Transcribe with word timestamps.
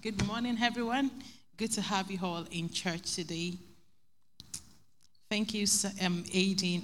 Good 0.00 0.24
morning, 0.28 0.56
everyone. 0.62 1.10
Good 1.56 1.72
to 1.72 1.80
have 1.80 2.08
you 2.08 2.20
all 2.22 2.46
in 2.52 2.70
church 2.70 3.16
today. 3.16 3.54
Thank 5.28 5.54
you, 5.54 5.62
um, 6.00 6.22
Aideen 6.32 6.82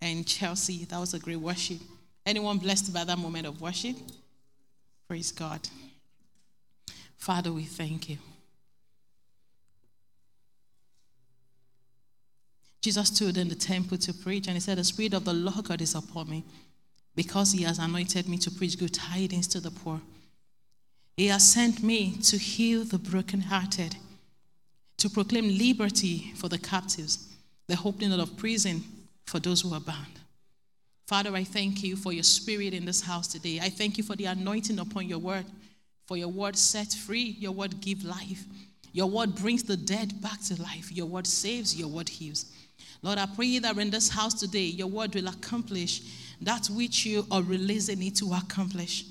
and 0.00 0.26
Chelsea. 0.26 0.86
That 0.86 0.98
was 0.98 1.12
a 1.12 1.18
great 1.18 1.36
worship. 1.36 1.76
Anyone 2.24 2.56
blessed 2.56 2.94
by 2.94 3.04
that 3.04 3.18
moment 3.18 3.46
of 3.46 3.60
worship? 3.60 3.96
Praise 5.06 5.32
God. 5.32 5.68
Father, 7.18 7.52
we 7.52 7.64
thank 7.64 8.08
you. 8.08 8.16
Jesus 12.80 13.08
stood 13.08 13.36
in 13.36 13.50
the 13.50 13.54
temple 13.54 13.98
to 13.98 14.14
preach, 14.14 14.46
and 14.46 14.54
he 14.56 14.60
said, 14.60 14.78
The 14.78 14.84
Spirit 14.84 15.12
of 15.12 15.26
the 15.26 15.34
Lord 15.34 15.62
God 15.66 15.82
is 15.82 15.94
upon 15.94 16.30
me 16.30 16.42
because 17.14 17.52
he 17.52 17.64
has 17.64 17.78
anointed 17.78 18.26
me 18.26 18.38
to 18.38 18.50
preach 18.50 18.78
good 18.78 18.94
tidings 18.94 19.46
to 19.48 19.60
the 19.60 19.70
poor. 19.70 20.00
He 21.16 21.28
has 21.28 21.50
sent 21.50 21.82
me 21.82 22.16
to 22.24 22.36
heal 22.36 22.84
the 22.84 22.98
brokenhearted, 22.98 23.96
to 24.98 25.08
proclaim 25.08 25.56
liberty 25.56 26.32
for 26.36 26.48
the 26.48 26.58
captives, 26.58 27.34
the 27.68 27.78
opening 27.84 28.20
of 28.20 28.36
prison 28.36 28.84
for 29.24 29.40
those 29.40 29.62
who 29.62 29.72
are 29.72 29.80
bound. 29.80 30.20
Father, 31.06 31.34
I 31.34 31.44
thank 31.44 31.82
you 31.82 31.96
for 31.96 32.12
your 32.12 32.24
spirit 32.24 32.74
in 32.74 32.84
this 32.84 33.00
house 33.00 33.28
today. 33.28 33.60
I 33.62 33.70
thank 33.70 33.96
you 33.96 34.04
for 34.04 34.16
the 34.16 34.26
anointing 34.26 34.78
upon 34.78 35.08
your 35.08 35.18
word, 35.18 35.46
for 36.06 36.16
your 36.16 36.28
word 36.28 36.56
set 36.56 36.92
free, 36.92 37.36
your 37.38 37.52
word 37.52 37.80
give 37.80 38.04
life. 38.04 38.44
Your 38.92 39.08
word 39.08 39.34
brings 39.34 39.62
the 39.62 39.76
dead 39.76 40.20
back 40.20 40.42
to 40.44 40.60
life. 40.60 40.90
Your 40.90 41.06
word 41.06 41.26
saves, 41.26 41.78
your 41.78 41.88
word 41.88 42.08
heals. 42.08 42.46
Lord, 43.02 43.18
I 43.18 43.26
pray 43.26 43.58
that 43.58 43.78
in 43.78 43.90
this 43.90 44.08
house 44.08 44.34
today, 44.34 44.64
your 44.64 44.88
word 44.88 45.14
will 45.14 45.28
accomplish 45.28 46.02
that 46.40 46.66
which 46.66 47.06
you 47.06 47.26
are 47.30 47.42
releasing 47.42 48.02
it 48.02 48.16
to 48.16 48.32
accomplish. 48.32 49.04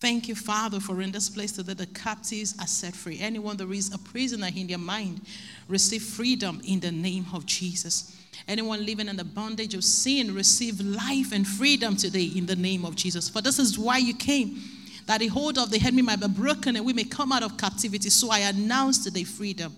Thank 0.00 0.28
you, 0.28 0.34
Father, 0.34 0.80
for 0.80 1.00
in 1.00 1.12
this 1.12 1.30
place 1.30 1.52
today 1.52 1.74
the 1.74 1.86
captives 1.86 2.54
are 2.60 2.66
set 2.66 2.94
free. 2.94 3.18
Anyone 3.20 3.56
that 3.56 3.70
is 3.70 3.94
a 3.94 3.98
prisoner 3.98 4.48
in 4.54 4.66
their 4.66 4.78
mind, 4.78 5.22
receive 5.68 6.02
freedom 6.02 6.60
in 6.66 6.80
the 6.80 6.92
name 6.92 7.26
of 7.32 7.46
Jesus. 7.46 8.14
Anyone 8.46 8.84
living 8.84 9.08
in 9.08 9.16
the 9.16 9.24
bondage 9.24 9.74
of 9.74 9.84
sin, 9.84 10.34
receive 10.34 10.80
life 10.80 11.32
and 11.32 11.46
freedom 11.46 11.96
today 11.96 12.24
in 12.24 12.44
the 12.44 12.56
name 12.56 12.84
of 12.84 12.96
Jesus. 12.96 13.28
For 13.28 13.40
this 13.40 13.58
is 13.58 13.78
why 13.78 13.98
you 13.98 14.14
came, 14.14 14.60
that 15.06 15.20
the 15.20 15.28
hold 15.28 15.56
of 15.56 15.70
the 15.70 15.80
enemy 15.80 16.02
might 16.02 16.20
be 16.20 16.28
broken 16.28 16.76
and 16.76 16.84
we 16.84 16.92
may 16.92 17.04
come 17.04 17.32
out 17.32 17.42
of 17.42 17.56
captivity. 17.56 18.10
So 18.10 18.30
I 18.30 18.40
announce 18.40 19.02
today 19.04 19.24
freedom 19.24 19.74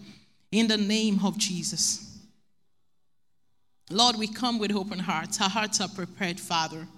in 0.51 0.67
the 0.67 0.77
name 0.77 1.20
of 1.25 1.39
Jesus. 1.39 2.19
Lord, 3.91 4.17
we 4.17 4.27
come 4.27 4.58
with 4.58 4.75
open 4.75 4.98
hearts. 4.98 5.41
Our 5.41 5.48
hearts 5.48 5.80
are 5.80 5.89
prepared, 5.89 6.41
Father. 6.41 6.89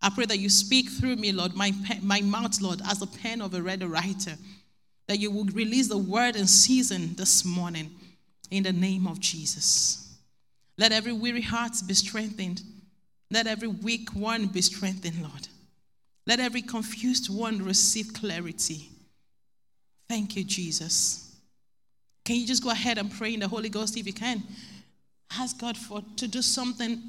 I 0.00 0.10
pray 0.10 0.26
that 0.26 0.38
you 0.38 0.48
speak 0.48 0.88
through 0.88 1.16
me, 1.16 1.32
Lord, 1.32 1.54
my, 1.54 1.72
my 2.02 2.20
mouth, 2.20 2.60
Lord, 2.60 2.80
as 2.88 3.00
the 3.00 3.06
pen 3.06 3.40
of 3.40 3.54
a 3.54 3.62
ready 3.62 3.84
writer, 3.84 4.36
that 5.08 5.18
you 5.18 5.30
will 5.30 5.46
release 5.46 5.88
the 5.88 5.98
word 5.98 6.36
in 6.36 6.46
season 6.46 7.14
this 7.16 7.44
morning 7.44 7.90
in 8.50 8.62
the 8.62 8.72
name 8.72 9.06
of 9.06 9.18
Jesus. 9.18 10.16
Let 10.76 10.92
every 10.92 11.12
weary 11.12 11.40
heart 11.40 11.72
be 11.86 11.94
strengthened. 11.94 12.62
Let 13.30 13.46
every 13.46 13.68
weak 13.68 14.10
one 14.10 14.46
be 14.46 14.62
strengthened, 14.62 15.20
Lord. 15.20 15.48
Let 16.26 16.40
every 16.40 16.62
confused 16.62 17.34
one 17.34 17.64
receive 17.64 18.14
clarity. 18.14 18.90
Thank 20.08 20.36
you, 20.36 20.44
Jesus. 20.44 21.34
Can 22.24 22.36
you 22.36 22.46
just 22.46 22.62
go 22.62 22.70
ahead 22.70 22.98
and 22.98 23.10
pray 23.10 23.34
in 23.34 23.40
the 23.40 23.48
Holy 23.48 23.68
Ghost 23.68 23.96
if 23.96 24.06
you 24.06 24.12
can? 24.12 24.42
Ask 25.36 25.58
God 25.58 25.76
for 25.76 26.02
to 26.16 26.28
do 26.28 26.42
something 26.42 27.02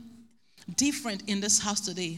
different 0.75 1.23
in 1.27 1.39
this 1.39 1.59
house 1.59 1.81
today. 1.81 2.17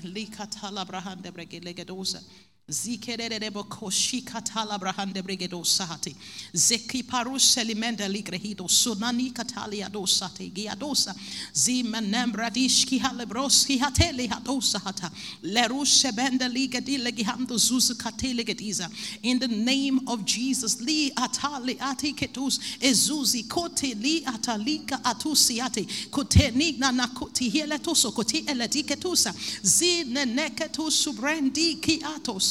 Zikererebo 2.70 3.64
koshika 3.68 4.42
tala 4.42 4.78
brahande 4.80 5.22
bregedo 5.22 5.62
sahati. 5.66 6.16
Zeki 6.54 7.04
paruse 7.04 7.64
limende 7.66 8.08
ligrehido 8.08 8.66
sunani 8.70 9.34
katalia 9.34 9.90
dosate 9.90 10.50
giadosa. 10.54 11.14
Zimenembra 11.54 12.50
dishki 12.50 13.00
halebroski 13.00 13.78
hateli 13.78 14.28
hadosa 14.28 14.80
hata. 14.80 15.12
Lerushe 15.44 16.12
bende 16.14 16.48
ligedi 16.48 16.98
legihando 16.98 17.58
zuzu 17.58 17.96
kateli 17.98 18.46
gediza. 18.46 18.90
In 19.24 19.40
the 19.40 19.48
name 19.50 20.00
of 20.08 20.24
Jesus, 20.24 20.80
li 20.80 21.12
atali 21.12 21.78
ati 21.82 22.14
ketus 22.14 22.60
ezuzi 22.80 23.50
kote 23.50 23.96
li 23.96 24.24
atalika 24.26 25.04
atusiati. 25.04 25.86
Kote 26.10 26.52
nigna 26.52 26.92
nakuti 26.92 27.50
hieletoso 27.50 28.14
koti 28.14 28.46
eletiketusa. 28.48 29.34
Zine 29.62 30.26
neketus 30.26 31.04
subrendi 31.04 31.82
ki 31.82 32.02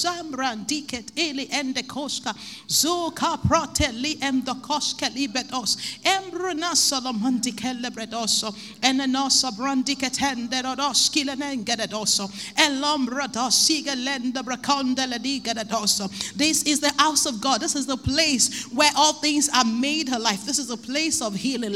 atos 0.05 0.67
diket 0.67 1.13
eli 1.17 1.49
ende 1.51 1.83
koska 1.83 2.35
zoka 2.69 3.39
prote 3.47 3.93
li 3.93 4.17
endo 4.21 4.55
koska 4.55 5.09
libedos 5.09 5.77
embruna 6.05 6.75
solomandi 6.75 7.53
kelebredoso 7.53 8.55
enenosa 8.83 9.51
brandiket 9.57 10.17
hende 10.17 10.63
rodoski 10.63 11.25
lenengeredoso 11.25 12.31
elombra 12.57 13.29
dosiga 13.29 13.95
lenda 13.95 14.43
braconde 14.43 15.07
ledigeredoso 15.07 16.09
this 16.37 16.63
is 16.63 16.81
the 16.81 16.93
house 16.99 17.27
of 17.27 17.41
God. 17.41 17.61
This 17.61 17.77
is 17.77 17.87
the 17.87 17.97
place 17.97 18.65
where 18.73 18.91
all 18.97 19.15
things 19.15 19.49
are 19.55 19.65
made 19.65 20.09
alive 20.09 20.45
this 20.47 20.59
is 20.59 20.71
a 20.71 20.77
place 20.77 21.21
of 21.21 21.35
healing. 21.35 21.73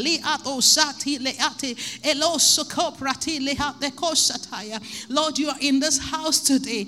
Lord 5.09 5.39
you 5.39 5.49
are 5.49 5.57
in 5.61 5.81
this 5.81 5.99
house 5.99 6.41
today 6.41 6.87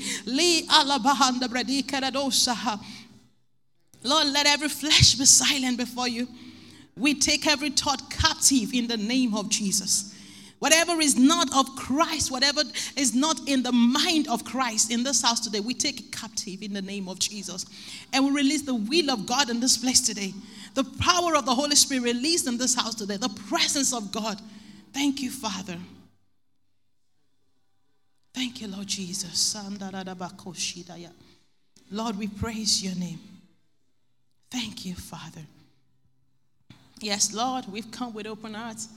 Lord, 4.03 4.27
let 4.29 4.47
every 4.47 4.69
flesh 4.69 5.15
be 5.15 5.25
silent 5.25 5.79
before 5.79 6.09
you. 6.09 6.29
We 6.97 7.15
take 7.15 7.47
every 7.47 7.71
thought 7.71 8.11
captive 8.11 8.73
in 8.73 8.87
the 8.87 8.97
name 8.97 9.35
of 9.35 9.49
Jesus. 9.49 10.15
Whatever 10.59 11.01
is 11.01 11.19
not 11.19 11.55
of 11.55 11.77
Christ, 11.77 12.31
whatever 12.31 12.63
is 12.97 13.15
not 13.15 13.47
in 13.47 13.63
the 13.63 13.73
mind 13.73 14.27
of 14.29 14.45
Christ 14.45 14.91
in 14.91 15.03
this 15.03 15.21
house 15.21 15.41
today, 15.41 15.61
we 15.61 15.75
take 15.75 16.01
it 16.01 16.13
captive 16.13 16.63
in 16.63 16.73
the 16.73 16.81
name 16.81 17.09
of 17.09 17.19
Jesus. 17.19 17.67
And 18.13 18.25
we 18.25 18.31
release 18.31 18.63
the 18.63 18.75
will 18.75 19.11
of 19.11 19.27
God 19.27 19.51
in 19.51 19.61
this 19.61 19.77
place 19.77 20.01
today. 20.01 20.33
The 20.75 20.85
power 20.99 21.37
of 21.37 21.45
the 21.45 21.55
Holy 21.55 21.77
Spirit 21.77 22.05
released 22.05 22.47
in 22.47 22.57
this 22.57 22.75
house 22.75 22.95
today. 22.95 23.19
The 23.19 23.29
presence 23.49 23.93
of 23.93 24.13
God. 24.13 24.41
Thank 24.95 25.21
you, 25.21 25.31
Father. 25.31 25.77
Thank 28.37 28.61
you, 28.61 28.69
Lord 28.69 28.87
Jesus. 28.87 29.57
Lord, 31.91 32.19
we 32.19 32.29
praise 32.29 32.85
your 32.85 32.95
name. 32.95 33.19
Thank 34.51 34.85
you, 34.85 34.95
Father. 34.95 35.41
Yes, 37.01 37.33
Lord, 37.33 37.65
we've 37.67 37.91
come 37.91 38.13
with 38.13 38.27
open 38.27 38.53
hearts. 38.53 38.91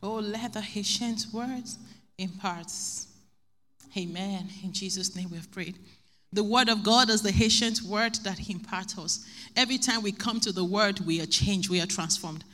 Oh, 0.00 0.20
let 0.20 0.52
the 0.52 0.64
ancient 0.76 1.26
words 1.32 1.78
impart. 2.16 2.70
Amen. 3.96 4.46
In 4.62 4.72
Jesus' 4.72 5.16
name 5.16 5.30
we 5.30 5.36
have 5.36 5.50
prayed. 5.50 5.76
The 6.32 6.44
word 6.44 6.68
of 6.68 6.84
God 6.84 7.10
is 7.10 7.22
the 7.22 7.34
ancient 7.42 7.82
word 7.82 8.14
that 8.22 8.48
imparts 8.48 8.96
us. 8.96 9.26
Every 9.56 9.78
time 9.78 10.00
we 10.00 10.12
come 10.12 10.38
to 10.40 10.52
the 10.52 10.62
word, 10.64 11.00
we 11.00 11.20
are 11.20 11.26
changed, 11.26 11.70
we 11.70 11.80
are 11.80 11.86
transformed. 11.86 12.44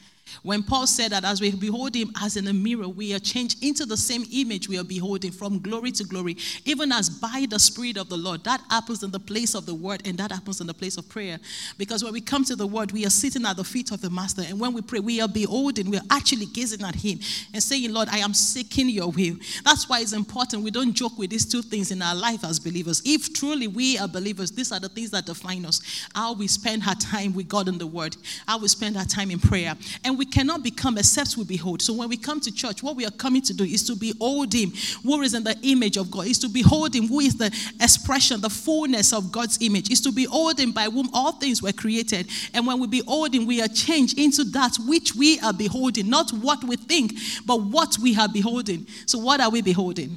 When 0.43 0.62
Paul 0.62 0.87
said 0.87 1.12
that 1.12 1.25
as 1.25 1.41
we 1.41 1.51
behold 1.53 1.95
him 1.95 2.11
as 2.21 2.37
in 2.37 2.47
a 2.49 2.53
mirror, 2.53 2.89
we 2.89 3.15
are 3.15 3.19
changed 3.19 3.62
into 3.62 3.87
the 3.87 3.97
same 3.97 4.25
image 4.33 4.69
we 4.69 4.79
are 4.79 4.85
beholding 4.85 5.33
from 5.33 5.61
glory 5.61 5.91
to 5.93 6.05
glory, 6.05 6.37
even 6.65 6.93
as 6.93 7.09
by 7.09 7.47
the 7.49 7.59
Spirit 7.59 7.97
of 7.97 8.09
the 8.09 8.17
Lord. 8.17 8.45
That 8.45 8.61
happens 8.71 9.03
in 9.03 9.11
the 9.11 9.21
place 9.21 9.55
of 9.55 9.67
the 9.67 9.75
word 9.75 10.03
and 10.07 10.19
that 10.19 10.33
happens 10.33 10.61
in 10.61 10.67
the 10.67 10.75
place 10.75 10.97
of 10.97 11.09
prayer. 11.09 11.39
Because 11.79 12.03
when 12.03 12.13
we 12.13 12.21
come 12.21 12.45
to 12.45 12.57
the 12.57 12.67
word, 12.67 12.93
we 12.93 13.07
are 13.07 13.11
sitting 13.11 13.45
at 13.47 13.57
the 13.57 13.65
feet 13.65 13.91
of 13.91 14.01
the 14.01 14.11
Master. 14.11 14.43
And 14.47 14.59
when 14.59 14.73
we 14.73 14.83
pray, 14.83 15.01
we 15.01 15.21
are 15.21 15.29
beholding, 15.29 15.91
we 15.91 15.99
are 15.99 16.07
actually 16.11 16.47
gazing 16.47 16.83
at 16.83 16.95
him 16.95 17.21
and 17.53 17.63
saying, 17.63 17.93
Lord, 17.93 18.09
I 18.09 18.19
am 18.19 18.34
seeking 18.34 18.89
your 18.89 19.11
will. 19.11 19.37
That's 19.65 19.89
why 19.89 20.01
it's 20.01 20.13
important 20.13 20.63
we 20.63 20.71
don't 20.71 20.95
joke 20.95 21.19
with 21.19 21.31
these 21.31 21.47
two 21.47 21.63
things 21.63 21.91
in 21.91 22.03
our 22.03 22.15
life 22.15 22.45
as 22.45 22.59
believers. 22.59 23.03
If 23.05 23.34
truly 23.34 23.67
we 23.67 23.99
are 23.99 24.09
believers, 24.09 24.51
these 24.51 24.73
are 24.73 24.81
the 24.81 24.89
things 24.89 25.11
that 25.11 25.27
define 25.27 25.65
us. 25.65 25.81
How 26.15 26.33
we 26.33 26.47
spend 26.47 26.83
our 26.87 26.95
time 26.95 27.34
with 27.34 27.48
God 27.48 27.69
in 27.69 27.78
the 27.78 27.87
word, 27.87 28.16
how 28.47 28.59
we 28.59 28.69
spend 28.69 28.97
our 28.97 29.04
time 29.04 29.31
in 29.31 29.39
prayer. 29.39 29.75
And 30.04 30.14
and 30.15 30.19
we 30.21 30.25
cannot 30.27 30.63
become 30.63 30.97
except 30.97 31.37
we 31.37 31.43
behold. 31.43 31.83
So 31.83 31.93
when 31.93 32.09
we 32.09 32.16
come 32.16 32.39
to 32.39 32.55
church, 32.55 32.84
what 32.84 32.95
we 32.95 33.05
are 33.05 33.11
coming 33.11 33.43
to 33.43 33.53
do 33.53 33.65
is 33.65 33.83
to 33.89 33.97
behold 33.97 34.53
Him 34.53 34.72
who 35.03 35.21
is 35.22 35.34
in 35.34 35.43
the 35.43 35.59
image 35.63 35.97
of 35.97 36.09
God, 36.09 36.28
is 36.28 36.39
to 36.39 36.49
behold 36.49 36.95
Him 36.95 37.09
who 37.09 37.19
is 37.19 37.37
the 37.37 37.47
expression, 37.81 38.41
the 38.41 38.49
fullness 38.49 39.13
of 39.13 39.33
God's 39.33 39.59
image, 39.61 39.91
is 39.91 40.01
to 40.03 40.13
behold 40.13 40.61
Him 40.61 40.71
by 40.71 40.84
whom 40.84 41.09
all 41.13 41.33
things 41.33 41.61
were 41.61 41.72
created. 41.72 42.28
And 42.53 42.65
when 42.65 42.78
we 42.78 42.87
behold 42.87 43.34
Him, 43.34 43.45
we 43.45 43.61
are 43.61 43.66
changed 43.66 44.16
into 44.16 44.45
that 44.53 44.77
which 44.87 45.16
we 45.16 45.41
are 45.41 45.53
beholding, 45.53 46.09
not 46.09 46.31
what 46.31 46.63
we 46.63 46.77
think, 46.77 47.15
but 47.45 47.60
what 47.60 47.99
we 48.01 48.17
are 48.17 48.28
beholding. 48.28 48.87
So, 49.07 49.19
what 49.19 49.41
are 49.41 49.51
we 49.51 49.63
beholding? 49.63 50.17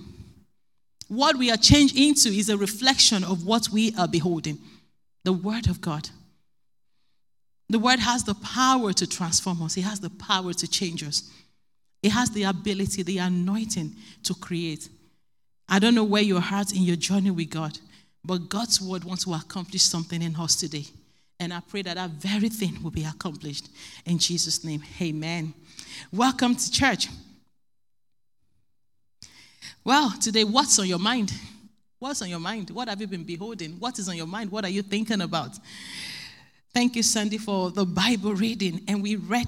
What 1.07 1.37
we 1.37 1.49
are 1.49 1.57
changed 1.57 1.97
into 1.97 2.29
is 2.29 2.49
a 2.49 2.57
reflection 2.57 3.23
of 3.23 3.47
what 3.47 3.69
we 3.69 3.95
are 3.97 4.07
beholding 4.07 4.59
the 5.23 5.33
Word 5.33 5.67
of 5.67 5.81
God. 5.81 6.09
The 7.69 7.79
word 7.79 7.99
has 7.99 8.23
the 8.23 8.35
power 8.35 8.93
to 8.93 9.07
transform 9.07 9.61
us, 9.61 9.77
it 9.77 9.81
has 9.81 9.99
the 9.99 10.09
power 10.09 10.53
to 10.53 10.67
change 10.67 11.03
us, 11.03 11.29
it 12.01 12.11
has 12.11 12.29
the 12.31 12.43
ability, 12.43 13.03
the 13.03 13.17
anointing 13.17 13.95
to 14.23 14.33
create. 14.33 14.89
I 15.67 15.79
don't 15.79 15.95
know 15.95 16.05
where 16.05 16.21
you're 16.21 16.41
at 16.41 16.71
in 16.71 16.83
your 16.83 16.95
journey 16.95 17.31
with 17.31 17.49
God, 17.49 17.77
But 18.23 18.49
God's 18.49 18.81
word 18.81 19.03
wants 19.03 19.25
to 19.25 19.33
accomplish 19.33 19.81
something 19.83 20.21
in 20.21 20.35
us 20.35 20.55
today. 20.55 20.85
And 21.39 21.53
I 21.53 21.59
pray 21.59 21.81
that 21.83 21.95
that 21.95 22.09
very 22.11 22.49
thing 22.49 22.81
will 22.81 22.91
be 22.91 23.05
accomplished. 23.05 23.69
In 24.05 24.17
Jesus' 24.17 24.63
name, 24.63 24.83
amen. 25.01 25.53
Welcome 26.11 26.55
to 26.55 26.71
church. 26.71 27.07
Well, 29.83 30.11
today, 30.19 30.43
what's 30.43 30.79
on 30.79 30.87
your 30.87 30.99
mind? 30.99 31.33
What's 31.99 32.21
on 32.21 32.29
your 32.29 32.39
mind? 32.39 32.69
What 32.71 32.89
have 32.89 32.99
you 32.99 33.07
been 33.07 33.23
beholding? 33.23 33.73
What 33.79 33.97
is 33.99 34.09
on 34.09 34.17
your 34.17 34.27
mind? 34.27 34.51
What 34.51 34.65
are 34.65 34.69
you 34.69 34.81
thinking 34.81 35.21
about? 35.21 35.57
Thank 36.77 36.95
you, 36.95 37.01
Sandy, 37.01 37.39
for 37.39 37.71
the 37.71 37.87
Bible 37.87 38.35
reading. 38.35 38.83
And 38.87 39.01
we 39.01 39.15
read 39.15 39.47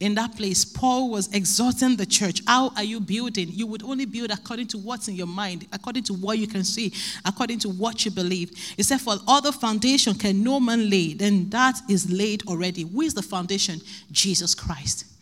in 0.00 0.16
that 0.16 0.34
place, 0.34 0.64
Paul 0.64 1.08
was 1.08 1.32
exhorting 1.32 1.94
the 1.94 2.04
church. 2.04 2.42
How 2.48 2.70
are 2.70 2.82
you 2.82 2.98
building? 2.98 3.46
You 3.52 3.68
would 3.68 3.84
only 3.84 4.06
build 4.06 4.32
according 4.32 4.66
to 4.68 4.78
what's 4.78 5.06
in 5.06 5.14
your 5.14 5.28
mind, 5.28 5.68
according 5.72 6.02
to 6.02 6.14
what 6.14 6.36
you 6.38 6.48
can 6.48 6.64
see, 6.64 6.92
according 7.24 7.60
to 7.60 7.68
what 7.68 8.04
you 8.04 8.10
believe. 8.10 8.58
He 8.76 8.82
said, 8.82 9.00
For 9.00 9.14
other 9.28 9.52
foundation 9.52 10.14
can 10.14 10.42
no 10.42 10.58
man 10.58 10.90
lay, 10.90 11.14
then 11.14 11.48
that 11.50 11.80
is 11.88 12.10
laid 12.10 12.44
already. 12.48 12.82
Who 12.82 13.02
is 13.02 13.14
the 13.14 13.22
foundation? 13.22 13.80
Jesus 14.10 14.52
Christ. 14.52 15.13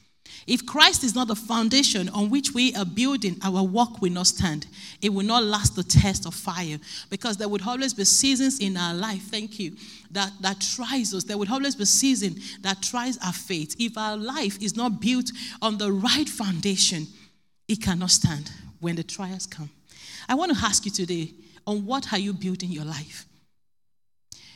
If 0.46 0.66
Christ 0.66 1.04
is 1.04 1.14
not 1.14 1.28
the 1.28 1.36
foundation 1.36 2.08
on 2.08 2.30
which 2.30 2.52
we 2.52 2.74
are 2.74 2.84
building, 2.84 3.36
our 3.42 3.62
work 3.62 4.00
will 4.00 4.12
not 4.12 4.26
stand. 4.26 4.66
It 5.00 5.12
will 5.12 5.24
not 5.24 5.44
last 5.44 5.76
the 5.76 5.84
test 5.84 6.26
of 6.26 6.34
fire 6.34 6.78
because 7.10 7.36
there 7.36 7.48
would 7.48 7.66
always 7.66 7.94
be 7.94 8.04
seasons 8.04 8.58
in 8.58 8.76
our 8.76 8.94
life, 8.94 9.22
thank 9.22 9.58
you, 9.58 9.76
that, 10.10 10.32
that 10.40 10.60
tries 10.60 11.14
us. 11.14 11.24
There 11.24 11.38
would 11.38 11.50
always 11.50 11.76
be 11.76 11.84
season 11.84 12.36
that 12.62 12.82
tries 12.82 13.18
our 13.18 13.32
faith. 13.32 13.76
If 13.78 13.96
our 13.96 14.16
life 14.16 14.60
is 14.60 14.76
not 14.76 15.00
built 15.00 15.30
on 15.60 15.78
the 15.78 15.92
right 15.92 16.28
foundation, 16.28 17.06
it 17.68 17.80
cannot 17.80 18.10
stand 18.10 18.50
when 18.80 18.96
the 18.96 19.04
trials 19.04 19.46
come. 19.46 19.70
I 20.28 20.34
want 20.34 20.56
to 20.56 20.64
ask 20.64 20.84
you 20.84 20.90
today 20.90 21.32
on 21.66 21.86
what 21.86 22.12
are 22.12 22.18
you 22.18 22.32
building 22.32 22.70
your 22.70 22.84
life? 22.84 23.26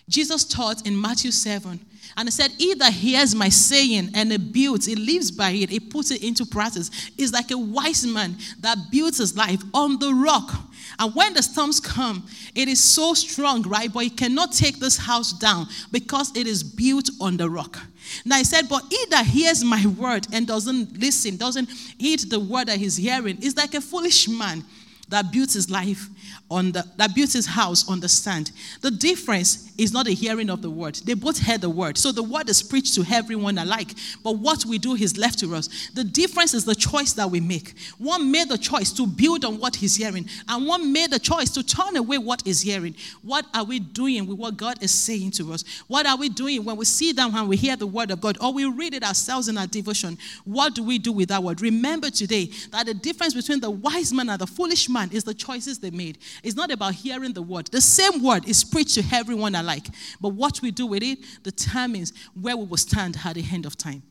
Jesus 0.09 0.45
taught 0.45 0.87
in 0.87 1.01
Matthew 1.01 1.33
7, 1.33 1.81
and 2.17 2.29
he 2.29 2.31
said, 2.31 2.53
He 2.53 2.75
that 2.75 2.93
hears 2.93 3.35
my 3.35 3.49
saying 3.49 4.11
and 4.15 4.33
it 4.33 4.53
builds, 4.53 4.87
it 4.87 4.99
lives 4.99 5.31
by 5.31 5.51
it, 5.51 5.73
it 5.73 5.91
puts 5.91 6.11
it 6.11 6.23
into 6.23 6.47
practice, 6.47 6.91
is 7.19 7.33
like 7.33 7.51
a 7.51 7.59
wise 7.59 8.07
man 8.07 8.37
that 8.61 8.79
builds 8.91 9.19
his 9.19 9.37
life 9.37 9.61
on 9.75 9.99
the 9.99 10.15
rock. 10.15 10.53
And 10.99 11.15
when 11.15 11.35
the 11.35 11.43
storms 11.43 11.81
come, 11.81 12.27
it 12.55 12.69
is 12.69 12.83
so 12.83 13.15
strong, 13.15 13.63
right? 13.63 13.93
But 13.93 14.05
he 14.05 14.11
cannot 14.11 14.53
take 14.53 14.79
this 14.79 14.97
house 14.97 15.33
down 15.33 15.67
because 15.91 16.35
it 16.37 16.47
is 16.47 16.63
built 16.63 17.11
on 17.21 17.37
the 17.37 17.51
rock. 17.51 17.79
Now 18.25 18.37
he 18.37 18.45
said, 18.45 18.69
But 18.69 18.85
he 18.89 19.05
that 19.11 19.27
hears 19.27 19.65
my 19.65 19.85
word 19.87 20.27
and 20.33 20.47
doesn't 20.47 20.99
listen, 20.99 21.37
doesn't 21.37 21.69
heed 21.99 22.21
the 22.31 22.41
word 22.41 22.69
that 22.69 22.79
he's 22.79 22.97
hearing, 22.97 23.43
is 23.43 23.57
like 23.57 23.75
a 23.75 23.81
foolish 23.81 24.29
man 24.29 24.65
that 25.09 25.31
builds 25.33 25.55
his 25.55 25.71
life 25.71 26.09
on 26.51 26.73
the 26.73 26.85
that 26.97 27.15
built 27.15 27.33
his 27.33 27.47
house 27.47 27.89
on 27.89 28.01
the 28.01 28.09
sand. 28.09 28.53
The 28.81 28.91
difference 28.91 29.73
is 29.79 29.93
not 29.93 30.07
the 30.07 30.15
hearing 30.15 30.51
of 30.51 30.63
the 30.63 30.71
word. 30.71 30.97
They 31.05 31.15
both 31.15 31.39
heard 31.39 31.61
the 31.61 31.71
word. 31.71 31.99
So 31.99 32.13
the 32.13 32.23
word 32.23 32.49
is 32.49 32.63
preached 32.63 32.95
to 32.95 33.05
everyone 33.13 33.59
alike. 33.59 33.93
But 34.25 34.39
what 34.39 34.65
we 34.65 34.79
do 34.79 34.95
is 34.95 35.19
left 35.19 35.39
to 35.41 35.55
us. 35.55 35.91
The 35.95 36.05
difference 36.05 36.55
is 36.55 36.65
the 36.65 36.75
choice 36.75 37.13
that 37.15 37.31
we 37.31 37.41
make. 37.41 37.75
One 37.99 38.31
made 38.31 38.49
the 38.49 38.59
choice 38.59 38.93
to 38.95 39.07
build 39.07 39.45
on 39.45 39.59
what 39.59 39.77
he's 39.77 39.97
hearing, 39.97 40.29
and 40.49 40.67
one 40.67 40.93
made 40.93 41.11
the 41.11 41.19
choice 41.19 41.51
to 41.51 41.63
turn 41.63 41.97
away 41.97 42.19
what 42.19 42.47
is 42.47 42.61
hearing. 42.61 42.95
What 43.23 43.47
are 43.55 43.65
we 43.65 43.79
doing 43.79 44.27
with 44.27 44.39
what 44.39 44.57
God 44.57 44.83
is 44.83 44.91
saying 44.91 45.33
to 45.33 45.53
us? 45.53 45.65
What 45.89 46.07
are 46.07 46.17
we 46.17 46.29
doing 46.29 46.65
when 46.65 46.77
we 46.77 46.85
sit 46.85 47.17
down 47.17 47.35
and 47.35 47.49
we 47.49 47.57
hear 47.57 47.77
the 47.77 47.87
word 47.87 48.11
of 48.11 48.21
God 48.21 48.39
or 48.41 48.53
we 48.53 48.65
read 48.65 48.95
it 48.95 49.03
ourselves 49.03 49.49
in 49.49 49.59
our 49.59 49.67
devotion? 49.67 50.19
What 50.45 50.75
do 50.75 50.83
we 50.83 50.99
do 50.99 51.13
with 51.13 51.29
that 51.29 51.43
word? 51.43 51.61
Remember 51.61 52.11
today 52.11 52.51
that 52.71 52.87
the 52.87 52.95
difference 52.95 53.35
between 53.35 53.61
the 53.61 53.71
wise 53.71 54.13
man 54.13 54.31
and 54.31 54.41
the 54.41 54.47
foolish 54.47 54.89
man 54.89 54.96
is 55.13 55.25
the 55.25 55.35
choices 55.35 55.79
they 55.79 55.91
made. 55.91 56.19
It's 56.43 56.57
not 56.57 56.71
about 56.71 56.95
hearing 56.95 57.33
the 57.33 57.43
word. 57.43 57.67
The 57.67 57.81
same 57.81 58.23
word 58.23 58.49
is 58.49 58.65
preached 58.65 58.95
to 58.95 59.05
everyone 59.13 59.55
alike. 59.55 59.87
But 60.21 60.31
what 60.31 60.61
we 60.63 60.71
do 60.71 60.87
with 60.87 61.03
it 61.03 61.19
determines 61.43 62.13
where 62.41 62.57
we 62.57 62.65
will 62.65 62.77
stand 62.77 63.17
at 63.25 63.35
the 63.35 63.45
end 63.53 63.67
of 63.67 63.77
time. 63.77 64.03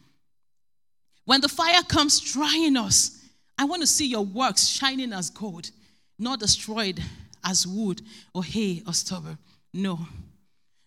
When 1.26 1.42
the 1.42 1.50
fire 1.50 1.82
comes 1.84 2.20
trying 2.20 2.78
us, 2.78 3.22
I 3.58 3.66
want 3.66 3.82
to 3.82 3.88
see 3.88 4.08
your 4.08 4.24
works 4.26 4.68
shining 4.68 5.14
as 5.14 5.30
gold, 5.30 5.72
not 6.20 6.40
destroyed 6.40 7.02
as 7.44 7.66
wood 7.66 8.02
or 8.34 8.44
hay 8.44 8.84
or 8.86 8.94
stubble. 8.94 9.38
No. 9.74 10.00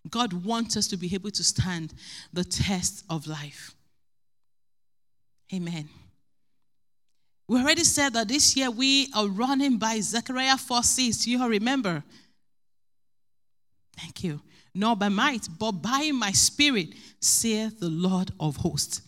God 0.08 0.32
wants 0.32 0.76
us 0.76 0.86
to 0.88 0.96
be 0.96 1.12
able 1.14 1.30
to 1.32 1.44
stand 1.44 1.92
the 2.32 2.44
test 2.44 3.04
of 3.10 3.26
life. 3.26 3.74
Amen. 5.52 5.88
We 7.48 7.58
already 7.60 7.84
said 7.84 8.12
that 8.12 8.28
this 8.28 8.54
year 8.56 8.70
we 8.70 9.10
are 9.16 9.26
running 9.26 9.78
by 9.78 10.00
Zechariah 10.00 10.58
4 10.58 10.82
6. 10.82 11.26
You 11.26 11.42
all 11.42 11.48
remember? 11.48 12.04
Thank 13.96 14.22
you. 14.22 14.40
Not 14.74 14.98
by 14.98 15.08
might, 15.08 15.48
but 15.58 15.72
by 15.72 16.10
my 16.12 16.30
spirit, 16.30 16.90
saith 17.20 17.80
the 17.80 17.88
Lord 17.88 18.30
of 18.38 18.56
hosts. 18.56 19.02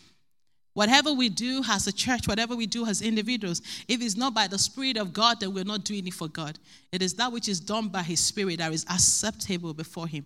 Whatever 0.73 1.13
we 1.13 1.29
do 1.29 1.63
as 1.69 1.87
a 1.87 1.93
church, 1.93 2.27
whatever 2.27 2.57
we 2.57 2.67
do 2.67 2.87
as 2.87 3.03
individuals, 3.03 3.61
if 3.89 4.01
it's 4.01 4.17
not 4.17 4.35
by 4.35 4.47
the 4.47 4.59
Spirit 4.59 4.97
of 4.97 5.13
God, 5.13 5.41
then 5.41 5.53
we're 5.53 5.65
not 5.65 5.85
doing 5.85 6.07
it 6.07 6.15
for 6.15 6.29
God. 6.29 6.59
It 6.93 7.03
is 7.03 7.15
that 7.15 7.33
which 7.33 7.49
is 7.49 7.61
done 7.61 7.89
by 7.89 8.03
His 8.03 8.21
Spirit 8.21 8.59
that 8.59 8.73
is 8.73 8.87
acceptable 8.89 9.75
before 9.75 10.07
Him. 10.07 10.25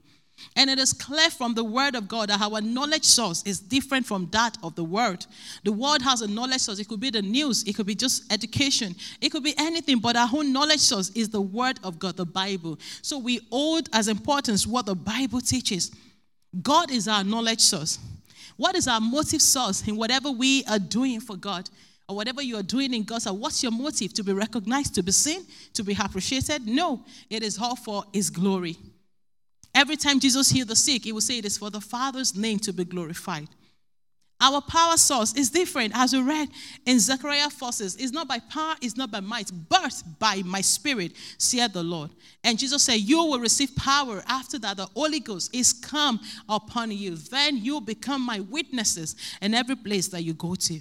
And 0.56 0.70
it 0.70 0.78
is 0.78 0.92
clear 0.92 1.30
from 1.30 1.54
the 1.54 1.64
word 1.64 1.94
of 1.94 2.06
God 2.08 2.28
that 2.28 2.40
our 2.40 2.60
knowledge 2.60 3.04
source 3.04 3.42
is 3.44 3.60
different 3.60 4.06
from 4.06 4.28
that 4.30 4.56
of 4.62 4.74
the 4.74 4.84
world. 4.84 5.26
The 5.64 5.72
world 5.72 6.02
has 6.02 6.22
a 6.22 6.28
knowledge 6.28 6.60
source. 6.60 6.78
It 6.78 6.88
could 6.88 7.00
be 7.00 7.10
the 7.10 7.22
news, 7.22 7.64
it 7.64 7.74
could 7.74 7.86
be 7.86 7.94
just 7.94 8.32
education, 8.32 8.94
it 9.20 9.30
could 9.30 9.42
be 9.42 9.54
anything, 9.58 9.98
but 9.98 10.16
our 10.16 10.28
own 10.32 10.52
knowledge 10.52 10.80
source 10.80 11.10
is 11.10 11.28
the 11.28 11.40
word 11.40 11.80
of 11.82 11.98
God, 11.98 12.16
the 12.16 12.26
Bible. 12.26 12.78
So 13.02 13.18
we 13.18 13.40
hold 13.50 13.88
as 13.92 14.08
importance 14.08 14.66
what 14.66 14.86
the 14.86 14.94
Bible 14.94 15.40
teaches. 15.40 15.90
God 16.62 16.90
is 16.90 17.08
our 17.08 17.24
knowledge 17.24 17.60
source. 17.60 17.98
What 18.56 18.76
is 18.76 18.86
our 18.86 19.00
motive 19.00 19.42
source 19.42 19.86
in 19.86 19.96
whatever 19.96 20.30
we 20.30 20.64
are 20.64 20.78
doing 20.78 21.20
for 21.20 21.36
God? 21.36 21.68
Or 22.08 22.16
whatever 22.16 22.42
you 22.42 22.56
are 22.58 22.62
doing 22.62 22.92
in 22.92 23.02
God's 23.02 23.26
what's 23.26 23.62
your 23.62 23.72
motive? 23.72 24.12
To 24.14 24.22
be 24.22 24.34
recognized, 24.34 24.94
to 24.96 25.02
be 25.02 25.10
seen, 25.10 25.46
to 25.72 25.82
be 25.82 25.96
appreciated? 25.98 26.66
No, 26.66 27.02
it 27.30 27.42
is 27.42 27.58
all 27.58 27.76
for 27.76 28.04
His 28.12 28.28
glory. 28.28 28.76
Every 29.74 29.96
time 29.96 30.20
Jesus 30.20 30.50
healed 30.50 30.68
the 30.68 30.76
sick, 30.76 31.04
he 31.04 31.12
would 31.12 31.22
say 31.22 31.38
it 31.38 31.44
is 31.44 31.58
for 31.58 31.70
the 31.70 31.80
Father's 31.80 32.36
name 32.36 32.58
to 32.60 32.72
be 32.72 32.84
glorified. 32.84 33.48
Our 34.40 34.60
power 34.60 34.96
source 34.96 35.32
is 35.34 35.48
different, 35.48 35.92
as 35.96 36.12
we 36.12 36.20
read 36.20 36.48
in 36.86 37.00
Zechariah 37.00 37.50
forces. 37.50 37.96
It's 37.96 38.12
not 38.12 38.28
by 38.28 38.40
power, 38.40 38.74
it's 38.82 38.96
not 38.96 39.10
by 39.10 39.20
might, 39.20 39.50
but 39.68 40.02
by 40.18 40.42
my 40.44 40.60
spirit, 40.60 41.12
said 41.38 41.72
the 41.72 41.82
Lord. 41.82 42.10
And 42.42 42.58
Jesus 42.58 42.82
said, 42.82 43.00
You 43.00 43.24
will 43.24 43.38
receive 43.38 43.74
power 43.76 44.22
after 44.26 44.58
that 44.58 44.76
the 44.76 44.86
Holy 44.86 45.20
Ghost 45.20 45.54
is 45.54 45.72
come 45.72 46.20
upon 46.48 46.90
you. 46.90 47.16
Then 47.16 47.56
you'll 47.56 47.80
become 47.80 48.20
my 48.22 48.40
witnesses 48.40 49.16
in 49.40 49.54
every 49.54 49.76
place 49.76 50.08
that 50.08 50.22
you 50.22 50.34
go 50.34 50.54
to. 50.56 50.80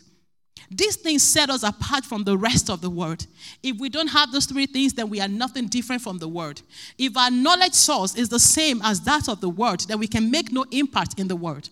These 0.72 0.96
things 0.98 1.24
set 1.24 1.50
us 1.50 1.64
apart 1.64 2.06
from 2.06 2.24
the 2.24 2.38
rest 2.38 2.70
of 2.70 2.82
the 2.82 2.90
world. 2.90 3.26
If 3.62 3.78
we 3.80 3.90
don't 3.90 4.08
have 4.08 4.32
those 4.32 4.46
three 4.46 4.66
things, 4.66 4.94
then 4.94 5.10
we 5.10 5.20
are 5.22 5.28
nothing 5.28 5.68
different 5.68 6.02
from 6.02 6.18
the 6.18 6.28
world. 6.28 6.62
If 6.98 7.16
our 7.18 7.30
knowledge 7.30 7.74
source 7.74 8.16
is 8.16 8.30
the 8.30 8.40
same 8.40 8.82
as 8.84 9.02
that 9.02 9.28
of 9.30 9.42
the 9.42 9.50
world, 9.50 9.82
then 9.88 10.00
we 10.00 10.08
can 10.08 10.32
make 10.32 10.52
no 10.52 10.66
impact 10.72 11.20
in 11.20 11.28
the 11.28 11.36
world. 11.36 11.70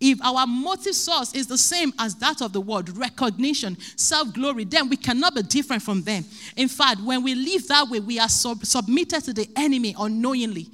If 0.00 0.20
our 0.20 0.46
motive 0.46 0.94
source 0.96 1.32
is 1.32 1.46
the 1.46 1.56
same 1.56 1.92
as 1.98 2.16
that 2.16 2.42
of 2.42 2.52
the 2.52 2.60
world, 2.60 2.96
recognition, 2.98 3.78
self 3.96 4.32
glory, 4.34 4.64
then 4.64 4.88
we 4.88 4.96
cannot 4.96 5.34
be 5.34 5.42
different 5.42 5.82
from 5.82 6.02
them. 6.02 6.24
In 6.56 6.66
fact, 6.68 7.00
when 7.00 7.22
we 7.22 7.36
live 7.36 7.68
that 7.68 7.88
way, 7.88 8.00
we 8.00 8.18
are 8.18 8.28
sub- 8.28 8.64
submitted 8.66 9.22
to 9.24 9.32
the 9.32 9.48
enemy 9.56 9.94
unknowingly 9.96 10.68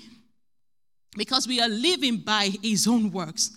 because 1.16 1.46
we 1.46 1.60
are 1.60 1.68
living 1.68 2.16
by 2.18 2.50
his 2.62 2.86
own 2.86 3.10
works. 3.12 3.50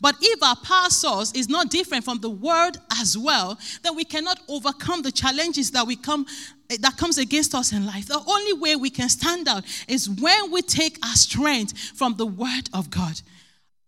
But 0.00 0.16
if 0.20 0.42
our 0.42 0.56
power 0.56 0.90
source 0.90 1.32
is 1.32 1.48
not 1.48 1.70
different 1.70 2.04
from 2.04 2.20
the 2.20 2.30
word 2.30 2.76
as 2.98 3.16
well, 3.16 3.58
then 3.82 3.94
we 3.94 4.04
cannot 4.04 4.40
overcome 4.48 5.02
the 5.02 5.12
challenges 5.12 5.70
that 5.70 5.86
we 5.86 5.96
come 5.96 6.26
eh, 6.70 6.76
that 6.80 6.96
comes 6.96 7.18
against 7.18 7.54
us 7.54 7.72
in 7.72 7.86
life. 7.86 8.06
The 8.06 8.22
only 8.26 8.52
way 8.52 8.76
we 8.76 8.90
can 8.90 9.08
stand 9.08 9.48
out 9.48 9.64
is 9.88 10.10
when 10.10 10.50
we 10.50 10.62
take 10.62 11.04
our 11.06 11.14
strength 11.14 11.78
from 11.96 12.16
the 12.16 12.26
word 12.26 12.68
of 12.74 12.90
God. 12.90 13.20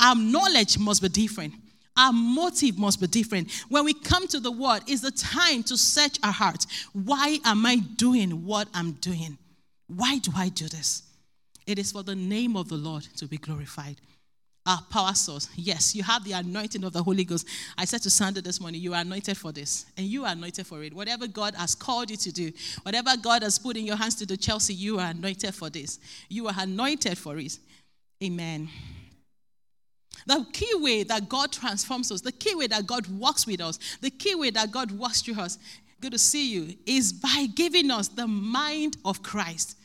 Our 0.00 0.14
knowledge 0.14 0.78
must 0.78 1.02
be 1.02 1.08
different. 1.08 1.54
Our 1.96 2.12
motive 2.12 2.78
must 2.78 3.00
be 3.00 3.08
different. 3.08 3.50
When 3.68 3.84
we 3.84 3.92
come 3.92 4.28
to 4.28 4.38
the 4.38 4.52
word, 4.52 4.82
is 4.86 5.00
the 5.00 5.10
time 5.10 5.64
to 5.64 5.76
search 5.76 6.16
our 6.22 6.32
hearts. 6.32 6.68
Why 6.92 7.40
am 7.44 7.66
I 7.66 7.76
doing 7.96 8.46
what 8.46 8.68
I'm 8.72 8.92
doing? 8.92 9.36
Why 9.88 10.18
do 10.18 10.30
I 10.36 10.48
do 10.50 10.68
this? 10.68 11.02
It 11.66 11.76
is 11.78 11.90
for 11.90 12.04
the 12.04 12.14
name 12.14 12.56
of 12.56 12.68
the 12.68 12.76
Lord 12.76 13.02
to 13.16 13.26
be 13.26 13.36
glorified 13.36 13.96
our 14.68 14.82
power 14.90 15.14
source. 15.14 15.48
Yes, 15.56 15.94
you 15.96 16.02
have 16.02 16.22
the 16.24 16.32
anointing 16.32 16.84
of 16.84 16.92
the 16.92 17.02
Holy 17.02 17.24
Ghost. 17.24 17.48
I 17.78 17.86
said 17.86 18.02
to 18.02 18.10
Sandra 18.10 18.42
this 18.42 18.60
morning, 18.60 18.82
you 18.82 18.92
are 18.92 19.00
anointed 19.00 19.38
for 19.38 19.50
this, 19.50 19.86
and 19.96 20.06
you 20.06 20.26
are 20.26 20.32
anointed 20.32 20.66
for 20.66 20.82
it. 20.84 20.92
Whatever 20.92 21.26
God 21.26 21.54
has 21.54 21.74
called 21.74 22.10
you 22.10 22.18
to 22.18 22.30
do, 22.30 22.52
whatever 22.82 23.16
God 23.16 23.42
has 23.42 23.58
put 23.58 23.78
in 23.78 23.86
your 23.86 23.96
hands 23.96 24.14
to 24.16 24.26
do, 24.26 24.36
Chelsea, 24.36 24.74
you 24.74 24.98
are 24.98 25.10
anointed 25.10 25.54
for 25.54 25.70
this. 25.70 25.98
You 26.28 26.48
are 26.48 26.54
anointed 26.58 27.16
for 27.16 27.38
it. 27.38 27.58
Amen. 28.22 28.68
The 30.26 30.46
key 30.52 30.72
way 30.74 31.02
that 31.04 31.30
God 31.30 31.50
transforms 31.50 32.12
us, 32.12 32.20
the 32.20 32.32
key 32.32 32.54
way 32.54 32.66
that 32.66 32.86
God 32.86 33.06
works 33.06 33.46
with 33.46 33.62
us, 33.62 33.78
the 34.02 34.10
key 34.10 34.34
way 34.34 34.50
that 34.50 34.70
God 34.70 34.90
works 34.90 35.22
through 35.22 35.40
us, 35.40 35.56
good 36.02 36.12
to 36.12 36.18
see 36.18 36.52
you, 36.52 36.74
is 36.84 37.14
by 37.14 37.46
giving 37.54 37.90
us 37.90 38.08
the 38.08 38.26
mind 38.26 38.98
of 39.06 39.22
Christ. 39.22 39.77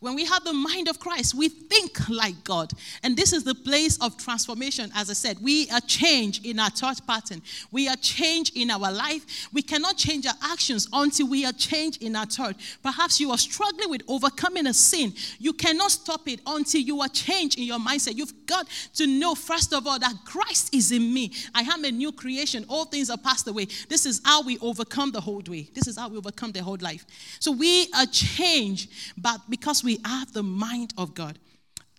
When 0.00 0.14
we 0.14 0.24
have 0.24 0.44
the 0.44 0.52
mind 0.52 0.88
of 0.88 0.98
Christ, 0.98 1.34
we 1.34 1.48
think 1.48 2.08
like 2.08 2.42
God. 2.44 2.72
And 3.02 3.16
this 3.16 3.32
is 3.32 3.44
the 3.44 3.54
place 3.54 3.98
of 4.00 4.16
transformation. 4.16 4.90
As 4.94 5.10
I 5.10 5.14
said, 5.14 5.38
we 5.42 5.68
are 5.70 5.80
changed 5.80 6.44
in 6.44 6.58
our 6.58 6.70
thought 6.70 7.06
pattern. 7.06 7.42
We 7.70 7.88
are 7.88 7.96
changed 7.96 8.56
in 8.56 8.70
our 8.70 8.92
life. 8.92 9.48
We 9.52 9.62
cannot 9.62 9.96
change 9.96 10.26
our 10.26 10.34
actions 10.42 10.88
until 10.92 11.28
we 11.28 11.44
are 11.44 11.52
changed 11.52 12.02
in 12.02 12.16
our 12.16 12.26
thought. 12.26 12.56
Perhaps 12.82 13.20
you 13.20 13.30
are 13.30 13.38
struggling 13.38 13.90
with 13.90 14.02
overcoming 14.08 14.66
a 14.66 14.74
sin. 14.74 15.12
You 15.38 15.52
cannot 15.52 15.90
stop 15.90 16.28
it 16.28 16.40
until 16.46 16.80
you 16.80 17.00
are 17.00 17.08
changed 17.08 17.58
in 17.58 17.64
your 17.64 17.78
mindset. 17.78 18.16
You've 18.16 18.46
got 18.46 18.66
to 18.94 19.06
know, 19.06 19.34
first 19.34 19.72
of 19.72 19.86
all, 19.86 19.98
that 19.98 20.14
Christ 20.24 20.74
is 20.74 20.92
in 20.92 21.12
me. 21.12 21.32
I 21.54 21.62
am 21.62 21.84
a 21.84 21.90
new 21.90 22.12
creation. 22.12 22.64
All 22.68 22.84
things 22.84 23.10
are 23.10 23.18
passed 23.18 23.48
away. 23.48 23.66
This 23.88 24.06
is 24.06 24.20
how 24.24 24.42
we 24.42 24.58
overcome 24.58 25.10
the 25.12 25.20
whole 25.20 25.42
way. 25.48 25.68
This 25.74 25.86
is 25.86 25.96
how 25.96 26.08
we 26.08 26.16
overcome 26.16 26.52
the 26.52 26.62
whole 26.62 26.78
life. 26.80 27.04
So 27.38 27.52
we 27.52 27.88
are 27.96 28.06
changed, 28.06 28.90
but 29.16 29.40
because 29.48 29.81
we 29.82 29.98
have 30.04 30.32
the 30.32 30.42
mind 30.42 30.94
of 30.96 31.14
God. 31.14 31.38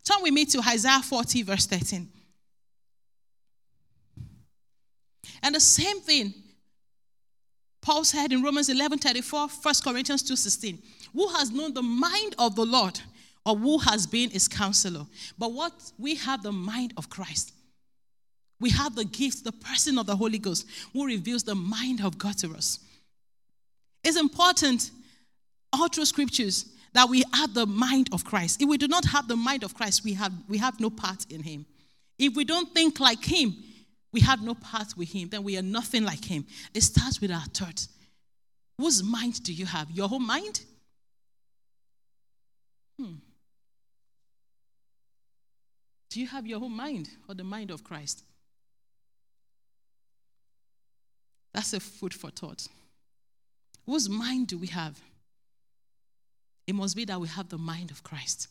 Turn 0.03 0.21
with 0.21 0.33
me 0.33 0.45
to 0.45 0.61
Isaiah 0.67 1.01
40, 1.01 1.43
verse 1.43 1.65
13. 1.65 2.07
And 5.41 5.55
the 5.55 5.59
same 5.59 5.99
thing 5.99 6.33
Paul 7.81 8.05
said 8.05 8.31
in 8.31 8.41
Romans 8.41 8.69
11 8.69 8.99
34, 8.99 9.47
1 9.47 9.75
Corinthians 9.83 10.23
2 10.23 10.35
16. 10.37 10.81
Who 11.13 11.27
has 11.27 11.51
known 11.51 11.73
the 11.73 11.83
mind 11.83 12.33
of 12.39 12.55
the 12.55 12.65
Lord, 12.65 12.99
or 13.45 13.55
who 13.55 13.77
has 13.79 14.07
been 14.07 14.29
his 14.29 14.47
counselor? 14.47 15.05
But 15.37 15.51
what 15.51 15.73
we 15.99 16.15
have 16.15 16.41
the 16.41 16.53
mind 16.53 16.93
of 16.97 17.09
Christ. 17.09 17.53
We 18.59 18.69
have 18.69 18.95
the 18.95 19.03
gift, 19.03 19.43
the 19.43 19.51
person 19.51 19.97
of 19.97 20.05
the 20.05 20.15
Holy 20.15 20.37
Ghost, 20.37 20.65
who 20.93 21.05
reveals 21.05 21.43
the 21.43 21.55
mind 21.55 21.99
of 22.01 22.17
God 22.17 22.37
to 22.37 22.55
us. 22.55 22.79
It's 24.03 24.17
important 24.17 24.91
all 25.73 25.89
through 25.89 26.05
scriptures 26.05 26.67
that 26.93 27.09
we 27.09 27.23
have 27.33 27.53
the 27.53 27.65
mind 27.65 28.09
of 28.11 28.23
Christ. 28.23 28.61
If 28.61 28.69
we 28.69 28.77
do 28.77 28.87
not 28.87 29.05
have 29.05 29.27
the 29.27 29.35
mind 29.35 29.63
of 29.63 29.73
Christ, 29.73 30.03
we 30.03 30.13
have, 30.13 30.31
we 30.47 30.57
have 30.59 30.79
no 30.79 30.89
part 30.89 31.25
in 31.29 31.41
him. 31.41 31.65
If 32.17 32.35
we 32.35 32.45
don't 32.45 32.71
think 32.73 32.99
like 32.99 33.23
him, 33.23 33.55
we 34.11 34.21
have 34.21 34.43
no 34.43 34.53
part 34.53 34.95
with 34.95 35.11
him, 35.11 35.29
then 35.29 35.43
we 35.43 35.57
are 35.57 35.63
nothing 35.63 36.05
like 36.05 36.23
him. 36.23 36.45
It 36.73 36.81
starts 36.81 37.19
with 37.19 37.31
our 37.31 37.45
thoughts. 37.45 37.89
Whose 38.77 39.03
mind 39.03 39.43
do 39.43 39.53
you 39.53 39.65
have? 39.65 39.89
Your 39.91 40.07
own 40.11 40.25
mind? 40.25 40.61
Hmm. 42.99 43.15
Do 46.11 46.19
you 46.19 46.27
have 46.27 46.45
your 46.45 46.63
own 46.63 46.71
mind 46.71 47.09
or 47.27 47.33
the 47.33 47.43
mind 47.43 47.71
of 47.71 47.83
Christ? 47.83 48.23
That's 51.53 51.73
a 51.73 51.79
food 51.79 52.13
for 52.13 52.29
thought. 52.29 52.67
Whose 53.87 54.09
mind 54.09 54.47
do 54.47 54.59
we 54.59 54.67
have? 54.67 54.99
It 56.65 56.75
must 56.75 56.95
be 56.95 57.05
that 57.05 57.19
we 57.19 57.27
have 57.27 57.49
the 57.49 57.57
mind 57.57 57.91
of 57.91 58.03
Christ. 58.03 58.47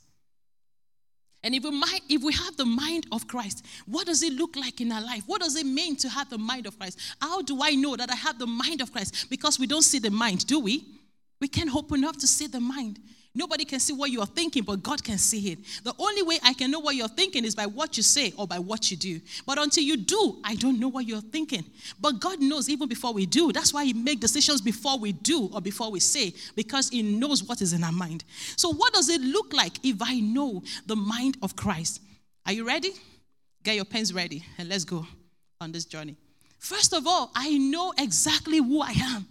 And 1.45 1.55
if 1.55 1.65
we, 1.65 1.71
might, 1.71 2.01
if 2.09 2.23
we 2.23 2.33
have 2.35 2.57
the 2.57 2.65
mind 2.65 3.07
of 3.11 3.27
Christ, 3.27 3.67
what 3.87 4.07
does 4.07 4.23
it 4.23 4.33
look 4.33 4.55
like 4.55 4.81
in 4.81 4.93
our 4.93 5.01
life? 5.01 5.25
What 5.27 5.41
does 5.41 5.57
it 5.57 5.67
mean 5.67 5.97
to 5.97 6.09
have 6.09 6.31
the 6.31 6.39
mind 6.39 6.67
of 6.67 6.79
Christ? 6.79 6.99
How 7.21 7.43
do 7.43 7.59
I 7.63 7.75
know 7.75 7.97
that 7.97 8.11
I 8.11 8.15
have 8.15 8.39
the 8.39 8.47
mind 8.47 8.81
of 8.81 8.93
Christ? 8.93 9.29
Because 9.29 9.59
we 9.59 9.67
don't 9.67 9.83
see 9.83 9.99
the 9.99 10.11
mind, 10.11 10.47
do 10.47 10.61
we? 10.61 10.85
We 11.41 11.49
can't 11.49 11.75
open 11.75 12.05
up 12.05 12.17
to 12.19 12.27
see 12.29 12.47
the 12.47 12.61
mind. 12.61 13.01
Nobody 13.35 13.65
can 13.65 13.81
see 13.81 13.95
what 13.95 14.11
you 14.11 14.21
are 14.21 14.27
thinking, 14.27 14.63
but 14.63 14.83
God 14.83 15.03
can 15.03 15.17
see 15.17 15.53
it. 15.53 15.59
The 15.85 15.95
only 15.99 16.23
way 16.23 16.39
I 16.43 16.53
can 16.53 16.71
know 16.71 16.81
what 16.81 16.97
you're 16.97 17.09
thinking 17.09 17.47
is 17.47 17.55
by 17.55 17.65
what 17.65 17.97
you 17.97 18.03
say 18.03 18.35
or 18.37 18.47
by 18.47 18.59
what 18.59 18.91
you 18.91 18.97
do. 18.97 19.21
But 19.47 19.59
until 19.59 19.83
you 19.83 19.97
do, 19.97 20.37
I 20.45 20.55
don't 20.55 20.79
know 20.79 20.89
what 20.89 21.07
you're 21.07 21.23
thinking. 21.23 21.65
But 21.99 22.21
God 22.21 22.41
knows 22.41 22.69
even 22.69 22.89
before 22.89 23.15
we 23.15 23.25
do. 23.25 23.51
That's 23.51 23.73
why 23.73 23.87
He 23.87 23.95
makes 23.95 24.21
decisions 24.21 24.61
before 24.61 24.99
we 24.99 25.13
do 25.13 25.49
or 25.55 25.63
before 25.63 25.91
we 25.91 25.99
say, 25.99 26.35
because 26.55 26.91
He 26.91 27.03
knows 27.03 27.43
what 27.43 27.63
is 27.63 27.73
in 27.73 27.83
our 27.83 27.93
mind. 27.93 28.25
So, 28.57 28.71
what 28.71 28.93
does 28.93 29.09
it 29.09 29.23
look 29.23 29.55
like 29.55 29.83
if 29.83 29.97
I 30.03 30.21
know 30.21 30.63
the 30.85 30.97
mind 30.97 31.39
of 31.43 31.57
Christ? 31.57 32.03
Are 32.45 32.53
you 32.53 32.67
ready? 32.67 32.91
Get 33.63 33.77
your 33.77 33.87
pens 33.87 34.13
ready 34.13 34.45
and 34.59 34.69
let's 34.69 34.85
go 34.85 35.07
on 35.59 35.73
this 35.73 35.87
journey. 35.87 36.17
First 36.59 36.93
of 36.93 37.07
all, 37.07 37.31
I 37.35 37.57
know 37.57 37.95
exactly 37.97 38.59
who 38.59 38.83
I 38.83 38.93
am. 38.93 39.27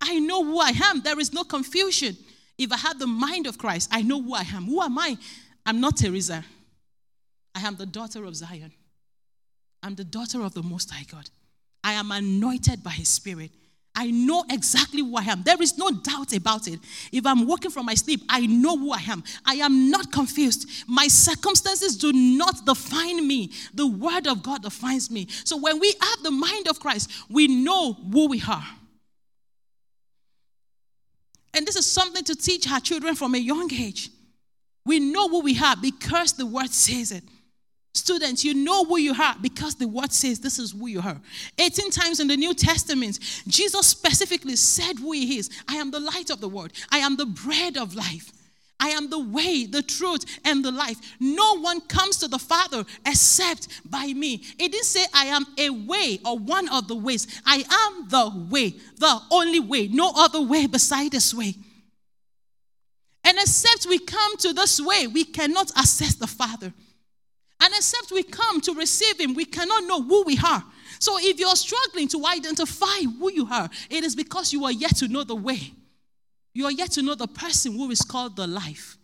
I 0.00 0.18
know 0.18 0.44
who 0.44 0.58
I 0.58 0.72
am. 0.90 1.00
There 1.00 1.18
is 1.20 1.32
no 1.32 1.44
confusion. 1.44 2.16
If 2.56 2.72
I 2.72 2.76
have 2.76 2.98
the 2.98 3.06
mind 3.06 3.46
of 3.46 3.58
Christ, 3.58 3.88
I 3.92 4.02
know 4.02 4.22
who 4.22 4.34
I 4.34 4.42
am. 4.42 4.64
Who 4.66 4.80
am 4.80 4.98
I? 4.98 5.16
I'm 5.66 5.80
not 5.80 5.96
Teresa. 5.96 6.44
I 7.54 7.60
am 7.60 7.76
the 7.76 7.86
daughter 7.86 8.24
of 8.24 8.36
Zion. 8.36 8.72
I'm 9.82 9.94
the 9.94 10.04
daughter 10.04 10.42
of 10.42 10.54
the 10.54 10.62
Most 10.62 10.90
High 10.90 11.04
God. 11.10 11.28
I 11.82 11.92
am 11.94 12.10
anointed 12.10 12.82
by 12.82 12.90
His 12.90 13.08
Spirit. 13.08 13.50
I 13.96 14.10
know 14.10 14.44
exactly 14.50 15.00
who 15.00 15.16
I 15.16 15.22
am. 15.22 15.42
There 15.44 15.60
is 15.62 15.78
no 15.78 15.90
doubt 15.90 16.32
about 16.34 16.66
it. 16.66 16.80
If 17.12 17.24
I'm 17.26 17.46
walking 17.46 17.70
from 17.70 17.86
my 17.86 17.94
sleep, 17.94 18.22
I 18.28 18.44
know 18.46 18.76
who 18.76 18.92
I 18.92 19.00
am. 19.06 19.22
I 19.44 19.54
am 19.54 19.88
not 19.88 20.10
confused. 20.10 20.68
My 20.88 21.06
circumstances 21.06 21.96
do 21.96 22.12
not 22.12 22.66
define 22.66 23.26
me. 23.26 23.52
The 23.72 23.86
Word 23.86 24.26
of 24.26 24.42
God 24.42 24.62
defines 24.62 25.10
me. 25.10 25.28
So 25.44 25.56
when 25.56 25.78
we 25.78 25.94
have 26.00 26.22
the 26.24 26.32
mind 26.32 26.66
of 26.66 26.80
Christ, 26.80 27.10
we 27.28 27.46
know 27.46 27.92
who 27.92 28.28
we 28.28 28.42
are. 28.48 28.66
And 31.54 31.66
this 31.66 31.76
is 31.76 31.86
something 31.86 32.24
to 32.24 32.34
teach 32.34 32.70
our 32.70 32.80
children 32.80 33.14
from 33.14 33.34
a 33.34 33.38
young 33.38 33.72
age. 33.72 34.10
We 34.84 35.00
know 35.00 35.28
who 35.28 35.40
we 35.40 35.58
are 35.58 35.76
because 35.76 36.34
the 36.34 36.46
word 36.46 36.70
says 36.70 37.12
it. 37.12 37.24
Students, 37.94 38.44
you 38.44 38.54
know 38.54 38.84
who 38.84 38.98
you 38.98 39.14
are 39.14 39.36
because 39.40 39.76
the 39.76 39.86
word 39.86 40.12
says 40.12 40.40
this 40.40 40.58
is 40.58 40.72
who 40.72 40.88
you 40.88 41.00
are. 41.00 41.20
18 41.58 41.90
times 41.90 42.18
in 42.18 42.26
the 42.26 42.36
New 42.36 42.52
Testament, 42.52 43.20
Jesus 43.46 43.86
specifically 43.86 44.56
said 44.56 44.98
who 44.98 45.12
he 45.12 45.38
is. 45.38 45.48
I 45.68 45.76
am 45.76 45.92
the 45.92 46.00
light 46.00 46.30
of 46.30 46.40
the 46.40 46.48
world. 46.48 46.72
I 46.90 46.98
am 46.98 47.16
the 47.16 47.26
bread 47.26 47.76
of 47.76 47.94
life. 47.94 48.32
I 48.80 48.88
am 48.88 49.08
the 49.08 49.18
way, 49.18 49.66
the 49.66 49.82
truth, 49.82 50.24
and 50.44 50.64
the 50.64 50.72
life. 50.72 50.98
No 51.20 51.58
one 51.60 51.80
comes 51.82 52.18
to 52.18 52.28
the 52.28 52.38
Father 52.38 52.84
except 53.06 53.68
by 53.88 54.06
me. 54.06 54.42
It 54.58 54.72
didn't 54.72 54.84
say 54.84 55.04
I 55.14 55.26
am 55.26 55.46
a 55.58 55.70
way 55.70 56.18
or 56.24 56.38
one 56.38 56.68
of 56.68 56.88
the 56.88 56.96
ways. 56.96 57.26
I 57.46 57.64
am 57.70 58.08
the 58.08 58.48
way, 58.50 58.74
the 58.98 59.20
only 59.30 59.60
way, 59.60 59.88
no 59.88 60.12
other 60.16 60.40
way 60.40 60.66
beside 60.66 61.12
this 61.12 61.32
way. 61.32 61.54
And 63.24 63.38
except 63.38 63.86
we 63.86 63.98
come 63.98 64.36
to 64.38 64.52
this 64.52 64.80
way, 64.80 65.06
we 65.06 65.24
cannot 65.24 65.70
access 65.76 66.14
the 66.16 66.26
Father. 66.26 66.72
And 67.60 67.74
except 67.74 68.10
we 68.12 68.22
come 68.22 68.60
to 68.62 68.74
receive 68.74 69.18
Him, 69.18 69.34
we 69.34 69.46
cannot 69.46 69.84
know 69.84 70.02
who 70.02 70.24
we 70.24 70.38
are. 70.44 70.62
So 70.98 71.18
if 71.18 71.38
you're 71.38 71.56
struggling 71.56 72.08
to 72.08 72.26
identify 72.26 73.02
who 73.18 73.32
you 73.32 73.48
are, 73.50 73.70
it 73.88 74.04
is 74.04 74.14
because 74.14 74.52
you 74.52 74.64
are 74.64 74.72
yet 74.72 74.96
to 74.96 75.08
know 75.08 75.24
the 75.24 75.34
way. 75.34 75.72
You 76.54 76.66
are 76.66 76.72
yet 76.72 76.92
to 76.92 77.02
know 77.02 77.14
the 77.14 77.26
person 77.26 77.72
who 77.72 77.90
is 77.90 78.02
called 78.02 78.36
the 78.36 78.46
life. 78.46 78.96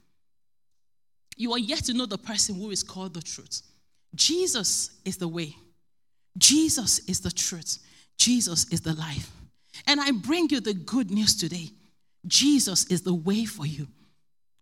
You 1.36 1.52
are 1.52 1.58
yet 1.58 1.84
to 1.84 1.94
know 1.94 2.06
the 2.06 2.18
person 2.18 2.54
who 2.54 2.70
is 2.70 2.82
called 2.82 3.14
the 3.14 3.22
truth. 3.22 3.62
Jesus 4.14 4.90
is 5.04 5.16
the 5.16 5.28
way. 5.28 5.56
Jesus 6.38 7.00
is 7.00 7.20
the 7.20 7.30
truth. 7.30 7.78
Jesus 8.16 8.70
is 8.72 8.80
the 8.82 8.94
life. 8.94 9.30
And 9.86 10.00
I 10.00 10.10
bring 10.12 10.48
you 10.50 10.60
the 10.60 10.74
good 10.74 11.10
news 11.10 11.36
today. 11.36 11.70
Jesus 12.26 12.84
is 12.86 13.02
the 13.02 13.14
way 13.14 13.44
for 13.44 13.66
you. 13.66 13.88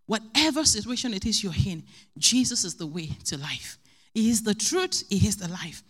Whatever 0.06 0.64
situation 0.64 1.12
it 1.12 1.26
is 1.26 1.42
you're 1.42 1.52
in, 1.66 1.82
Jesus 2.16 2.64
is 2.64 2.76
the 2.76 2.86
way 2.86 3.10
to 3.26 3.36
life. 3.36 3.78
He 4.14 4.30
is 4.30 4.42
the 4.42 4.54
truth, 4.54 5.04
He 5.10 5.26
is 5.26 5.36
the 5.36 5.48
life. 5.48 5.82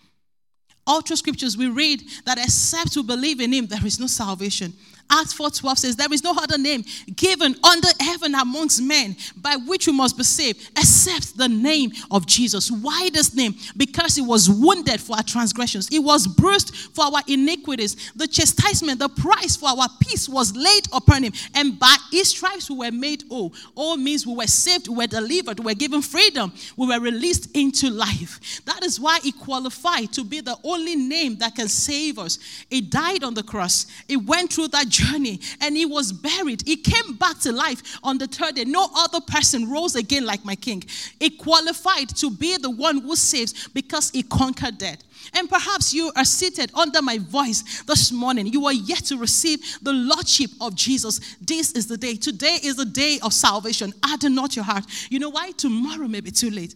All 0.87 1.03
through 1.03 1.17
scriptures, 1.17 1.57
we 1.57 1.69
read 1.69 2.03
that 2.25 2.39
except 2.39 2.97
we 2.97 3.03
believe 3.03 3.41
in 3.41 3.53
Him, 3.53 3.67
there 3.67 3.87
is 3.87 4.01
no 4.01 4.07
salvation. 4.07 4.73
Acts 5.11 5.33
4:12 5.35 5.79
says, 5.79 5.97
There 5.97 6.13
is 6.13 6.23
no 6.23 6.35
other 6.37 6.59
name 6.59 6.85
given 7.17 7.57
under 7.65 7.89
heaven 8.01 8.35
amongst 8.35 8.83
men 8.83 9.17
by 9.37 9.57
which 9.57 9.87
we 9.87 9.93
must 9.93 10.17
be 10.17 10.25
saved, 10.25 10.71
except 10.77 11.37
the 11.37 11.49
name 11.49 11.93
of 12.11 12.27
Jesus. 12.27 12.71
Why 12.71 13.09
this 13.13 13.35
name? 13.35 13.55
Because 13.77 14.15
he 14.17 14.23
was 14.23 14.51
wounded 14.51 15.01
for 15.01 15.17
our 15.17 15.23
transgressions, 15.23 15.89
he 15.89 15.99
was 15.99 16.27
bruised 16.27 16.75
for 16.75 17.07
our 17.07 17.23
iniquities. 17.27 18.13
The 18.17 18.27
chastisement, 18.27 18.99
the 18.99 19.09
price 19.09 19.57
for 19.57 19.71
our 19.71 19.89
peace 20.01 20.29
was 20.29 20.55
laid 20.55 20.87
upon 20.93 21.23
him, 21.23 21.33
and 21.55 21.79
by 21.79 21.97
his 22.11 22.29
stripes 22.29 22.69
we 22.71 22.77
were 22.77 22.93
made 22.93 23.25
whole. 23.29 23.55
All 23.75 23.97
means 23.97 24.27
we 24.27 24.35
were 24.35 24.47
saved, 24.47 24.89
we 24.89 24.97
were 24.97 25.07
delivered, 25.07 25.59
we 25.61 25.67
were 25.67 25.75
given 25.75 26.03
freedom, 26.03 26.53
we 26.77 26.87
were 26.87 27.01
released 27.01 27.57
into 27.57 27.89
life. 27.89 28.63
That 28.67 28.85
is 28.85 29.01
why 29.01 29.21
he 29.23 29.33
qualified 29.33 30.13
to 30.13 30.25
be 30.25 30.41
the 30.41 30.57
only 30.65 30.97
name 30.97 31.37
that 31.37 31.55
can 31.55 31.69
save 31.69 32.19
us. 32.19 32.39
He 32.69 32.81
died 32.83 33.25
on 33.25 33.35
the 33.35 33.43
cross, 33.43 33.87
he 34.07 34.17
went 34.17 34.53
through 34.53 34.69
that 34.69 34.89
journey 34.99 35.41
and 35.61 35.77
he 35.77 35.87
was 35.87 36.13
buried. 36.13 36.63
He 36.67 36.77
came 36.77 37.15
back 37.15 37.39
to 37.41 37.53
life 37.53 37.99
on 38.03 38.19
the 38.19 38.27
third 38.27 38.57
day. 38.57 38.65
No 38.65 38.89
other 38.97 39.21
person 39.21 39.71
rose 39.71 39.95
again 39.95 40.25
like 40.25 40.45
my 40.45 40.57
king. 40.57 40.83
He 41.21 41.31
qualified 41.31 42.09
to 42.17 42.31
be 42.31 42.57
the 42.57 42.71
one 42.71 42.99
who 42.99 43.17
saves 43.17 43.69
because 43.69 44.11
he 44.11 44.23
conquered 44.23 44.79
death. 44.79 45.03
And 45.35 45.49
perhaps 45.49 45.93
you 45.93 46.11
are 46.17 46.25
seated 46.25 46.71
under 46.75 47.03
my 47.03 47.19
voice 47.19 47.83
this 47.83 48.13
morning. 48.13 48.47
You 48.47 48.67
are 48.67 48.73
yet 48.73 49.05
to 49.07 49.17
receive 49.17 49.59
the 49.83 49.93
Lordship 49.93 50.51
of 50.61 50.75
Jesus. 50.75 51.37
This 51.41 51.73
is 51.73 51.87
the 51.87 51.97
day. 51.97 52.15
Today 52.15 52.59
is 52.63 52.77
the 52.77 52.85
day 52.85 53.19
of 53.23 53.33
salvation. 53.33 53.93
Harden 54.05 54.35
not 54.35 54.57
your 54.57 54.65
heart. 54.65 54.85
You 55.11 55.19
know 55.19 55.31
why? 55.31 55.53
Tomorrow 55.53 56.09
may 56.09 56.21
be 56.21 56.31
too 56.31 56.51
late. 56.51 56.75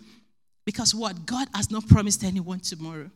Because 0.64 0.95
what? 0.95 1.26
God 1.26 1.49
has 1.55 1.71
not 1.71 1.88
promised 1.88 2.25
anyone 2.25 2.61
tomorrow. 2.61 3.11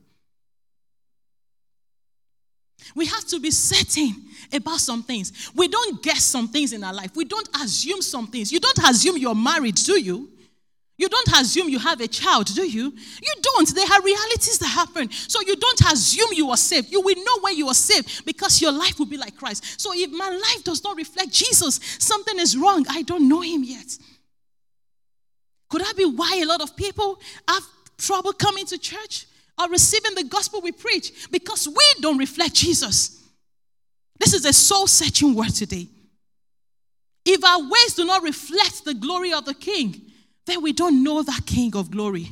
We 2.95 3.07
have 3.07 3.25
to 3.27 3.41
be 3.41 3.51
certain 3.51 4.15
about 4.53 4.81
some 4.81 5.03
things. 5.03 5.51
We 5.55 5.69
don't 5.69 6.03
guess 6.03 6.25
some 6.25 6.49
things 6.49 6.73
in 6.73 6.85
our 6.85 6.95
life. 6.95 7.17
We 7.17 7.25
don't 7.25 7.49
assume 7.63 8.03
some 8.03 8.27
things. 8.29 8.53
You 8.53 8.61
don't 8.61 8.79
assume 8.79 9.19
you're 9.19 9.35
married, 9.35 9.77
do 9.77 10.01
you? 10.01 10.31
You 10.99 11.11
don't 11.11 11.29
assume 11.39 11.69
you 11.69 11.79
have 11.79 12.01
a 12.01 12.09
child, 12.09 12.47
do 12.55 12.67
you? 12.67 12.85
You 12.85 13.35
don't. 13.43 13.75
There 13.75 13.85
are 13.85 14.03
realities 14.03 14.59
that 14.59 14.69
happen. 14.69 15.11
So 15.11 15.41
you 15.43 15.55
don't 15.57 15.81
assume 15.93 16.29
you 16.33 16.51
are 16.51 16.57
saved. 16.57 16.91
You 16.91 17.03
will 17.03 17.17
know 17.17 17.41
when 17.43 17.57
you 17.57 17.69
are 17.69 17.75
saved 17.75 18.25
because 18.25 18.63
your 18.63 18.73
life 18.73 18.99
will 18.99 19.07
be 19.07 19.19
like 19.19 19.37
Christ. 19.37 19.79
So 19.79 19.91
if 19.95 20.11
my 20.11 20.31
life 20.31 20.65
does 20.65 20.83
not 20.83 20.97
reflect 20.97 21.33
Jesus, 21.33 21.81
something 21.99 22.39
is 22.39 22.57
wrong. 22.57 22.87
I 22.89 23.03
don't 23.03 23.29
know 23.29 23.43
him 23.43 23.63
yet. 23.63 23.99
Could 25.69 25.83
that 25.83 25.97
be 25.97 26.07
why 26.07 26.41
a 26.43 26.47
lot 26.47 26.63
of 26.63 26.75
people 26.77 27.21
have 27.47 27.63
trouble 27.99 28.33
coming 28.33 28.65
to 28.67 28.79
church 28.79 29.27
or 29.61 29.69
receiving 29.69 30.15
the 30.15 30.25
gospel 30.25 30.61
we 30.61 30.73
preach? 30.73 31.31
Because 31.31 31.67
we 31.67 32.01
don't 32.01 32.19
reflect 32.19 32.55
Jesus. 32.55 33.23
This 34.19 34.35
is 34.35 34.45
a 34.45 34.53
soul 34.53 34.87
searching 34.87 35.35
word 35.35 35.55
today. 35.55 35.89
If 37.25 37.45
our 37.45 37.61
ways 37.61 37.95
do 37.95 38.05
not 38.05 38.23
reflect 38.23 38.85
the 38.85 38.95
glory 38.95 39.33
of 39.33 39.45
the 39.45 39.55
King, 39.55 40.01
then 40.47 40.63
we 40.63 40.73
don't 40.73 41.03
know 41.03 41.23
that 41.23 41.45
King 41.45 41.75
of 41.77 41.91
glory. 41.91 42.31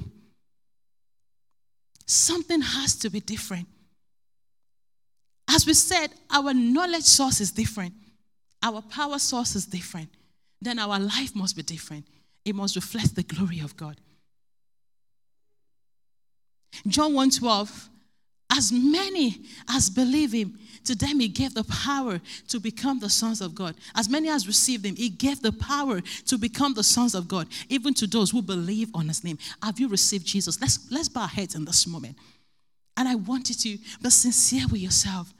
Something 2.07 2.61
has 2.61 2.95
to 2.97 3.11
be 3.11 3.21
different. 3.21 3.67
As 5.49 5.67
we 5.67 5.75
said, 5.75 6.09
our 6.31 6.55
knowledge 6.55 7.05
source 7.05 7.41
is 7.41 7.51
different, 7.51 7.93
our 8.63 8.81
power 8.83 9.19
source 9.19 9.57
is 9.57 9.67
different. 9.67 10.09
Then 10.61 10.79
our 10.79 10.99
life 10.99 11.37
must 11.37 11.57
be 11.57 11.63
different. 11.63 12.07
It 12.45 12.55
must 12.55 12.75
reflect 12.75 13.15
the 13.15 13.23
glory 13.23 13.61
of 13.61 13.77
God. 13.77 13.97
John 16.87 17.13
1:12 17.13 17.89
as 18.51 18.71
many 18.71 19.43
as 19.69 19.91
believe 19.91 20.33
him 20.33 20.59
to 20.85 20.95
them 20.95 21.19
he 21.19 21.29
gave 21.29 21.55
the 21.55 21.65
power 21.65 22.21
to 22.49 22.61
become 22.61 23.01
the 23.01 23.09
sons 23.09 23.41
of 23.41 23.55
God. 23.55 23.75
As 23.95 24.09
many 24.09 24.29
as 24.29 24.47
received 24.47 24.85
him, 24.85 24.97
he 24.97 25.09
gave 25.09 25.41
the 25.41 25.53
power 25.53 26.01
to 26.27 26.39
become 26.39 26.75
the 26.75 26.83
sons 26.83 27.15
of 27.15 27.27
God, 27.27 27.49
even 27.69 27.95
to 27.95 28.07
those 28.07 28.31
who 28.31 28.43
believe 28.43 28.91
on 28.95 29.09
his 29.09 29.25
name. 29.25 29.39
Have 29.63 29.81
you 29.81 29.89
received 29.89 30.27
Jesus? 30.27 30.61
Let's 30.61 30.91
let's 30.91 31.09
bow 31.09 31.23
our 31.23 31.29
heads 31.29 31.55
in 31.55 31.65
this 31.65 31.87
moment. 31.87 32.17
And 32.97 33.09
I 33.09 33.15
want 33.15 33.49
you 33.49 33.55
to 33.55 33.83
be 34.03 34.11
sincere 34.11 34.67
with 34.71 34.81
yourself. 34.81 35.33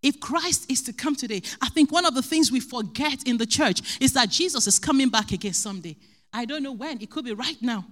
If 0.00 0.20
Christ 0.20 0.70
is 0.70 0.82
to 0.82 0.92
come 0.92 1.16
today, 1.16 1.42
I 1.60 1.68
think 1.70 1.90
one 1.90 2.06
of 2.06 2.14
the 2.14 2.22
things 2.22 2.52
we 2.52 2.60
forget 2.60 3.26
in 3.26 3.36
the 3.36 3.46
church 3.46 3.98
is 4.00 4.12
that 4.12 4.30
Jesus 4.30 4.66
is 4.66 4.78
coming 4.78 5.08
back 5.08 5.32
again 5.32 5.54
someday. 5.54 5.96
I 6.32 6.44
don't 6.44 6.62
know 6.62 6.72
when. 6.72 7.00
It 7.00 7.10
could 7.10 7.24
be 7.24 7.32
right 7.32 7.60
now. 7.60 7.84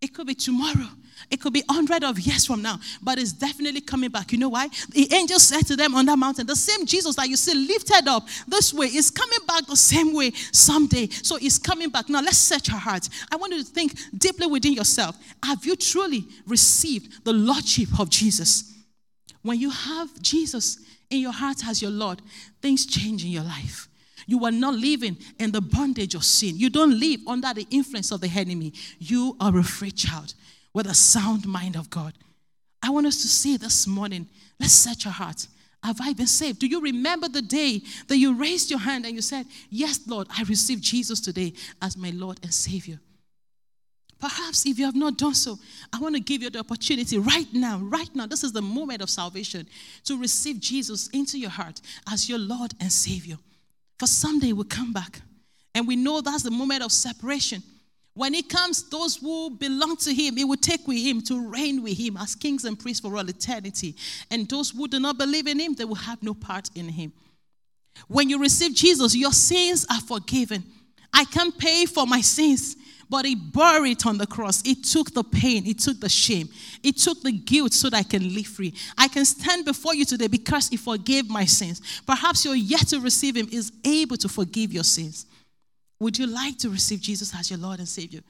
It 0.00 0.14
could 0.14 0.26
be 0.26 0.34
tomorrow. 0.34 0.88
It 1.30 1.40
could 1.40 1.52
be 1.52 1.62
hundred 1.68 2.02
of 2.02 2.18
years 2.18 2.46
from 2.46 2.62
now, 2.62 2.80
but 3.02 3.18
it's 3.18 3.32
definitely 3.32 3.82
coming 3.82 4.10
back. 4.10 4.32
You 4.32 4.38
know 4.38 4.48
why? 4.48 4.68
The 4.90 5.12
angel 5.12 5.38
said 5.38 5.66
to 5.66 5.76
them 5.76 5.94
on 5.94 6.06
that 6.06 6.18
mountain, 6.18 6.46
the 6.46 6.56
same 6.56 6.86
Jesus 6.86 7.14
that 7.16 7.28
you 7.28 7.36
see 7.36 7.54
lifted 7.54 8.08
up 8.08 8.26
this 8.48 8.72
way 8.72 8.86
is 8.86 9.10
coming 9.10 9.38
back 9.46 9.66
the 9.66 9.76
same 9.76 10.14
way 10.14 10.30
someday. 10.30 11.08
So 11.08 11.36
he's 11.36 11.58
coming 11.58 11.90
back. 11.90 12.08
Now 12.08 12.22
let's 12.22 12.38
search 12.38 12.72
our 12.72 12.78
hearts. 12.78 13.10
I 13.30 13.36
want 13.36 13.52
you 13.52 13.62
to 13.62 13.68
think 13.68 13.92
deeply 14.16 14.46
within 14.46 14.72
yourself. 14.72 15.16
Have 15.42 15.64
you 15.66 15.76
truly 15.76 16.24
received 16.46 17.24
the 17.24 17.34
Lordship 17.34 18.00
of 18.00 18.08
Jesus? 18.08 18.74
When 19.42 19.60
you 19.60 19.70
have 19.70 20.08
Jesus 20.22 20.78
in 21.10 21.20
your 21.20 21.32
heart 21.32 21.66
as 21.66 21.82
your 21.82 21.90
Lord, 21.90 22.22
things 22.62 22.86
change 22.86 23.24
in 23.24 23.30
your 23.30 23.44
life. 23.44 23.89
You 24.30 24.44
are 24.44 24.52
not 24.52 24.74
living 24.74 25.18
in 25.40 25.50
the 25.50 25.60
bondage 25.60 26.14
of 26.14 26.24
sin. 26.24 26.56
You 26.56 26.70
don't 26.70 27.00
live 27.00 27.18
under 27.26 27.52
the 27.52 27.66
influence 27.68 28.12
of 28.12 28.20
the 28.20 28.28
enemy. 28.28 28.72
You 29.00 29.36
are 29.40 29.58
a 29.58 29.64
free 29.64 29.90
child 29.90 30.34
with 30.72 30.86
a 30.86 30.94
sound 30.94 31.48
mind 31.48 31.74
of 31.74 31.90
God. 31.90 32.14
I 32.80 32.90
want 32.90 33.08
us 33.08 33.22
to 33.22 33.26
say 33.26 33.56
this 33.56 33.88
morning, 33.88 34.28
let's 34.60 34.72
search 34.72 35.04
our 35.04 35.12
hearts. 35.12 35.48
Have 35.82 35.96
I 36.00 36.12
been 36.12 36.28
saved? 36.28 36.60
Do 36.60 36.68
you 36.68 36.80
remember 36.80 37.28
the 37.28 37.42
day 37.42 37.82
that 38.06 38.18
you 38.18 38.36
raised 38.36 38.70
your 38.70 38.78
hand 38.78 39.04
and 39.04 39.16
you 39.16 39.20
said, 39.20 39.46
Yes, 39.68 39.98
Lord, 40.06 40.28
I 40.30 40.44
received 40.44 40.84
Jesus 40.84 41.20
today 41.20 41.52
as 41.82 41.96
my 41.96 42.10
Lord 42.10 42.38
and 42.44 42.54
Savior? 42.54 43.00
Perhaps 44.20 44.64
if 44.64 44.78
you 44.78 44.84
have 44.84 44.94
not 44.94 45.18
done 45.18 45.34
so, 45.34 45.58
I 45.92 45.98
want 45.98 46.14
to 46.14 46.20
give 46.20 46.40
you 46.40 46.50
the 46.50 46.60
opportunity 46.60 47.18
right 47.18 47.52
now, 47.52 47.78
right 47.78 48.14
now. 48.14 48.26
This 48.26 48.44
is 48.44 48.52
the 48.52 48.62
moment 48.62 49.02
of 49.02 49.10
salvation 49.10 49.66
to 50.04 50.16
receive 50.16 50.60
Jesus 50.60 51.08
into 51.08 51.36
your 51.36 51.50
heart 51.50 51.80
as 52.08 52.28
your 52.28 52.38
Lord 52.38 52.74
and 52.78 52.92
Savior. 52.92 53.36
For 54.00 54.06
someday 54.06 54.54
we'll 54.54 54.64
come 54.64 54.94
back. 54.94 55.20
And 55.74 55.86
we 55.86 55.94
know 55.94 56.22
that's 56.22 56.42
the 56.42 56.50
moment 56.50 56.82
of 56.82 56.90
separation. 56.90 57.62
When 58.14 58.32
he 58.32 58.42
comes, 58.42 58.88
those 58.88 59.16
who 59.16 59.50
belong 59.50 59.98
to 59.98 60.14
him, 60.14 60.38
he 60.38 60.44
will 60.44 60.56
take 60.56 60.88
with 60.88 60.96
him 60.96 61.20
to 61.24 61.46
reign 61.46 61.82
with 61.82 61.98
him 61.98 62.16
as 62.16 62.34
kings 62.34 62.64
and 62.64 62.78
priests 62.78 63.02
for 63.02 63.14
all 63.14 63.28
eternity. 63.28 63.94
And 64.30 64.48
those 64.48 64.70
who 64.70 64.88
do 64.88 64.98
not 64.98 65.18
believe 65.18 65.46
in 65.46 65.60
him, 65.60 65.74
they 65.74 65.84
will 65.84 65.96
have 65.96 66.22
no 66.22 66.32
part 66.32 66.70
in 66.74 66.88
him. 66.88 67.12
When 68.08 68.30
you 68.30 68.40
receive 68.40 68.74
Jesus, 68.74 69.14
your 69.14 69.32
sins 69.32 69.84
are 69.90 70.00
forgiven. 70.00 70.64
I 71.12 71.26
can't 71.26 71.56
pay 71.58 71.84
for 71.84 72.06
my 72.06 72.22
sins, 72.22 72.76
but 73.10 73.24
he 73.24 73.34
bore 73.34 73.84
it 73.86 74.06
on 74.06 74.16
the 74.16 74.26
cross. 74.26 74.62
He 74.62 74.76
took 74.76 75.12
the 75.12 75.24
pain, 75.24 75.64
he 75.64 75.74
took 75.74 75.98
the 76.00 76.08
shame, 76.08 76.48
he 76.82 76.92
took 76.92 77.20
the 77.22 77.32
guilt 77.32 77.72
so 77.72 77.90
that 77.90 77.96
I 77.98 78.02
can 78.04 78.32
live 78.34 78.46
free. 78.46 78.72
I 78.96 79.08
can 79.08 79.24
stand 79.24 79.64
before 79.64 79.94
you 79.94 80.04
today 80.04 80.28
because 80.28 80.68
he 80.68 80.76
forgave 80.76 81.28
my 81.28 81.44
sins. 81.44 81.82
Perhaps 82.06 82.44
you're 82.44 82.54
yet 82.54 82.86
to 82.88 83.00
receive 83.00 83.36
him, 83.36 83.48
is 83.50 83.72
able 83.84 84.16
to 84.18 84.28
forgive 84.28 84.72
your 84.72 84.84
sins. 84.84 85.26
Would 85.98 86.18
you 86.18 86.26
like 86.26 86.56
to 86.58 86.70
receive 86.70 87.00
Jesus 87.00 87.34
as 87.34 87.50
your 87.50 87.58
Lord 87.58 87.80
and 87.80 87.88
Savior? 87.88 88.20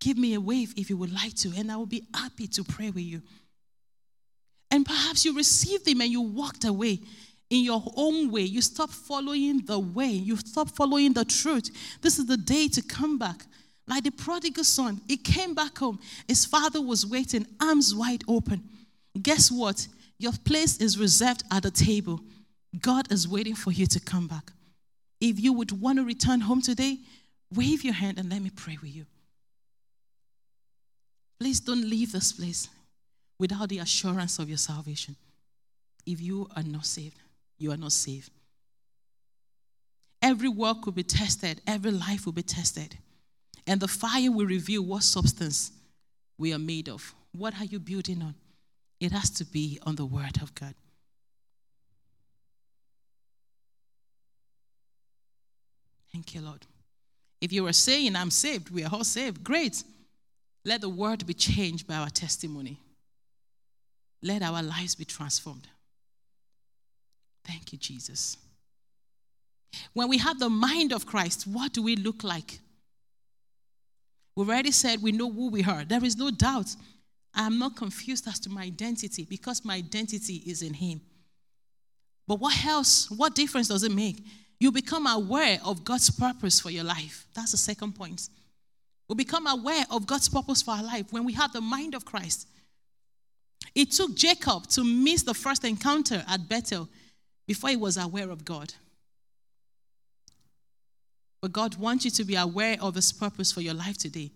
Give 0.00 0.16
me 0.16 0.34
a 0.34 0.40
wave 0.40 0.72
if 0.76 0.90
you 0.90 0.96
would 0.96 1.12
like 1.12 1.34
to, 1.36 1.52
and 1.56 1.70
I 1.70 1.76
will 1.76 1.86
be 1.86 2.04
happy 2.14 2.46
to 2.48 2.64
pray 2.64 2.90
with 2.90 3.04
you. 3.04 3.20
And 4.70 4.84
perhaps 4.84 5.24
you 5.24 5.36
received 5.36 5.86
him 5.86 6.00
and 6.00 6.10
you 6.10 6.20
walked 6.20 6.64
away 6.64 7.00
in 7.50 7.64
your 7.64 7.82
own 7.96 8.30
way. 8.30 8.42
You 8.42 8.60
stop 8.60 8.90
following 8.90 9.64
the 9.64 9.78
way. 9.78 10.06
You 10.06 10.36
stop 10.36 10.68
following 10.70 11.12
the 11.12 11.24
truth. 11.24 11.70
This 12.00 12.18
is 12.18 12.26
the 12.26 12.36
day 12.36 12.68
to 12.68 12.82
come 12.82 13.18
back. 13.18 13.46
Like 13.86 14.04
the 14.04 14.10
prodigal 14.10 14.64
son, 14.64 15.00
he 15.08 15.16
came 15.16 15.54
back 15.54 15.78
home. 15.78 15.98
His 16.26 16.44
father 16.44 16.80
was 16.80 17.06
waiting, 17.06 17.46
arms 17.60 17.94
wide 17.94 18.22
open. 18.28 18.62
Guess 19.20 19.50
what? 19.50 19.88
Your 20.18 20.32
place 20.44 20.76
is 20.78 20.98
reserved 20.98 21.44
at 21.50 21.62
the 21.62 21.70
table. 21.70 22.20
God 22.80 23.10
is 23.10 23.26
waiting 23.26 23.54
for 23.54 23.72
you 23.72 23.86
to 23.86 24.00
come 24.00 24.26
back. 24.26 24.52
If 25.20 25.40
you 25.40 25.52
would 25.54 25.80
want 25.80 25.98
to 25.98 26.04
return 26.04 26.40
home 26.40 26.60
today, 26.60 26.98
wave 27.54 27.82
your 27.82 27.94
hand 27.94 28.18
and 28.18 28.30
let 28.30 28.42
me 28.42 28.50
pray 28.54 28.76
with 28.80 28.94
you. 28.94 29.06
Please 31.40 31.60
don't 31.60 31.88
leave 31.88 32.12
this 32.12 32.32
place 32.32 32.68
without 33.38 33.68
the 33.68 33.78
assurance 33.78 34.38
of 34.38 34.48
your 34.48 34.58
salvation. 34.58 35.16
If 36.04 36.20
you 36.20 36.48
are 36.56 36.62
not 36.62 36.84
saved, 36.84 37.16
you 37.58 37.72
are 37.72 37.76
not 37.76 37.92
safe. 37.92 38.30
Every 40.22 40.48
work 40.48 40.84
will 40.84 40.92
be 40.92 41.02
tested, 41.02 41.60
every 41.66 41.90
life 41.90 42.26
will 42.26 42.32
be 42.32 42.42
tested. 42.42 42.96
And 43.66 43.80
the 43.80 43.88
fire 43.88 44.32
will 44.32 44.46
reveal 44.46 44.82
what 44.82 45.02
substance 45.02 45.72
we 46.38 46.52
are 46.54 46.58
made 46.58 46.88
of. 46.88 47.14
What 47.32 47.54
are 47.60 47.64
you 47.64 47.78
building 47.78 48.22
on? 48.22 48.34
It 49.00 49.12
has 49.12 49.30
to 49.30 49.44
be 49.44 49.78
on 49.82 49.96
the 49.96 50.06
Word 50.06 50.40
of 50.42 50.54
God. 50.54 50.74
Thank 56.12 56.34
you, 56.34 56.40
Lord. 56.40 56.66
If 57.40 57.52
you 57.52 57.66
are 57.66 57.72
saying, 57.72 58.16
I'm 58.16 58.30
saved, 58.30 58.70
we 58.70 58.84
are 58.84 58.90
all 58.92 59.04
saved, 59.04 59.44
great. 59.44 59.84
Let 60.64 60.80
the 60.80 60.88
word 60.88 61.26
be 61.26 61.34
changed 61.34 61.86
by 61.86 61.94
our 61.94 62.10
testimony. 62.10 62.80
Let 64.22 64.42
our 64.42 64.62
lives 64.62 64.96
be 64.96 65.04
transformed. 65.04 65.68
Thank 67.48 67.72
you, 67.72 67.78
Jesus. 67.78 68.36
When 69.94 70.08
we 70.08 70.18
have 70.18 70.38
the 70.38 70.50
mind 70.50 70.92
of 70.92 71.06
Christ, 71.06 71.46
what 71.46 71.72
do 71.72 71.82
we 71.82 71.96
look 71.96 72.22
like? 72.22 72.58
We've 74.36 74.48
already 74.48 74.70
said 74.70 75.02
we 75.02 75.12
know 75.12 75.32
who 75.32 75.48
we 75.48 75.64
are. 75.64 75.84
There 75.84 76.04
is 76.04 76.16
no 76.16 76.30
doubt. 76.30 76.76
I 77.34 77.46
am 77.46 77.58
not 77.58 77.74
confused 77.74 78.28
as 78.28 78.38
to 78.40 78.50
my 78.50 78.64
identity 78.64 79.26
because 79.28 79.64
my 79.64 79.76
identity 79.76 80.42
is 80.46 80.60
in 80.60 80.74
Him. 80.74 81.00
But 82.26 82.38
what 82.38 82.64
else? 82.66 83.10
What 83.10 83.34
difference 83.34 83.68
does 83.68 83.82
it 83.82 83.92
make? 83.92 84.22
You 84.60 84.70
become 84.70 85.06
aware 85.06 85.58
of 85.64 85.84
God's 85.84 86.10
purpose 86.10 86.60
for 86.60 86.70
your 86.70 86.84
life. 86.84 87.26
That's 87.34 87.52
the 87.52 87.56
second 87.56 87.94
point. 87.94 88.28
We 89.08 89.14
become 89.14 89.46
aware 89.46 89.86
of 89.90 90.06
God's 90.06 90.28
purpose 90.28 90.60
for 90.60 90.72
our 90.72 90.82
life 90.82 91.06
when 91.12 91.24
we 91.24 91.32
have 91.32 91.52
the 91.52 91.62
mind 91.62 91.94
of 91.94 92.04
Christ. 92.04 92.46
It 93.74 93.92
took 93.92 94.14
Jacob 94.14 94.66
to 94.68 94.84
miss 94.84 95.22
the 95.22 95.34
first 95.34 95.64
encounter 95.64 96.22
at 96.28 96.46
Bethel 96.46 96.88
before 97.48 97.70
he 97.70 97.76
was 97.76 97.96
aware 97.96 98.30
of 98.30 98.44
God. 98.44 98.74
But 101.40 101.50
God 101.50 101.76
wants 101.76 102.04
you 102.04 102.10
to 102.12 102.24
be 102.24 102.36
aware 102.36 102.76
of 102.80 102.94
his 102.94 103.10
purpose 103.10 103.50
for 103.50 103.62
your 103.62 103.72
life 103.74 103.96
today. 103.96 104.30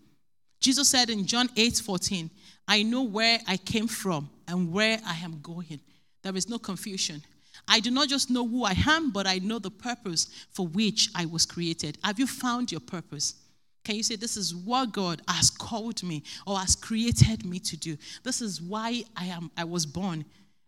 Jesus 0.59 0.89
said 0.89 1.09
in 1.09 1.25
John 1.25 1.47
8 1.55 1.81
14, 1.85 2.29
I 2.67 2.81
know 2.81 3.03
where 3.03 3.37
I 3.47 3.57
came 3.57 3.87
from 3.87 4.29
and 4.47 4.73
where 4.73 4.97
I 5.05 5.15
am 5.17 5.39
going. 5.41 5.79
There 6.23 6.35
is 6.35 6.49
no 6.49 6.57
confusion. 6.57 7.21
I 7.67 7.79
do 7.79 7.91
not 7.91 8.09
just 8.09 8.31
know 8.31 8.47
who 8.47 8.63
I 8.63 8.75
am, 8.87 9.11
but 9.11 9.27
I 9.27 9.37
know 9.37 9.59
the 9.59 9.69
purpose 9.69 10.47
for 10.51 10.65
which 10.65 11.09
I 11.13 11.25
was 11.25 11.45
created. 11.45 11.99
Have 12.03 12.17
you 12.17 12.25
found 12.25 12.71
your 12.71 12.81
purpose? 12.81 13.35
Can 13.83 13.95
you 13.95 14.03
say, 14.03 14.15
This 14.15 14.37
is 14.37 14.55
what 14.55 14.91
God 14.91 15.21
has 15.27 15.51
called 15.51 16.01
me 16.01 16.23
or 16.47 16.57
has 16.57 16.75
created 16.75 17.45
me 17.45 17.59
to 17.59 17.77
do? 17.77 17.95
This 18.23 18.41
is 18.41 18.59
why 18.59 19.03
I, 19.15 19.25
am, 19.25 19.51
I 19.55 19.65
was 19.65 19.85
born. 19.85 20.25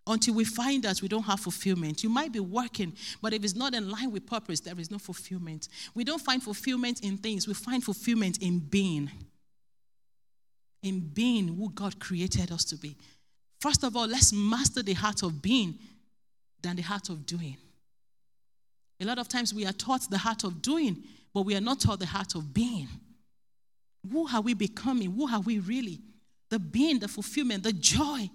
Until 0.07 0.35
we 0.35 0.45
find 0.45 0.83
that 0.83 1.01
we 1.01 1.07
don't 1.07 1.23
have 1.23 1.39
fulfillment. 1.39 2.03
You 2.03 2.09
might 2.09 2.31
be 2.31 2.39
working, 2.39 2.93
but 3.21 3.33
if 3.33 3.43
it's 3.43 3.55
not 3.55 3.73
in 3.73 3.89
line 3.89 4.11
with 4.11 4.25
purpose, 4.25 4.59
there 4.59 4.79
is 4.79 4.91
no 4.91 4.99
fulfillment. 4.99 5.67
We 5.95 6.03
don't 6.03 6.21
find 6.21 6.41
fulfillment 6.41 7.01
in 7.01 7.17
things, 7.17 7.47
we 7.47 7.53
find 7.53 7.83
fulfillment 7.83 8.41
in 8.41 8.59
being. 8.59 9.09
In 10.83 10.99
being 10.99 11.47
who 11.47 11.71
God 11.71 11.99
created 11.99 12.51
us 12.51 12.63
to 12.65 12.75
be. 12.75 12.95
First 13.59 13.83
of 13.83 13.95
all, 13.95 14.07
let's 14.07 14.31
master 14.31 14.83
the 14.83 14.93
heart 14.93 15.23
of 15.23 15.41
being 15.41 15.79
than 16.61 16.75
the 16.75 16.83
heart 16.83 17.09
of 17.09 17.25
doing. 17.25 17.57
A 18.99 19.05
lot 19.05 19.17
of 19.17 19.27
times 19.27 19.53
we 19.53 19.65
are 19.65 19.73
taught 19.73 20.09
the 20.09 20.19
heart 20.19 20.43
of 20.43 20.61
doing, 20.61 21.03
but 21.33 21.41
we 21.41 21.55
are 21.55 21.61
not 21.61 21.79
taught 21.79 21.99
the 21.99 22.05
heart 22.05 22.35
of 22.35 22.53
being. 22.53 22.87
Who 24.11 24.27
are 24.31 24.41
we 24.41 24.53
becoming? 24.53 25.11
Who 25.11 25.27
are 25.27 25.41
we 25.41 25.57
really? 25.59 25.99
The 26.49 26.59
being, 26.59 26.99
the 26.99 27.07
fulfillment, 27.07 27.63
the 27.63 27.73
joy 27.73 28.29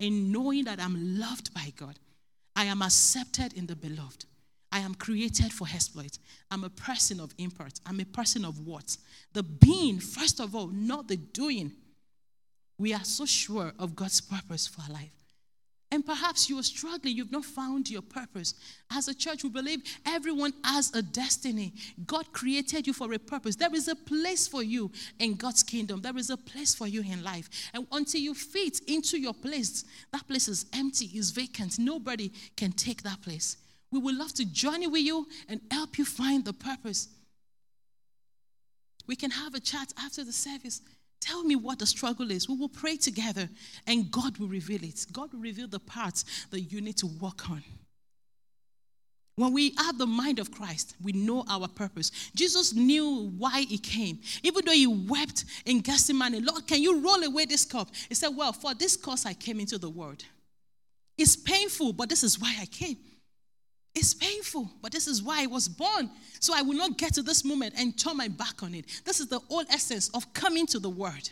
in 0.00 0.32
knowing 0.32 0.64
that 0.64 0.80
I'm 0.80 1.18
loved 1.18 1.54
by 1.54 1.72
God. 1.76 1.98
I 2.56 2.64
am 2.64 2.82
accepted 2.82 3.52
in 3.52 3.66
the 3.66 3.76
beloved. 3.76 4.24
I 4.72 4.80
am 4.80 4.94
created 4.94 5.52
for 5.52 5.66
exploit. 5.72 6.18
I'm 6.50 6.64
a 6.64 6.70
person 6.70 7.20
of 7.20 7.32
import. 7.38 7.80
I'm 7.86 8.00
a 8.00 8.04
person 8.04 8.44
of 8.44 8.66
what? 8.66 8.96
The 9.32 9.42
being, 9.42 9.98
first 9.98 10.40
of 10.40 10.54
all, 10.54 10.68
not 10.68 11.08
the 11.08 11.16
doing. 11.16 11.72
We 12.78 12.94
are 12.94 13.04
so 13.04 13.26
sure 13.26 13.72
of 13.78 13.94
God's 13.94 14.20
purpose 14.20 14.66
for 14.66 14.82
our 14.82 14.90
life. 14.90 15.19
And 15.92 16.06
perhaps 16.06 16.48
you 16.48 16.56
are 16.58 16.62
struggling, 16.62 17.16
you've 17.16 17.32
not 17.32 17.44
found 17.44 17.90
your 17.90 18.02
purpose. 18.02 18.54
As 18.92 19.08
a 19.08 19.14
church, 19.14 19.42
we 19.42 19.50
believe 19.50 19.82
everyone 20.06 20.52
has 20.62 20.94
a 20.94 21.02
destiny. 21.02 21.72
God 22.06 22.32
created 22.32 22.86
you 22.86 22.92
for 22.92 23.12
a 23.12 23.18
purpose. 23.18 23.56
There 23.56 23.74
is 23.74 23.88
a 23.88 23.96
place 23.96 24.46
for 24.46 24.62
you 24.62 24.92
in 25.18 25.34
God's 25.34 25.64
kingdom, 25.64 26.00
there 26.00 26.16
is 26.16 26.30
a 26.30 26.36
place 26.36 26.74
for 26.74 26.86
you 26.86 27.02
in 27.02 27.24
life. 27.24 27.48
And 27.74 27.88
until 27.90 28.20
you 28.20 28.34
fit 28.34 28.80
into 28.86 29.18
your 29.18 29.34
place, 29.34 29.84
that 30.12 30.28
place 30.28 30.46
is 30.46 30.66
empty, 30.72 31.06
is 31.06 31.32
vacant. 31.32 31.78
Nobody 31.78 32.30
can 32.56 32.70
take 32.70 33.02
that 33.02 33.20
place. 33.22 33.56
We 33.90 33.98
would 33.98 34.16
love 34.16 34.32
to 34.34 34.44
journey 34.44 34.86
with 34.86 35.02
you 35.02 35.26
and 35.48 35.60
help 35.72 35.98
you 35.98 36.04
find 36.04 36.44
the 36.44 36.52
purpose. 36.52 37.08
We 39.08 39.16
can 39.16 39.32
have 39.32 39.54
a 39.54 39.60
chat 39.60 39.92
after 39.98 40.22
the 40.22 40.32
service 40.32 40.82
Tell 41.20 41.44
me 41.44 41.54
what 41.54 41.78
the 41.78 41.86
struggle 41.86 42.30
is. 42.30 42.48
We 42.48 42.56
will 42.56 42.68
pray 42.68 42.96
together 42.96 43.48
and 43.86 44.10
God 44.10 44.38
will 44.38 44.48
reveal 44.48 44.82
it. 44.82 45.06
God 45.12 45.32
will 45.32 45.40
reveal 45.40 45.68
the 45.68 45.78
parts 45.78 46.46
that 46.50 46.60
you 46.60 46.80
need 46.80 46.96
to 46.98 47.06
work 47.06 47.50
on. 47.50 47.62
When 49.36 49.52
we 49.52 49.74
have 49.78 49.96
the 49.96 50.06
mind 50.06 50.38
of 50.38 50.50
Christ, 50.50 50.96
we 51.02 51.12
know 51.12 51.44
our 51.48 51.66
purpose. 51.66 52.10
Jesus 52.34 52.74
knew 52.74 53.30
why 53.38 53.62
he 53.62 53.78
came. 53.78 54.18
Even 54.42 54.64
though 54.66 54.72
he 54.72 54.86
wept 54.86 55.44
in 55.64 55.80
Gethsemane, 55.80 56.44
Lord, 56.44 56.66
can 56.66 56.82
you 56.82 57.00
roll 57.00 57.22
away 57.22 57.46
this 57.46 57.64
cup? 57.64 57.88
He 58.08 58.14
said, 58.14 58.28
Well, 58.36 58.52
for 58.52 58.74
this 58.74 58.96
cause 58.96 59.24
I 59.24 59.32
came 59.32 59.58
into 59.60 59.78
the 59.78 59.88
world. 59.88 60.24
It's 61.16 61.36
painful, 61.36 61.94
but 61.94 62.08
this 62.08 62.22
is 62.22 62.38
why 62.38 62.54
I 62.60 62.66
came. 62.66 62.98
It's 63.94 64.14
painful, 64.14 64.70
but 64.80 64.92
this 64.92 65.06
is 65.06 65.22
why 65.22 65.42
I 65.42 65.46
was 65.46 65.68
born. 65.68 66.10
So 66.38 66.54
I 66.54 66.62
will 66.62 66.76
not 66.76 66.96
get 66.96 67.14
to 67.14 67.22
this 67.22 67.44
moment 67.44 67.74
and 67.76 67.98
turn 67.98 68.16
my 68.16 68.28
back 68.28 68.62
on 68.62 68.74
it. 68.74 68.86
This 69.04 69.20
is 69.20 69.26
the 69.26 69.40
whole 69.40 69.64
essence 69.68 70.08
of 70.10 70.32
coming 70.32 70.66
to 70.68 70.78
the 70.78 70.90
word. 70.90 71.30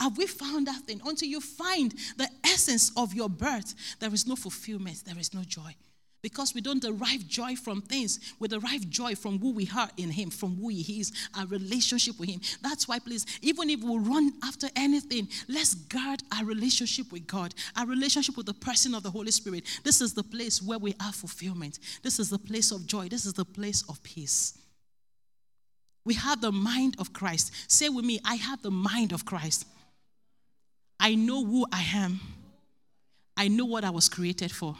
Have 0.00 0.18
we 0.18 0.26
found 0.26 0.66
that 0.66 0.82
thing? 0.82 1.00
Until 1.04 1.28
you 1.28 1.40
find 1.40 1.94
the 2.16 2.28
essence 2.44 2.90
of 2.96 3.14
your 3.14 3.28
birth, 3.28 3.74
there 4.00 4.12
is 4.12 4.26
no 4.26 4.34
fulfillment, 4.34 5.04
there 5.04 5.18
is 5.18 5.32
no 5.34 5.42
joy 5.42 5.74
because 6.22 6.54
we 6.54 6.60
don't 6.60 6.82
derive 6.82 7.26
joy 7.26 7.56
from 7.56 7.80
things. 7.80 8.34
We 8.38 8.48
derive 8.48 8.88
joy 8.90 9.14
from 9.14 9.38
who 9.38 9.52
we 9.52 9.68
are 9.74 9.88
in 9.96 10.10
Him, 10.10 10.30
from 10.30 10.56
who 10.56 10.68
He 10.68 11.00
is, 11.00 11.12
our 11.36 11.46
relationship 11.46 12.18
with 12.18 12.28
Him. 12.28 12.40
That's 12.62 12.86
why, 12.86 12.98
please, 12.98 13.26
even 13.42 13.70
if 13.70 13.82
we 13.82 13.98
run 13.98 14.32
after 14.44 14.68
anything, 14.76 15.28
let's 15.48 15.74
guard 15.74 16.22
our 16.36 16.44
relationship 16.44 17.10
with 17.12 17.26
God, 17.26 17.54
our 17.76 17.86
relationship 17.86 18.36
with 18.36 18.46
the 18.46 18.54
person 18.54 18.94
of 18.94 19.02
the 19.02 19.10
Holy 19.10 19.30
Spirit. 19.30 19.64
This 19.82 20.00
is 20.00 20.14
the 20.14 20.22
place 20.22 20.62
where 20.62 20.78
we 20.78 20.94
have 21.00 21.14
fulfillment. 21.14 21.78
This 22.02 22.18
is 22.18 22.30
the 22.30 22.38
place 22.38 22.70
of 22.70 22.86
joy. 22.86 23.08
This 23.08 23.26
is 23.26 23.32
the 23.32 23.44
place 23.44 23.84
of 23.88 24.02
peace. 24.02 24.58
We 26.04 26.14
have 26.14 26.40
the 26.40 26.52
mind 26.52 26.96
of 26.98 27.12
Christ. 27.12 27.52
Say 27.70 27.88
with 27.88 28.04
me, 28.04 28.20
I 28.24 28.36
have 28.36 28.62
the 28.62 28.70
mind 28.70 29.12
of 29.12 29.24
Christ. 29.24 29.66
I 30.98 31.14
know 31.14 31.44
who 31.44 31.66
I 31.72 31.82
am. 31.94 32.20
I 33.36 33.48
know 33.48 33.64
what 33.64 33.84
I 33.84 33.90
was 33.90 34.08
created 34.08 34.52
for 34.52 34.76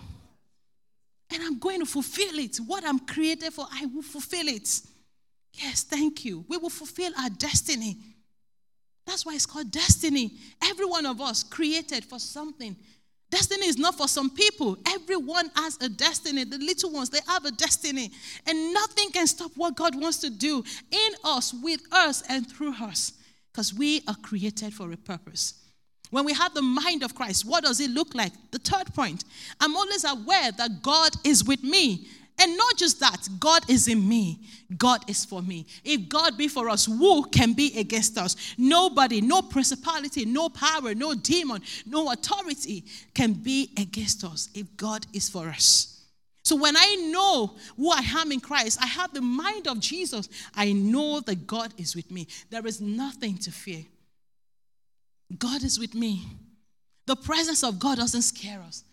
and 1.33 1.43
I'm 1.43 1.59
going 1.59 1.81
to 1.81 1.87
fulfill 1.87 2.39
it. 2.39 2.57
What 2.59 2.85
I'm 2.85 2.99
created 2.99 3.53
for, 3.53 3.67
I 3.73 3.87
will 3.87 4.03
fulfill 4.03 4.49
it. 4.49 4.81
Yes, 5.55 5.85
thank 5.85 6.25
you. 6.25 6.45
We 6.49 6.57
will 6.57 6.71
fulfill 6.71 7.13
our 7.19 7.31
destiny. 7.31 7.99
That's 9.07 9.27
why 9.27 9.35
it's 9.35 9.47
called 9.47 9.71
destiny. 9.71 10.33
Every 10.63 10.87
one 10.87 11.07
of 11.07 11.21
us 11.21 11.43
created 11.43 12.05
for 12.05 12.19
something. 12.19 12.77
Destiny 13.31 13.67
is 13.67 13.79
not 13.79 13.97
for 13.97 14.09
some 14.09 14.31
people. 14.31 14.77
Everyone 14.89 15.51
has 15.55 15.79
a 15.81 15.89
destiny. 15.89 16.45
The 16.45 16.59
little 16.59 16.91
ones, 16.91 17.11
they 17.11 17.21
have 17.29 17.45
a 17.45 17.53
destiny. 17.53 18.11
And 18.47 18.75
nothing 18.75 19.11
can 19.11 19.27
stop 19.27 19.53
what 19.57 19.77
God 19.77 20.01
wants 20.01 20.19
to 20.19 20.31
do 20.31 20.65
in 20.91 21.13
us, 21.25 21.55
with 21.55 21.81
us, 21.93 22.23
and 22.29 22.49
through 22.51 22.75
us. 22.75 23.13
Because 23.53 23.73
we 23.73 24.03
are 24.09 24.17
created 24.17 24.75
for 24.75 24.91
a 24.93 24.97
purpose. 24.97 25.60
When 26.11 26.25
we 26.25 26.33
have 26.33 26.55
the 26.55 26.63
mind 26.63 27.03
of 27.03 27.15
Christ, 27.15 27.47
what 27.47 27.65
does 27.65 27.81
it 27.81 27.91
look 27.91 28.15
like? 28.15 28.33
The 28.51 28.59
third 28.59 28.93
point 28.95 29.25
I'm 29.61 29.77
always 29.77 30.05
aware 30.05 30.53
that 30.53 30.83
God 30.83 31.11
is 31.25 31.45
with 31.45 31.63
me. 31.63 32.09
And 32.43 32.57
not 32.57 32.77
just 32.79 33.01
that, 33.01 33.29
God 33.39 33.69
is 33.69 33.87
in 33.87 34.09
me. 34.09 34.41
God 34.79 35.09
is 35.11 35.27
for 35.27 35.43
me. 35.43 35.67
If 35.85 36.09
God 36.09 36.39
be 36.39 36.49
for 36.49 36.71
us, 36.71 36.87
who 36.87 37.25
can 37.27 37.53
be 37.53 37.79
against 37.79 38.17
us? 38.17 38.55
Nobody, 38.57 39.21
no 39.21 39.43
principality, 39.43 40.25
no 40.25 40.49
power, 40.49 40.95
no 40.95 41.15
demon, 41.15 41.61
no 41.85 42.11
authority 42.11 42.85
can 43.13 43.35
be 43.35 43.71
against 43.77 44.25
us 44.25 44.49
if 44.55 44.75
God 44.79 45.07
is 45.13 45.29
for 45.29 45.49
us. 45.49 46.07
So 46.43 46.57
when 46.57 46.77
I 46.79 47.11
know 47.13 47.57
who 47.77 47.91
I 47.91 48.01
am 48.01 48.33
in 48.33 48.41
Christ, 48.41 48.79
I 48.83 48.87
have 48.87 49.13
the 49.13 49.21
mind 49.21 49.69
of 49.69 49.79
Jesus. 49.79 50.29
I 50.55 50.73
know 50.73 51.21
that 51.21 51.47
God 51.47 51.75
is 51.77 51.95
with 51.95 52.11
me. 52.11 52.27
There 52.49 52.67
is 52.67 52.81
nothing 52.81 53.37
to 53.39 53.53
fear. 53.53 53.85
God 55.39 55.63
is 55.63 55.79
with 55.79 55.95
me. 55.95 56.25
The 57.07 57.17
presence 57.17 57.63
of 57.63 57.79
God 57.79 57.99
doesn't 57.99 58.23
scare 58.23 58.61
us. 58.61 58.85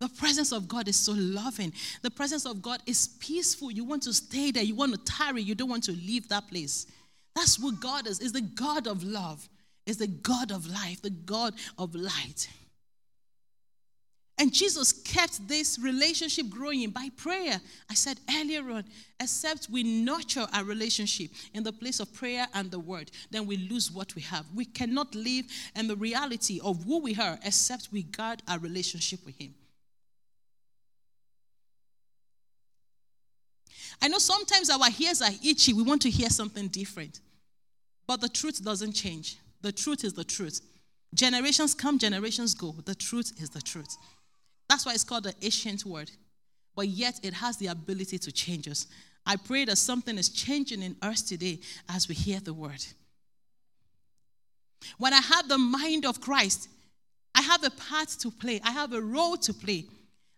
The 0.00 0.08
presence 0.08 0.52
of 0.52 0.68
God 0.68 0.88
is 0.88 0.96
so 0.96 1.12
loving. 1.12 1.72
The 2.02 2.10
presence 2.10 2.44
of 2.44 2.60
God 2.60 2.80
is 2.86 3.08
peaceful. 3.18 3.70
You 3.70 3.84
want 3.84 4.02
to 4.02 4.12
stay 4.12 4.50
there. 4.50 4.62
You 4.62 4.74
want 4.74 4.92
to 4.92 5.12
tarry. 5.12 5.42
You 5.42 5.54
don't 5.54 5.70
want 5.70 5.84
to 5.84 5.92
leave 5.92 6.28
that 6.28 6.48
place. 6.48 6.86
That's 7.34 7.58
what 7.58 7.80
God 7.80 8.06
is. 8.06 8.20
Is 8.20 8.32
the 8.32 8.42
God 8.42 8.86
of 8.86 9.02
love. 9.04 9.48
Is 9.86 9.96
the 9.96 10.06
God 10.06 10.52
of 10.52 10.66
life. 10.66 11.00
The 11.00 11.10
God 11.10 11.54
of 11.78 11.94
light. 11.94 12.48
And 14.38 14.52
Jesus 14.52 14.92
kept 14.92 15.48
this 15.48 15.78
relationship 15.78 16.50
growing 16.50 16.90
by 16.90 17.08
prayer. 17.16 17.58
I 17.90 17.94
said 17.94 18.20
earlier 18.38 18.70
on, 18.70 18.84
except 19.18 19.70
we 19.70 19.82
nurture 19.82 20.46
our 20.52 20.62
relationship 20.62 21.30
in 21.54 21.62
the 21.62 21.72
place 21.72 22.00
of 22.00 22.12
prayer 22.12 22.46
and 22.52 22.70
the 22.70 22.78
word, 22.78 23.10
then 23.30 23.46
we 23.46 23.56
lose 23.56 23.90
what 23.90 24.14
we 24.14 24.20
have. 24.22 24.44
We 24.54 24.66
cannot 24.66 25.14
live 25.14 25.46
in 25.74 25.88
the 25.88 25.96
reality 25.96 26.60
of 26.62 26.84
who 26.84 27.00
we 27.00 27.16
are 27.16 27.38
except 27.44 27.88
we 27.92 28.02
guard 28.02 28.42
our 28.46 28.58
relationship 28.58 29.24
with 29.24 29.40
Him. 29.40 29.54
I 34.02 34.08
know 34.08 34.18
sometimes 34.18 34.68
our 34.68 34.88
ears 35.00 35.22
are 35.22 35.30
itchy. 35.42 35.72
We 35.72 35.82
want 35.82 36.02
to 36.02 36.10
hear 36.10 36.28
something 36.28 36.68
different. 36.68 37.20
But 38.06 38.20
the 38.20 38.28
truth 38.28 38.62
doesn't 38.62 38.92
change. 38.92 39.38
The 39.62 39.72
truth 39.72 40.04
is 40.04 40.12
the 40.12 40.24
truth. 40.24 40.60
Generations 41.14 41.74
come, 41.74 41.98
generations 41.98 42.52
go. 42.52 42.74
The 42.84 42.94
truth 42.94 43.32
is 43.40 43.48
the 43.48 43.62
truth. 43.62 43.96
That's 44.68 44.84
why 44.84 44.94
it's 44.94 45.04
called 45.04 45.24
the 45.24 45.34
ancient 45.42 45.84
word. 45.84 46.10
But 46.74 46.88
yet 46.88 47.20
it 47.22 47.34
has 47.34 47.56
the 47.56 47.68
ability 47.68 48.18
to 48.18 48.32
change 48.32 48.68
us. 48.68 48.86
I 49.24 49.36
pray 49.36 49.64
that 49.64 49.76
something 49.76 50.18
is 50.18 50.28
changing 50.28 50.82
in 50.82 50.96
us 51.02 51.22
today 51.22 51.58
as 51.88 52.08
we 52.08 52.14
hear 52.14 52.38
the 52.40 52.54
word. 52.54 52.84
When 54.98 55.12
I 55.12 55.20
have 55.20 55.48
the 55.48 55.58
mind 55.58 56.06
of 56.06 56.20
Christ, 56.20 56.68
I 57.34 57.42
have 57.42 57.64
a 57.64 57.70
part 57.70 58.08
to 58.20 58.30
play, 58.30 58.60
I 58.64 58.70
have 58.70 58.92
a 58.92 59.00
role 59.00 59.36
to 59.38 59.52
play. 59.52 59.86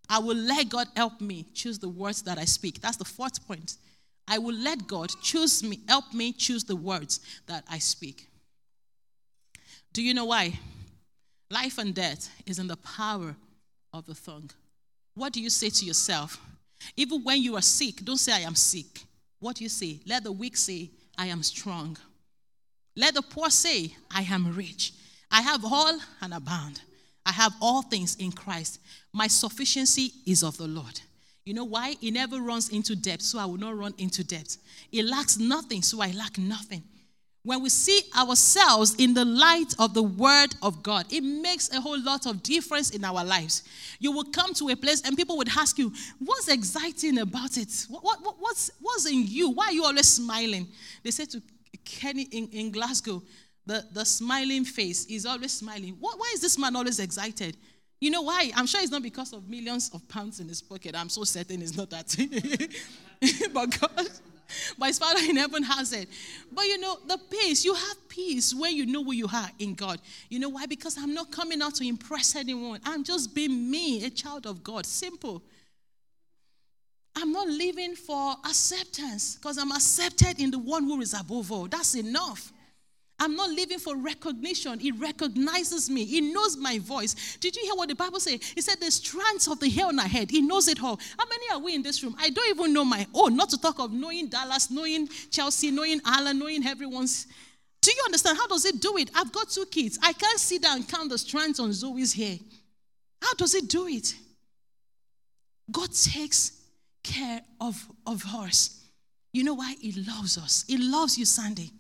I 0.09 0.19
will 0.21 0.37
let 0.37 0.71
God 0.71 0.89
help 0.97 1.21
me 1.21 1.45
choose 1.53 1.79
the 1.79 1.89
words 1.89 2.23
that 2.23 2.39
I 2.39 2.47
speak. 2.47 2.81
That's 2.81 2.97
the 2.97 3.05
fourth 3.05 3.47
point. 3.47 3.77
I 4.27 4.39
will 4.39 4.55
let 4.55 4.87
God 4.87 5.11
choose 5.23 5.63
me, 5.63 5.81
help 5.87 6.15
me 6.15 6.33
choose 6.33 6.65
the 6.65 6.77
words 6.77 7.21
that 7.47 7.65
I 7.71 7.79
speak. 7.79 8.29
Do 9.93 10.03
you 10.03 10.15
know 10.15 10.27
why? 10.27 10.59
Life 11.51 11.79
and 11.79 11.95
death 11.95 12.31
is 12.47 12.59
in 12.59 12.69
the 12.69 12.77
power 12.77 13.35
of 13.93 14.07
the 14.07 14.15
tongue. 14.15 14.51
What 15.15 15.33
do 15.33 15.41
you 15.41 15.51
say 15.51 15.71
to 15.71 15.85
yourself? 15.85 16.39
Even 16.97 17.23
when 17.25 17.43
you 17.43 17.57
are 17.57 17.63
sick, 17.63 18.05
don't 18.05 18.19
say, 18.19 18.33
I 18.33 18.41
am 18.41 18.55
sick. 18.55 19.05
What 19.41 19.57
do 19.57 19.65
you 19.65 19.71
say? 19.71 20.01
Let 20.07 20.25
the 20.25 20.33
weak 20.33 20.57
say, 20.57 20.91
I 21.17 21.27
am 21.27 21.43
strong. 21.43 21.97
Let 22.97 23.15
the 23.15 23.23
poor 23.23 23.51
say, 23.51 23.95
I 24.11 24.23
am 24.23 24.55
rich. 24.55 24.93
I 25.31 25.43
have 25.43 25.65
all 25.65 25.99
and 26.21 26.35
abound. 26.35 26.81
I 27.27 27.33
have 27.33 27.53
all 27.61 27.83
things 27.83 28.17
in 28.17 28.33
Christ. 28.33 28.81
My 29.13 29.27
sufficiency 29.27 30.13
is 30.27 30.43
of 30.43 30.57
the 30.57 30.67
Lord. 30.67 31.01
You 31.45 31.55
know 31.55 31.65
why? 31.65 31.97
He 32.01 32.11
never 32.11 32.41
runs 32.41 32.69
into 32.71 32.95
debt, 32.95 33.23
so 33.23 33.39
I 33.39 33.45
will 33.45 33.59
not 33.59 33.77
run 33.77 33.95
into 33.99 34.25
debt. 34.25 34.57
He 34.91 35.03
lacks 35.03 35.39
nothing, 35.39 35.83
so 35.83 36.01
I 36.01 36.11
lack 36.13 36.39
nothing. 36.39 36.83
When 37.49 37.63
we 37.63 37.71
see 37.71 38.03
ourselves 38.15 38.95
in 38.97 39.15
the 39.15 39.25
light 39.25 39.75
of 39.79 39.95
the 39.95 40.03
word 40.03 40.55
of 40.61 40.83
God, 40.83 41.07
it 41.11 41.23
makes 41.23 41.73
a 41.73 41.81
whole 41.81 41.99
lot 41.99 42.27
of 42.27 42.43
difference 42.43 42.91
in 42.91 43.03
our 43.07 43.25
lives. 43.25 43.63
You 43.99 44.13
will 44.13 44.27
come 44.27 44.53
to 44.53 44.69
a 44.69 44.77
place 44.77 45.01
and 45.01 45.17
people 45.17 45.39
would 45.39 45.49
ask 45.49 45.79
you, 45.79 45.91
What's 46.19 46.49
exciting 46.49 47.19
about 47.19 47.57
it? 47.57 47.87
What, 47.89 48.03
what, 48.05 48.37
what's, 48.39 48.71
what's 48.83 49.07
in 49.07 49.25
you? 49.27 49.49
Why 49.49 49.69
are 49.69 49.73
you 49.73 49.83
always 49.83 50.07
smiling? 50.09 50.69
They 51.03 51.11
said 51.11 51.31
to 51.31 51.43
Kenny 51.87 52.25
in, 52.25 52.49
in 52.49 52.71
Glasgow, 52.71 53.23
the, 53.65 53.83
the 53.93 54.05
smiling 54.05 54.67
face 54.67 55.07
is 55.07 55.25
always 55.25 55.53
smiling. 55.53 55.97
What, 55.99 56.19
why 56.19 56.31
is 56.35 56.43
this 56.43 56.59
man 56.59 56.77
always 56.77 56.99
excited? 56.99 57.57
You 57.99 58.11
know 58.11 58.23
why? 58.23 58.51
I'm 58.57 58.67
sure 58.67 58.83
it's 58.83 58.93
not 58.93 59.03
because 59.03 59.33
of 59.33 59.49
millions 59.49 59.91
of 59.95 60.07
pounds 60.07 60.39
in 60.39 60.49
his 60.49 60.61
pocket. 60.61 60.95
I'm 60.95 61.09
so 61.09 61.25
certain 61.25 61.63
it's 61.63 61.75
not 61.75 61.89
that. 61.89 62.15
but 63.55 63.81
God, 63.81 64.07
but 64.79 64.87
his 64.87 64.99
Father 64.99 65.21
in 65.29 65.37
heaven 65.37 65.63
has 65.63 65.93
it. 65.93 66.09
But 66.53 66.67
you 66.67 66.79
know, 66.79 66.99
the 67.07 67.19
peace, 67.31 67.65
you 67.65 67.75
have 67.75 68.09
peace 68.09 68.55
when 68.55 68.75
you 68.75 68.87
know 68.87 69.05
who 69.05 69.13
you 69.13 69.27
are 69.33 69.51
in 69.59 69.75
God. 69.75 70.01
You 70.29 70.39
know 70.39 70.49
why? 70.49 70.67
Because 70.67 70.97
I'm 70.99 71.15
not 71.15 71.31
coming 71.31 71.63
out 71.63 71.75
to 71.77 71.87
impress 71.87 72.37
anyone. 72.37 72.81
I'm 72.85 73.05
just 73.05 73.35
being 73.35 73.71
me, 73.71 74.05
a 74.05 74.11
child 74.11 74.47
of 74.47 74.63
God. 74.63 74.87
Simple. 74.87 75.43
I'm 77.17 77.33
not 77.33 77.49
living 77.49 77.97
for 77.97 78.37
acceptance 78.45 79.37
because 79.37 79.59
I'm 79.59 79.73
accepted 79.73 80.41
in 80.41 80.51
the 80.51 80.59
one 80.59 80.85
who 80.85 81.01
is 81.01 81.15
above 81.15 81.51
all. 81.51 81.67
That's 81.67 81.97
enough. 81.97 82.53
I'm 83.21 83.35
not 83.35 83.51
living 83.51 83.79
for 83.79 83.97
recognition. 83.97 84.79
He 84.79 84.93
recognizes 84.93 85.91
me. 85.91 86.05
He 86.05 86.21
knows 86.21 86.57
my 86.57 86.79
voice. 86.79 87.37
Did 87.39 87.57
you 87.57 87.63
hear 87.65 87.75
what 87.75 87.89
the 87.89 87.97
Bible 87.97 88.21
said? 88.21 88.43
He 88.43 88.61
said 88.61 88.79
the 88.81 88.91
strands 88.91 89.49
of 89.49 89.59
the 89.59 89.69
hair 89.69 89.87
on 89.87 89.97
my 89.97 90.07
head. 90.07 90.31
He 90.31 90.41
knows 90.41 90.69
it 90.69 90.83
all. 90.83 91.01
How 91.19 91.25
many 91.29 91.51
are 91.53 91.59
we 91.59 91.75
in 91.75 91.83
this 91.83 92.03
room? 92.05 92.15
I 92.19 92.31
don't 92.31 92.49
even 92.49 92.73
know 92.73 92.85
my 92.85 93.07
own. 93.15 93.37
Not 93.37 93.51
to 93.51 93.61
talk 93.61 93.81
of 93.81 93.93
knowing 93.93 94.29
Dallas, 94.29 94.71
knowing 94.71 95.09
Chelsea, 95.31 95.71
knowing 95.73 96.01
Alan, 96.05 96.39
knowing 96.39 96.65
everyone's. 96.65 97.27
Do 97.81 97.91
you 97.91 98.03
understand? 98.05 98.39
How 98.39 98.47
does 98.47 98.65
it 98.65 98.81
do 98.81 98.97
it? 98.99 99.11
I've 99.15 99.33
got 99.33 99.51
two 99.51 99.67
kids. 99.67 99.99
I 100.03 100.13
can't 100.13 100.39
sit 100.39 100.63
down 100.63 100.77
and 100.77 100.89
count 100.89 101.11
the 101.11 101.19
strands 101.19 101.59
on 101.59 101.73
Zoe's 101.73 102.13
hair. 102.13 102.37
How 103.21 103.35
does 103.35 103.55
it 103.55 103.69
do 103.69 103.89
it? 103.89 104.15
God 105.71 105.93
takes 105.93 106.53
care 107.03 107.41
of, 107.61 107.85
of 108.07 108.25
us. 108.35 108.85
You 109.33 109.45
know 109.45 109.55
why? 109.55 109.75
He 109.81 109.93
loves 109.93 110.39
us. 110.39 110.65
He 110.67 110.77
loves 110.77 111.19
you, 111.19 111.25
Sandy. 111.25 111.73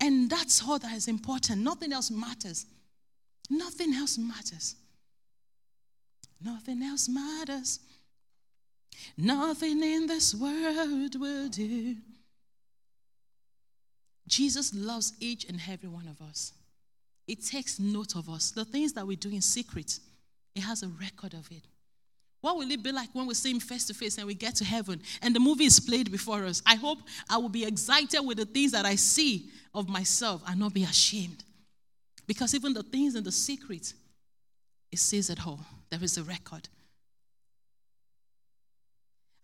And 0.00 0.28
that's 0.28 0.62
all 0.66 0.78
that 0.78 0.92
is 0.92 1.08
important. 1.08 1.62
Nothing 1.62 1.92
else 1.92 2.10
matters. 2.10 2.66
Nothing 3.48 3.94
else 3.94 4.18
matters. 4.18 4.76
Nothing 6.42 6.82
else 6.82 7.08
matters. 7.08 7.80
Nothing 9.16 9.82
in 9.82 10.06
this 10.06 10.34
world 10.34 11.18
will 11.18 11.48
do. 11.48 11.96
Jesus 14.26 14.74
loves 14.74 15.12
each 15.20 15.44
and 15.48 15.60
every 15.68 15.88
one 15.88 16.08
of 16.08 16.20
us. 16.20 16.52
It 17.26 17.44
takes 17.44 17.78
note 17.78 18.16
of 18.16 18.28
us. 18.28 18.50
The 18.50 18.64
things 18.64 18.92
that 18.94 19.06
we 19.06 19.16
do 19.16 19.30
in 19.30 19.40
secret, 19.40 19.98
it 20.54 20.60
has 20.60 20.82
a 20.82 20.88
record 20.88 21.34
of 21.34 21.50
it. 21.50 21.64
What 22.46 22.58
will 22.58 22.70
it 22.70 22.80
be 22.80 22.92
like 22.92 23.08
when 23.12 23.26
we 23.26 23.34
see 23.34 23.50
him 23.50 23.58
face 23.58 23.86
to 23.86 23.92
face 23.92 24.18
and 24.18 24.26
we 24.28 24.34
get 24.34 24.54
to 24.54 24.64
heaven 24.64 25.02
and 25.20 25.34
the 25.34 25.40
movie 25.40 25.64
is 25.64 25.80
played 25.80 26.12
before 26.12 26.44
us? 26.44 26.62
I 26.64 26.76
hope 26.76 27.00
I 27.28 27.38
will 27.38 27.48
be 27.48 27.64
excited 27.64 28.20
with 28.20 28.36
the 28.36 28.44
things 28.44 28.70
that 28.70 28.86
I 28.86 28.94
see 28.94 29.50
of 29.74 29.88
myself 29.88 30.44
and 30.46 30.60
not 30.60 30.72
be 30.72 30.84
ashamed. 30.84 31.42
Because 32.24 32.54
even 32.54 32.72
the 32.72 32.84
things 32.84 33.16
in 33.16 33.24
the 33.24 33.32
secret, 33.32 33.92
it 34.92 35.00
says 35.00 35.28
it 35.28 35.44
all. 35.44 35.58
There 35.90 35.98
is 36.00 36.18
a 36.18 36.22
record. 36.22 36.68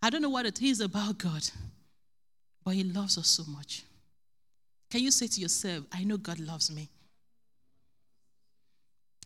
I 0.01 0.09
don't 0.09 0.21
know 0.21 0.29
what 0.29 0.45
it 0.45 0.61
is 0.61 0.79
about 0.79 1.17
God, 1.17 1.43
but 2.63 2.73
He 2.73 2.85
loves 2.85 3.17
us 3.17 3.27
so 3.27 3.43
much. 3.51 3.83
Can 4.89 5.01
you 5.01 5.11
say 5.11 5.27
to 5.27 5.41
yourself, 5.41 5.83
I 5.91 6.05
know 6.05 6.15
God 6.15 6.39
loves 6.39 6.71
me? 6.71 6.87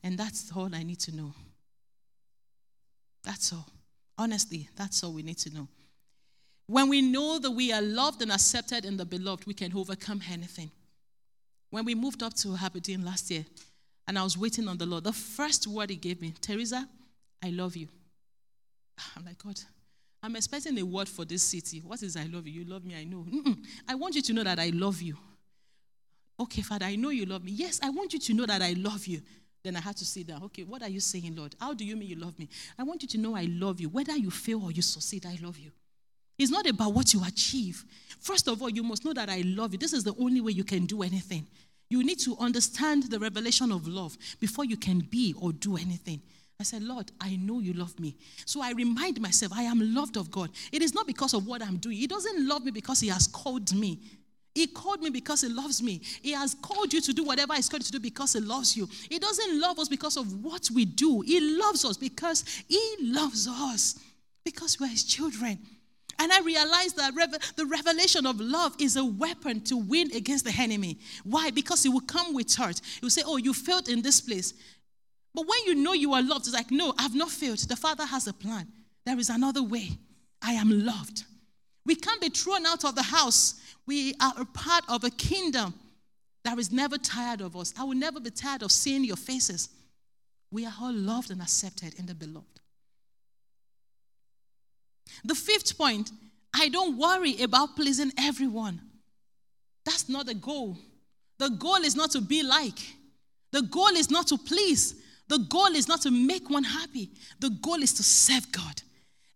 And 0.01 0.17
that's 0.17 0.51
all 0.55 0.73
I 0.73 0.81
need 0.81 0.99
to 1.01 1.15
know. 1.15 1.31
That's 3.27 3.51
all. 3.51 3.65
Honestly, 4.17 4.69
that's 4.77 5.03
all 5.03 5.11
we 5.11 5.21
need 5.21 5.37
to 5.39 5.53
know. 5.53 5.67
When 6.65 6.87
we 6.87 7.01
know 7.01 7.39
that 7.39 7.51
we 7.51 7.73
are 7.73 7.81
loved 7.81 8.21
and 8.21 8.31
accepted 8.31 8.85
in 8.85 8.95
the 8.95 9.03
beloved, 9.05 9.45
we 9.45 9.53
can 9.53 9.75
overcome 9.75 10.21
anything. 10.31 10.71
When 11.69 11.83
we 11.83 11.93
moved 11.93 12.23
up 12.23 12.33
to 12.35 12.55
Aberdeen 12.63 13.03
last 13.03 13.29
year, 13.29 13.45
and 14.07 14.17
I 14.17 14.23
was 14.23 14.37
waiting 14.37 14.69
on 14.69 14.77
the 14.77 14.85
Lord, 14.85 15.03
the 15.03 15.11
first 15.11 15.67
word 15.67 15.89
He 15.89 15.97
gave 15.97 16.21
me, 16.21 16.33
Teresa, 16.39 16.87
I 17.43 17.49
love 17.49 17.75
you. 17.75 17.89
I'm 19.17 19.25
like, 19.25 19.43
God, 19.43 19.59
I'm 20.23 20.37
expecting 20.37 20.79
a 20.79 20.85
word 20.85 21.09
for 21.09 21.25
this 21.25 21.43
city. 21.43 21.79
What 21.79 22.01
is 22.03 22.15
I 22.15 22.23
love 22.31 22.47
you? 22.47 22.61
You 22.61 22.69
love 22.69 22.85
me, 22.85 22.95
I 22.95 23.03
know. 23.03 23.25
Mm-mm. 23.29 23.57
I 23.89 23.95
want 23.95 24.15
you 24.15 24.21
to 24.21 24.33
know 24.33 24.43
that 24.45 24.57
I 24.57 24.69
love 24.69 25.01
you. 25.01 25.17
Okay, 26.39 26.61
Father, 26.61 26.85
I 26.85 26.95
know 26.95 27.09
you 27.09 27.25
love 27.25 27.43
me. 27.43 27.51
Yes, 27.51 27.81
I 27.83 27.89
want 27.89 28.13
you 28.13 28.19
to 28.19 28.33
know 28.33 28.45
that 28.45 28.61
I 28.61 28.71
love 28.71 29.05
you. 29.05 29.21
Then 29.67 29.75
I 29.75 29.81
had 29.81 29.97
to 29.97 30.05
sit 30.05 30.27
down. 30.27 30.43
Okay, 30.43 30.63
what 30.63 30.81
are 30.81 30.87
you 30.87 31.01
saying, 31.01 31.35
Lord? 31.35 31.53
How 31.59 31.73
do 31.73 31.83
you 31.83 31.97
mean 31.97 32.07
you 32.07 32.15
love 32.15 32.39
me? 32.39 32.47
I 32.79 32.83
want 32.83 33.01
you 33.01 33.07
to 33.09 33.17
know 33.17 33.35
I 33.35 33.49
love 33.49 33.81
you. 33.81 33.89
Whether 33.89 34.15
you 34.15 34.31
fail 34.31 34.63
or 34.63 34.71
you 34.71 34.81
succeed, 34.81 35.25
I 35.25 35.37
love 35.43 35.59
you. 35.59 35.71
It's 36.37 36.49
not 36.49 36.65
about 36.67 36.93
what 36.93 37.13
you 37.13 37.21
achieve. 37.25 37.83
First 38.21 38.47
of 38.47 38.61
all, 38.61 38.69
you 38.69 38.81
must 38.81 39.03
know 39.03 39.11
that 39.11 39.29
I 39.29 39.41
love 39.45 39.73
you. 39.73 39.77
This 39.77 39.91
is 39.91 40.05
the 40.05 40.15
only 40.21 40.39
way 40.39 40.53
you 40.53 40.63
can 40.63 40.85
do 40.85 41.03
anything. 41.03 41.45
You 41.89 42.01
need 42.01 42.17
to 42.19 42.37
understand 42.39 43.11
the 43.11 43.19
revelation 43.19 43.73
of 43.73 43.89
love 43.89 44.17
before 44.39 44.63
you 44.63 44.77
can 44.77 44.99
be 44.99 45.35
or 45.37 45.51
do 45.51 45.75
anything. 45.75 46.21
I 46.61 46.63
said, 46.63 46.81
Lord, 46.81 47.11
I 47.19 47.35
know 47.35 47.59
you 47.59 47.73
love 47.73 47.99
me. 47.99 48.15
So 48.45 48.61
I 48.61 48.71
remind 48.71 49.19
myself, 49.19 49.51
I 49.53 49.63
am 49.63 49.93
loved 49.93 50.15
of 50.15 50.31
God. 50.31 50.49
It 50.71 50.81
is 50.81 50.93
not 50.93 51.07
because 51.07 51.33
of 51.33 51.45
what 51.45 51.61
I'm 51.61 51.75
doing. 51.75 51.97
He 51.97 52.07
doesn't 52.07 52.47
love 52.47 52.63
me 52.63 52.71
because 52.71 53.01
He 53.01 53.09
has 53.09 53.27
called 53.27 53.75
me. 53.75 53.99
He 54.57 54.65
called 54.65 55.01
me 55.03 55.11
because 55.11 55.41
He 55.41 55.49
loves 55.49 55.83
me. 55.83 56.01
He 56.23 56.31
has 56.31 56.55
called 56.55 56.91
you 56.91 56.99
to 57.01 57.13
do 57.13 57.23
whatever 57.23 57.53
He's 57.53 57.69
called 57.69 57.83
you 57.83 57.85
to 57.85 57.91
do 57.91 57.99
because 57.99 58.33
He 58.33 58.39
loves 58.39 58.75
you. 58.75 58.89
He 59.07 59.19
doesn't 59.19 59.59
love 59.59 59.77
us 59.77 59.87
because 59.87 60.17
of 60.17 60.43
what 60.43 60.69
we 60.73 60.83
do. 60.83 61.21
He 61.21 61.39
loves 61.39 61.85
us 61.85 61.95
because 61.95 62.43
He 62.67 62.95
loves 62.99 63.47
us, 63.47 63.99
because 64.43 64.79
we're 64.79 64.87
His 64.87 65.03
children. 65.03 65.59
And 66.17 66.31
I 66.31 66.39
realized 66.39 66.97
that 66.97 67.13
the 67.55 67.65
revelation 67.67 68.25
of 68.25 68.39
love 68.41 68.75
is 68.79 68.95
a 68.95 69.05
weapon 69.05 69.61
to 69.65 69.77
win 69.77 70.11
against 70.15 70.45
the 70.45 70.53
enemy. 70.57 70.97
Why? 71.23 71.51
Because 71.51 71.83
he 71.83 71.89
will 71.89 72.01
come 72.01 72.33
with 72.33 72.55
hurt. 72.55 72.81
He 72.83 72.99
will 73.03 73.11
say, 73.11 73.21
Oh, 73.23 73.37
you 73.37 73.53
failed 73.53 73.87
in 73.87 74.01
this 74.01 74.19
place. 74.19 74.55
But 75.35 75.45
when 75.47 75.59
you 75.67 75.75
know 75.75 75.93
you 75.93 76.15
are 76.15 76.23
loved, 76.23 76.47
it's 76.47 76.55
like, 76.55 76.71
No, 76.71 76.95
I've 76.97 77.13
not 77.13 77.29
failed. 77.29 77.59
The 77.59 77.75
Father 77.75 78.07
has 78.07 78.25
a 78.25 78.33
plan. 78.33 78.67
There 79.05 79.19
is 79.19 79.29
another 79.29 79.61
way. 79.61 79.99
I 80.41 80.53
am 80.53 80.83
loved. 80.83 81.25
We 81.85 81.95
can't 81.95 82.19
be 82.19 82.29
thrown 82.29 82.65
out 82.65 82.83
of 82.83 82.95
the 82.95 83.03
house. 83.03 83.61
We 83.87 84.13
are 84.21 84.33
a 84.37 84.45
part 84.45 84.83
of 84.87 85.03
a 85.03 85.09
kingdom 85.09 85.73
that 86.43 86.59
is 86.59 86.71
never 86.71 86.97
tired 86.97 87.41
of 87.41 87.55
us. 87.55 87.73
I 87.79 87.83
will 87.83 87.95
never 87.95 88.19
be 88.19 88.29
tired 88.29 88.61
of 88.61 88.71
seeing 88.71 89.03
your 89.03 89.15
faces. 89.15 89.69
We 90.51 90.65
are 90.65 90.73
all 90.79 90.93
loved 90.93 91.31
and 91.31 91.41
accepted 91.41 91.95
in 91.97 92.05
the 92.05 92.13
beloved. 92.13 92.59
The 95.23 95.35
fifth 95.35 95.77
point 95.77 96.11
I 96.53 96.69
don't 96.69 96.97
worry 96.97 97.41
about 97.41 97.75
pleasing 97.75 98.11
everyone. 98.17 98.81
That's 99.85 100.09
not 100.09 100.25
the 100.25 100.33
goal. 100.33 100.77
The 101.37 101.49
goal 101.49 101.77
is 101.77 101.95
not 101.95 102.11
to 102.11 102.21
be 102.21 102.43
like, 102.43 102.79
the 103.51 103.61
goal 103.61 103.89
is 103.89 104.09
not 104.09 104.27
to 104.27 104.37
please, 104.37 104.95
the 105.27 105.37
goal 105.37 105.75
is 105.75 105.87
not 105.87 106.01
to 106.01 106.11
make 106.11 106.49
one 106.49 106.63
happy. 106.63 107.09
The 107.39 107.49
goal 107.49 107.81
is 107.83 107.93
to 107.93 108.03
serve 108.03 108.51
God. 108.51 108.81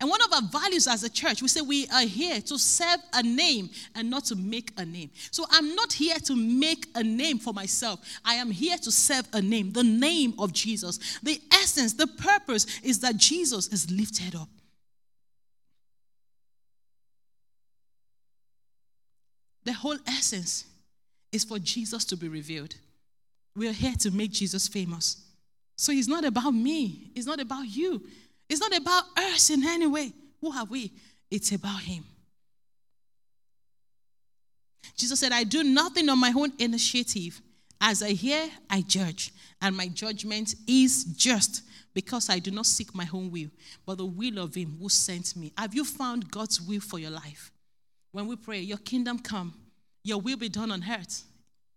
And 0.01 0.09
one 0.09 0.19
of 0.23 0.33
our 0.33 0.41
values 0.41 0.87
as 0.87 1.03
a 1.03 1.09
church, 1.09 1.43
we 1.43 1.47
say 1.47 1.61
we 1.61 1.87
are 1.93 2.01
here 2.01 2.41
to 2.41 2.57
serve 2.57 2.97
a 3.13 3.21
name 3.21 3.69
and 3.93 4.09
not 4.09 4.25
to 4.25 4.35
make 4.35 4.73
a 4.77 4.83
name. 4.83 5.11
So 5.29 5.45
I'm 5.51 5.75
not 5.75 5.93
here 5.93 6.15
to 6.15 6.35
make 6.35 6.87
a 6.95 7.03
name 7.03 7.37
for 7.37 7.53
myself. 7.53 7.99
I 8.25 8.33
am 8.33 8.49
here 8.49 8.77
to 8.77 8.91
serve 8.91 9.27
a 9.31 9.43
name, 9.43 9.73
the 9.73 9.83
name 9.83 10.33
of 10.39 10.53
Jesus. 10.53 11.19
The 11.21 11.39
essence, 11.53 11.93
the 11.93 12.07
purpose 12.07 12.79
is 12.81 12.99
that 13.01 13.17
Jesus 13.17 13.67
is 13.67 13.91
lifted 13.91 14.33
up. 14.33 14.49
The 19.65 19.73
whole 19.73 19.97
essence 20.07 20.65
is 21.31 21.43
for 21.43 21.59
Jesus 21.59 22.05
to 22.05 22.17
be 22.17 22.27
revealed. 22.27 22.73
We 23.55 23.69
are 23.69 23.73
here 23.73 23.93
to 23.99 24.09
make 24.09 24.31
Jesus 24.31 24.67
famous. 24.67 25.23
So 25.75 25.91
it's 25.91 26.07
not 26.07 26.25
about 26.25 26.55
me, 26.55 27.11
it's 27.13 27.27
not 27.27 27.39
about 27.39 27.67
you, 27.67 28.01
it's 28.51 28.59
not 28.59 28.75
about 28.75 29.05
us 29.15 29.49
in 29.49 29.65
any 29.65 29.87
way. 29.87 30.11
Who 30.41 30.51
are 30.51 30.65
we? 30.65 30.91
It's 31.29 31.53
about 31.53 31.79
Him. 31.79 32.03
Jesus 34.97 35.21
said, 35.21 35.31
I 35.31 35.45
do 35.45 35.63
nothing 35.63 36.09
on 36.09 36.19
my 36.19 36.33
own 36.35 36.51
initiative. 36.59 37.39
As 37.79 38.03
I 38.03 38.09
hear, 38.09 38.49
I 38.69 38.81
judge, 38.81 39.31
and 39.61 39.75
my 39.75 39.87
judgment 39.87 40.53
is 40.67 41.05
just 41.15 41.63
because 41.93 42.29
I 42.29 42.39
do 42.39 42.51
not 42.51 42.65
seek 42.65 42.93
my 42.93 43.07
own 43.13 43.31
will, 43.31 43.47
but 43.85 43.97
the 43.97 44.05
will 44.05 44.37
of 44.39 44.53
Him 44.53 44.75
who 44.81 44.89
sent 44.89 45.33
me. 45.37 45.53
Have 45.57 45.73
you 45.73 45.85
found 45.85 46.29
God's 46.29 46.61
will 46.61 46.81
for 46.81 46.99
your 46.99 47.11
life? 47.11 47.53
When 48.11 48.27
we 48.27 48.35
pray, 48.35 48.59
Your 48.59 48.79
kingdom 48.79 49.19
come, 49.19 49.53
your 50.03 50.19
will 50.19 50.37
be 50.37 50.49
done 50.49 50.71
on 50.71 50.83
earth. 50.83 51.23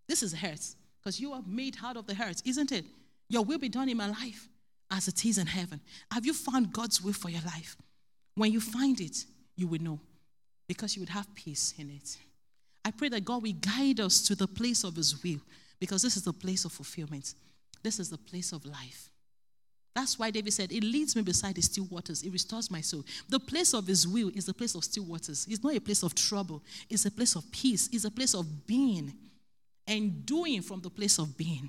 This 0.09 0.25
is 0.25 0.35
earth, 0.35 0.75
because 1.01 1.21
you 1.21 1.33
are 1.35 1.43
made 1.47 1.77
out 1.85 1.97
of 1.97 2.09
the 2.09 2.21
earth, 2.21 2.43
isn't 2.45 2.73
it? 2.73 2.85
Your 3.29 3.45
will 3.45 3.59
be 3.59 3.69
done 3.69 3.89
in 3.89 3.97
my 3.97 4.09
life 4.09 4.49
as 4.91 5.09
it 5.09 5.25
is 5.25 5.39
in 5.39 5.47
heaven. 5.47 5.81
Have 6.11 6.27
you 6.27 6.35
found 6.35 6.73
God's 6.73 7.03
will 7.03 7.13
for 7.13 7.31
your 7.31 7.43
life? 7.43 7.77
When 8.35 8.53
you 8.53 8.61
find 8.61 9.01
it, 9.01 9.25
you 9.57 9.67
will 9.67 9.81
know, 9.81 10.01
because 10.67 10.97
you 10.97 11.01
would 11.03 11.09
have 11.09 11.33
peace 11.35 11.75
in 11.79 11.91
it. 11.91 12.17
I 12.85 12.91
pray 12.91 13.09
that 13.11 13.25
God 13.25 13.43
will 13.43 13.53
guide 13.53 14.01
us 14.01 14.23
to 14.29 14.35
the 14.35 14.47
place 14.47 14.85
of 14.85 14.97
His 14.97 15.23
will 15.23 15.41
because 15.81 16.03
this 16.03 16.17
is 16.17 16.25
the 16.25 16.33
place 16.33 16.65
of 16.65 16.73
fulfillment. 16.73 17.35
This 17.83 17.99
is 17.99 18.11
the 18.11 18.19
place 18.19 18.53
of 18.53 18.65
life. 18.65 19.11
That's 19.95 20.19
why 20.19 20.31
David 20.31 20.53
said, 20.53 20.73
It 20.73 20.83
leads 20.83 21.15
me 21.15 21.23
beside 21.23 21.55
the 21.55 21.63
still 21.63 21.85
waters. 21.85 22.23
It 22.23 22.33
restores 22.33 22.71
my 22.71 22.81
soul. 22.81 23.05
The 23.29 23.39
place 23.39 23.75
of 23.75 23.87
his 23.87 24.09
will 24.09 24.31
is 24.35 24.47
the 24.47 24.55
place 24.55 24.75
of 24.75 24.83
still 24.83 25.05
waters. 25.05 25.47
It's 25.49 25.63
not 25.63 25.77
a 25.77 25.81
place 25.81 26.03
of 26.03 26.15
trouble, 26.15 26.63
it's 26.91 27.05
a 27.05 27.11
place 27.11 27.37
of 27.37 27.51
peace, 27.53 27.89
it's 27.93 28.05
a 28.05 28.11
place 28.11 28.35
of 28.35 28.67
being 28.67 29.13
and 29.87 30.27
doing 30.27 30.63
from 30.63 30.81
the 30.81 30.91
place 30.91 31.19
of 31.19 31.37
being. 31.37 31.69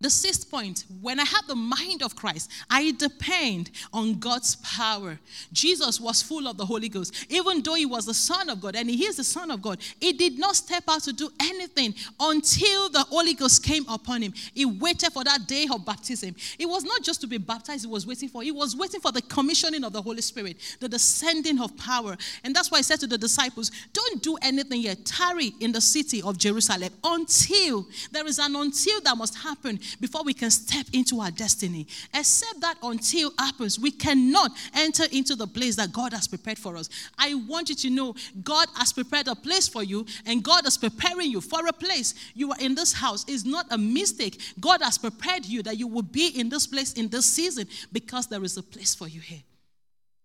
The 0.00 0.10
sixth 0.10 0.48
point, 0.48 0.84
when 1.00 1.18
I 1.18 1.24
have 1.24 1.48
the 1.48 1.56
mind 1.56 2.04
of 2.04 2.14
Christ, 2.14 2.52
I 2.70 2.92
depend 2.92 3.72
on 3.92 4.20
God's 4.20 4.54
power. 4.56 5.18
Jesus 5.52 6.00
was 6.00 6.22
full 6.22 6.46
of 6.46 6.56
the 6.56 6.64
Holy 6.64 6.88
Ghost. 6.88 7.26
Even 7.28 7.62
though 7.62 7.74
he 7.74 7.84
was 7.84 8.06
the 8.06 8.14
Son 8.14 8.48
of 8.48 8.60
God 8.60 8.76
and 8.76 8.88
he 8.88 9.04
is 9.06 9.16
the 9.16 9.24
Son 9.24 9.50
of 9.50 9.60
God, 9.60 9.80
he 10.00 10.12
did 10.12 10.38
not 10.38 10.54
step 10.54 10.84
out 10.86 11.02
to 11.02 11.12
do 11.12 11.30
anything 11.40 11.96
until 12.20 12.88
the 12.90 13.00
Holy 13.00 13.34
Ghost 13.34 13.64
came 13.64 13.84
upon 13.88 14.22
him. 14.22 14.32
He 14.54 14.64
waited 14.64 15.12
for 15.12 15.24
that 15.24 15.48
day 15.48 15.66
of 15.68 15.84
baptism. 15.84 16.36
It 16.60 16.66
was 16.66 16.84
not 16.84 17.02
just 17.02 17.20
to 17.22 17.26
be 17.26 17.38
baptized, 17.38 17.84
he 17.84 17.90
was 17.90 18.06
waiting 18.06 18.28
for. 18.28 18.44
He 18.44 18.52
was 18.52 18.76
waiting 18.76 19.00
for 19.00 19.10
the 19.10 19.22
commissioning 19.22 19.82
of 19.82 19.92
the 19.92 20.00
Holy 20.00 20.22
Spirit, 20.22 20.58
the 20.78 20.88
descending 20.88 21.60
of 21.60 21.76
power. 21.76 22.16
And 22.44 22.54
that's 22.54 22.70
why 22.70 22.78
he 22.78 22.84
said 22.84 23.00
to 23.00 23.08
the 23.08 23.18
disciples, 23.18 23.72
Don't 23.92 24.22
do 24.22 24.36
anything 24.42 24.80
yet. 24.82 25.04
Tarry 25.04 25.54
in 25.58 25.72
the 25.72 25.80
city 25.80 26.22
of 26.22 26.38
Jerusalem 26.38 26.90
until 27.02 27.84
there 28.12 28.28
is 28.28 28.38
an 28.38 28.54
until 28.54 29.00
that 29.00 29.16
must 29.16 29.36
happen 29.36 29.80
before 30.00 30.22
we 30.24 30.34
can 30.34 30.50
step 30.50 30.86
into 30.92 31.20
our 31.20 31.30
destiny. 31.30 31.86
Except 32.14 32.60
that 32.60 32.76
until 32.82 33.32
happens, 33.38 33.78
we 33.78 33.90
cannot 33.90 34.52
enter 34.74 35.04
into 35.12 35.34
the 35.34 35.46
place 35.46 35.76
that 35.76 35.92
God 35.92 36.12
has 36.12 36.28
prepared 36.28 36.58
for 36.58 36.76
us. 36.76 36.88
I 37.18 37.34
want 37.34 37.68
you 37.68 37.74
to 37.76 37.90
know 37.90 38.14
God 38.42 38.68
has 38.76 38.92
prepared 38.92 39.28
a 39.28 39.34
place 39.34 39.68
for 39.68 39.82
you, 39.82 40.06
and 40.26 40.42
God 40.42 40.66
is 40.66 40.76
preparing 40.76 41.30
you 41.30 41.40
for 41.40 41.66
a 41.66 41.72
place. 41.72 42.14
You 42.34 42.50
are 42.52 42.58
in 42.60 42.74
this 42.74 42.92
house 42.92 43.24
is 43.28 43.44
not 43.44 43.66
a 43.70 43.78
mistake. 43.78 44.40
God 44.60 44.82
has 44.82 44.98
prepared 44.98 45.44
you 45.44 45.62
that 45.62 45.78
you 45.78 45.86
will 45.86 46.02
be 46.02 46.28
in 46.28 46.48
this 46.48 46.66
place 46.66 46.92
in 46.94 47.08
this 47.08 47.26
season 47.26 47.66
because 47.92 48.26
there 48.26 48.42
is 48.44 48.56
a 48.56 48.62
place 48.62 48.94
for 48.94 49.08
you 49.08 49.20
here. 49.20 49.42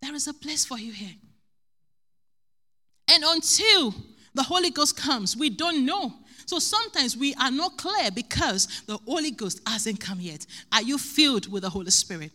There 0.01 0.13
is 0.15 0.27
a 0.27 0.33
place 0.33 0.65
for 0.65 0.77
you 0.77 0.91
here. 0.91 1.15
And 3.09 3.23
until 3.23 3.93
the 4.33 4.43
Holy 4.43 4.69
Ghost 4.69 4.97
comes, 4.97 5.37
we 5.37 5.49
don't 5.49 5.85
know 5.85 6.13
so 6.45 6.59
sometimes 6.59 7.17
we 7.17 7.33
are 7.35 7.51
not 7.51 7.77
clear 7.77 8.11
because 8.11 8.83
the 8.87 8.97
Holy 9.05 9.31
Ghost 9.31 9.61
hasn't 9.67 9.99
come 9.99 10.19
yet. 10.19 10.45
Are 10.71 10.81
you 10.81 10.97
filled 10.97 11.51
with 11.51 11.63
the 11.63 11.69
Holy 11.69 11.91
Spirit? 11.91 12.31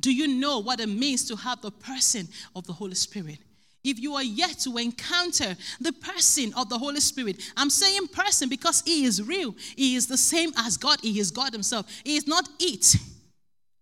Do 0.00 0.12
you 0.12 0.28
know 0.28 0.58
what 0.58 0.80
it 0.80 0.88
means 0.88 1.26
to 1.28 1.36
have 1.36 1.62
the 1.62 1.70
person 1.70 2.28
of 2.54 2.66
the 2.66 2.72
Holy 2.72 2.94
Spirit? 2.94 3.38
If 3.84 4.00
you 4.00 4.14
are 4.14 4.22
yet 4.22 4.58
to 4.60 4.78
encounter 4.78 5.56
the 5.78 5.92
person 5.92 6.54
of 6.56 6.70
the 6.70 6.78
Holy 6.78 7.00
Spirit, 7.00 7.42
I'm 7.54 7.68
saying 7.68 8.08
person 8.08 8.48
because 8.48 8.82
He 8.84 9.04
is 9.04 9.22
real. 9.22 9.54
He 9.76 9.94
is 9.94 10.06
the 10.06 10.16
same 10.16 10.52
as 10.56 10.78
God. 10.78 10.98
He 11.02 11.20
is 11.20 11.30
God 11.30 11.52
Himself. 11.52 11.86
He 12.02 12.16
is 12.16 12.26
not 12.26 12.48
it. 12.58 12.96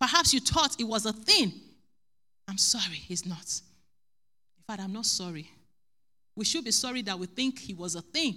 Perhaps 0.00 0.34
you 0.34 0.40
thought 0.40 0.80
it 0.80 0.84
was 0.84 1.06
a 1.06 1.12
thing. 1.12 1.52
I'm 2.48 2.58
sorry, 2.58 2.96
He's 2.96 3.24
not. 3.24 3.60
In 4.58 4.64
fact, 4.66 4.82
I'm 4.82 4.92
not 4.92 5.06
sorry. 5.06 5.48
We 6.34 6.44
should 6.44 6.64
be 6.64 6.72
sorry 6.72 7.02
that 7.02 7.16
we 7.18 7.26
think 7.26 7.60
He 7.60 7.72
was 7.72 7.94
a 7.94 8.02
thing. 8.02 8.36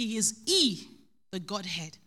He 0.00 0.16
is 0.16 0.40
E, 0.46 0.88
the 1.30 1.38
Godhead. 1.38 1.98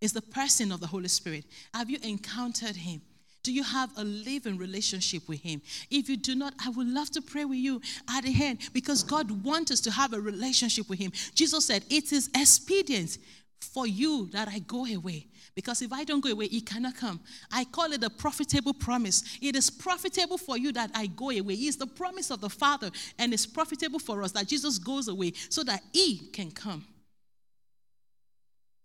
Is 0.00 0.14
the 0.14 0.22
person 0.22 0.72
of 0.72 0.80
the 0.80 0.86
Holy 0.86 1.08
Spirit. 1.08 1.44
Have 1.74 1.90
you 1.90 1.98
encountered 2.02 2.74
him? 2.74 3.02
Do 3.42 3.52
you 3.52 3.62
have 3.62 3.90
a 3.98 4.04
living 4.04 4.56
relationship 4.56 5.28
with 5.28 5.40
Him? 5.40 5.60
If 5.90 6.08
you 6.08 6.16
do 6.16 6.34
not, 6.36 6.54
I 6.64 6.70
would 6.70 6.86
love 6.86 7.10
to 7.10 7.20
pray 7.20 7.44
with 7.44 7.58
you 7.58 7.82
at 8.08 8.22
the 8.22 8.34
end 8.42 8.60
because 8.72 9.02
God 9.02 9.44
wants 9.44 9.72
us 9.72 9.80
to 9.80 9.90
have 9.90 10.12
a 10.12 10.20
relationship 10.20 10.88
with 10.88 11.00
Him. 11.00 11.12
Jesus 11.34 11.66
said, 11.66 11.84
It 11.90 12.12
is 12.12 12.30
expedient 12.36 13.18
for 13.60 13.86
you 13.86 14.28
that 14.32 14.48
I 14.48 14.60
go 14.60 14.86
away. 14.86 15.26
Because 15.56 15.82
if 15.82 15.92
I 15.92 16.04
don't 16.04 16.20
go 16.20 16.30
away, 16.30 16.48
He 16.48 16.60
cannot 16.60 16.96
come. 16.96 17.20
I 17.50 17.64
call 17.64 17.92
it 17.92 18.02
a 18.04 18.10
profitable 18.10 18.74
promise. 18.74 19.38
It 19.42 19.56
is 19.56 19.70
profitable 19.70 20.38
for 20.38 20.56
you 20.56 20.72
that 20.72 20.92
I 20.94 21.08
go 21.08 21.30
away. 21.30 21.54
It's 21.54 21.76
the 21.76 21.86
promise 21.86 22.30
of 22.30 22.40
the 22.40 22.48
Father, 22.48 22.90
and 23.18 23.34
it's 23.34 23.44
profitable 23.44 23.98
for 23.98 24.22
us 24.22 24.32
that 24.32 24.46
Jesus 24.46 24.78
goes 24.78 25.08
away 25.08 25.32
so 25.48 25.62
that 25.64 25.82
He 25.92 26.28
can 26.32 26.52
come. 26.52 26.86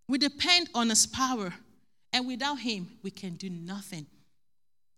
We 0.08 0.17
depend 0.17 0.70
on 0.74 0.89
His 0.89 1.06
power, 1.06 1.54
and 2.13 2.28
without 2.28 2.60
Him, 2.60 2.88
we 3.04 3.12
can 3.12 3.36
do 3.36 3.50
nothing. 3.50 4.06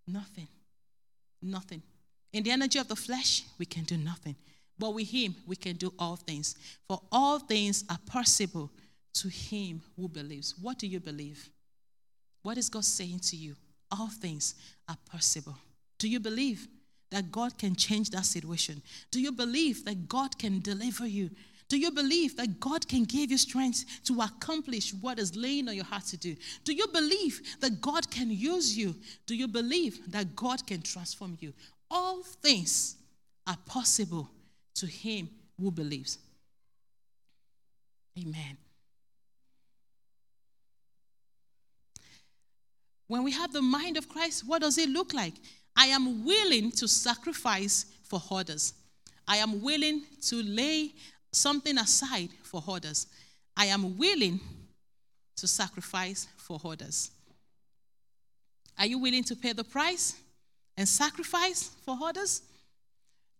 Nothing. 0.07 0.47
Nothing. 1.41 1.81
In 2.33 2.43
the 2.43 2.51
energy 2.51 2.79
of 2.79 2.87
the 2.87 2.95
flesh, 2.95 3.43
we 3.57 3.65
can 3.65 3.83
do 3.83 3.97
nothing. 3.97 4.35
But 4.77 4.93
with 4.93 5.09
Him, 5.09 5.35
we 5.47 5.55
can 5.55 5.75
do 5.75 5.93
all 5.99 6.15
things. 6.15 6.55
For 6.87 7.01
all 7.11 7.39
things 7.39 7.83
are 7.89 7.99
possible 8.05 8.69
to 9.15 9.27
Him 9.27 9.81
who 9.95 10.07
believes. 10.07 10.55
What 10.61 10.77
do 10.77 10.87
you 10.87 10.99
believe? 10.99 11.49
What 12.43 12.57
is 12.57 12.69
God 12.69 12.85
saying 12.85 13.19
to 13.19 13.35
you? 13.35 13.55
All 13.91 14.07
things 14.07 14.55
are 14.87 14.97
possible. 15.09 15.55
Do 15.97 16.07
you 16.07 16.19
believe 16.19 16.67
that 17.09 17.31
God 17.31 17.57
can 17.57 17.75
change 17.75 18.11
that 18.11 18.25
situation? 18.25 18.81
Do 19.11 19.19
you 19.19 19.31
believe 19.31 19.83
that 19.85 20.07
God 20.07 20.37
can 20.37 20.59
deliver 20.59 21.07
you? 21.07 21.31
Do 21.69 21.77
you 21.77 21.91
believe 21.91 22.35
that 22.37 22.59
God 22.59 22.87
can 22.87 23.03
give 23.03 23.29
you 23.29 23.37
strength 23.37 23.85
to 24.05 24.21
accomplish 24.21 24.91
what 24.91 25.19
is 25.19 25.35
laying 25.35 25.69
on 25.69 25.75
your 25.75 25.85
heart 25.85 26.05
to 26.05 26.17
do? 26.17 26.35
Do 26.63 26.73
you 26.73 26.87
believe 26.87 27.41
that 27.61 27.79
God 27.79 28.09
can 28.09 28.31
use 28.31 28.75
you? 28.75 28.95
Do 29.27 29.35
you 29.35 29.47
believe 29.47 30.11
that 30.11 30.35
God 30.35 30.65
can 30.65 30.81
transform 30.81 31.37
you? 31.39 31.53
All 31.91 32.23
things 32.23 32.95
are 33.45 33.57
possible 33.67 34.29
to 34.75 34.87
him 34.87 35.29
who 35.59 35.69
believes. 35.69 36.17
Amen. 38.19 38.57
When 43.07 43.23
we 43.23 43.31
have 43.31 43.53
the 43.53 43.61
mind 43.61 43.97
of 43.97 44.09
Christ, 44.09 44.43
what 44.47 44.61
does 44.61 44.77
it 44.79 44.89
look 44.89 45.13
like? 45.13 45.33
I 45.75 45.87
am 45.87 46.25
willing 46.25 46.71
to 46.71 46.87
sacrifice 46.87 47.85
for 48.03 48.21
others. 48.31 48.73
I 49.27 49.37
am 49.37 49.61
willing 49.61 50.03
to 50.23 50.41
lay 50.41 50.93
something 51.31 51.77
aside 51.77 52.29
for 52.43 52.63
others. 52.67 53.07
I 53.55 53.65
am 53.65 53.97
willing 53.97 54.39
to 55.37 55.47
sacrifice 55.47 56.27
for 56.37 56.59
others. 56.63 57.11
Are 58.77 58.85
you 58.85 58.97
willing 58.97 59.23
to 59.25 59.35
pay 59.35 59.53
the 59.53 59.63
price 59.63 60.15
and 60.77 60.87
sacrifice 60.87 61.71
for 61.85 61.97
others? 62.01 62.41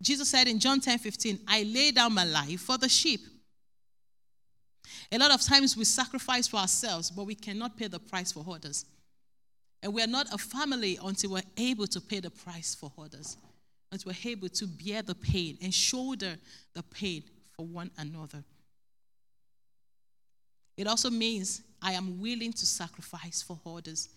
Jesus 0.01 0.29
said 0.29 0.47
in 0.47 0.59
John 0.59 0.79
10 0.79 0.99
15, 0.99 1.39
I 1.47 1.63
lay 1.63 1.91
down 1.91 2.13
my 2.13 2.25
life 2.25 2.61
for 2.61 2.77
the 2.77 2.89
sheep. 2.89 3.21
A 5.11 5.17
lot 5.17 5.31
of 5.31 5.41
times 5.41 5.75
we 5.75 5.85
sacrifice 5.85 6.47
for 6.47 6.57
ourselves, 6.57 7.11
but 7.11 7.25
we 7.25 7.35
cannot 7.35 7.77
pay 7.77 7.87
the 7.87 7.99
price 7.99 8.31
for 8.31 8.45
others. 8.49 8.85
And 9.81 9.93
we 9.93 10.01
are 10.01 10.07
not 10.07 10.33
a 10.33 10.37
family 10.37 10.99
until 11.03 11.31
we're 11.31 11.41
able 11.57 11.87
to 11.87 12.01
pay 12.01 12.19
the 12.19 12.29
price 12.29 12.75
for 12.75 12.91
others, 12.97 13.37
until 13.91 14.11
we're 14.11 14.31
able 14.31 14.49
to 14.49 14.67
bear 14.67 15.01
the 15.01 15.15
pain 15.15 15.57
and 15.61 15.73
shoulder 15.73 16.35
the 16.73 16.83
pain 16.83 17.23
one 17.67 17.91
another. 17.97 18.43
It 20.77 20.87
also 20.87 21.09
means 21.09 21.61
I 21.81 21.93
am 21.93 22.21
willing 22.21 22.53
to 22.53 22.65
sacrifice 22.65 23.41
for 23.41 23.59
others. 23.65 24.09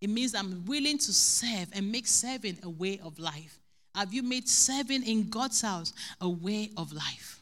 It 0.00 0.10
means 0.10 0.34
I'm 0.34 0.64
willing 0.66 0.98
to 0.98 1.12
serve 1.12 1.68
and 1.72 1.90
make 1.90 2.06
serving 2.06 2.58
a 2.62 2.68
way 2.68 3.00
of 3.02 3.18
life. 3.18 3.58
Have 3.94 4.12
you 4.12 4.22
made 4.22 4.48
serving 4.48 5.04
in 5.04 5.28
God's 5.28 5.60
house 5.60 5.92
a 6.20 6.28
way 6.28 6.70
of 6.76 6.92
life? 6.92 7.40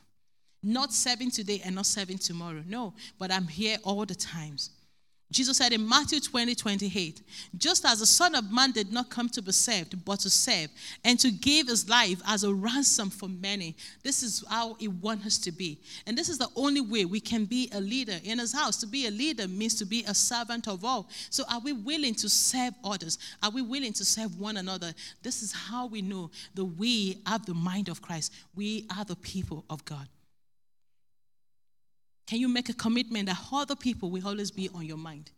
Not 0.62 0.92
serving 0.92 1.30
today 1.30 1.60
and 1.64 1.74
not 1.74 1.86
serving 1.86 2.18
tomorrow. 2.18 2.62
No, 2.66 2.94
but 3.18 3.30
I'm 3.30 3.46
here 3.46 3.78
all 3.82 4.04
the 4.04 4.14
times. 4.14 4.70
Jesus 5.32 5.56
said 5.56 5.72
in 5.72 5.86
Matthew 5.86 6.20
20, 6.20 6.54
28, 6.54 7.22
just 7.56 7.84
as 7.84 7.98
the 7.98 8.06
Son 8.06 8.36
of 8.36 8.52
Man 8.52 8.70
did 8.70 8.92
not 8.92 9.10
come 9.10 9.28
to 9.30 9.42
be 9.42 9.50
served, 9.50 10.04
but 10.04 10.20
to 10.20 10.30
serve, 10.30 10.68
and 11.04 11.18
to 11.18 11.32
give 11.32 11.66
his 11.66 11.88
life 11.88 12.22
as 12.28 12.44
a 12.44 12.54
ransom 12.54 13.10
for 13.10 13.28
many. 13.28 13.74
This 14.04 14.22
is 14.22 14.44
how 14.48 14.74
he 14.74 14.86
wants 14.86 15.26
us 15.26 15.38
to 15.38 15.50
be. 15.50 15.80
And 16.06 16.16
this 16.16 16.28
is 16.28 16.38
the 16.38 16.48
only 16.54 16.80
way 16.80 17.04
we 17.06 17.18
can 17.18 17.44
be 17.44 17.68
a 17.74 17.80
leader 17.80 18.18
in 18.22 18.38
his 18.38 18.52
house. 18.52 18.76
To 18.78 18.86
be 18.86 19.08
a 19.08 19.10
leader 19.10 19.48
means 19.48 19.74
to 19.76 19.84
be 19.84 20.04
a 20.06 20.14
servant 20.14 20.68
of 20.68 20.84
all. 20.84 21.08
So 21.30 21.42
are 21.50 21.60
we 21.60 21.72
willing 21.72 22.14
to 22.14 22.28
serve 22.28 22.74
others? 22.84 23.18
Are 23.42 23.50
we 23.50 23.62
willing 23.62 23.92
to 23.94 24.04
serve 24.04 24.38
one 24.38 24.58
another? 24.58 24.92
This 25.24 25.42
is 25.42 25.52
how 25.52 25.86
we 25.86 26.02
know 26.02 26.30
that 26.54 26.64
we 26.64 27.20
have 27.26 27.44
the 27.46 27.54
mind 27.54 27.88
of 27.88 28.00
Christ. 28.00 28.32
We 28.54 28.86
are 28.96 29.04
the 29.04 29.16
people 29.16 29.64
of 29.68 29.84
God. 29.84 30.08
Can 32.26 32.40
you 32.40 32.48
make 32.48 32.68
a 32.68 32.74
commitment 32.74 33.26
that 33.26 33.38
other 33.52 33.76
people 33.76 34.10
will 34.10 34.26
always 34.26 34.50
be 34.50 34.68
on 34.74 34.84
your 34.84 34.96
mind? 34.96 35.30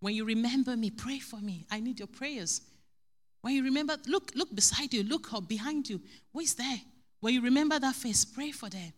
When 0.00 0.14
you 0.14 0.24
remember 0.24 0.76
me, 0.76 0.90
pray 0.90 1.18
for 1.18 1.38
me. 1.40 1.66
I 1.70 1.80
need 1.80 1.98
your 1.98 2.08
prayers. 2.08 2.60
When 3.40 3.54
you 3.54 3.64
remember, 3.64 3.96
look, 4.06 4.32
look 4.34 4.54
beside 4.54 4.92
you, 4.94 5.02
look 5.02 5.32
up 5.32 5.48
behind 5.48 5.88
you. 5.88 6.00
Who 6.32 6.40
is 6.40 6.54
there? 6.54 6.80
When 7.20 7.34
you 7.34 7.40
remember 7.42 7.78
that 7.78 7.94
face, 7.94 8.24
pray 8.24 8.52
for 8.52 8.68
them. 8.68 8.92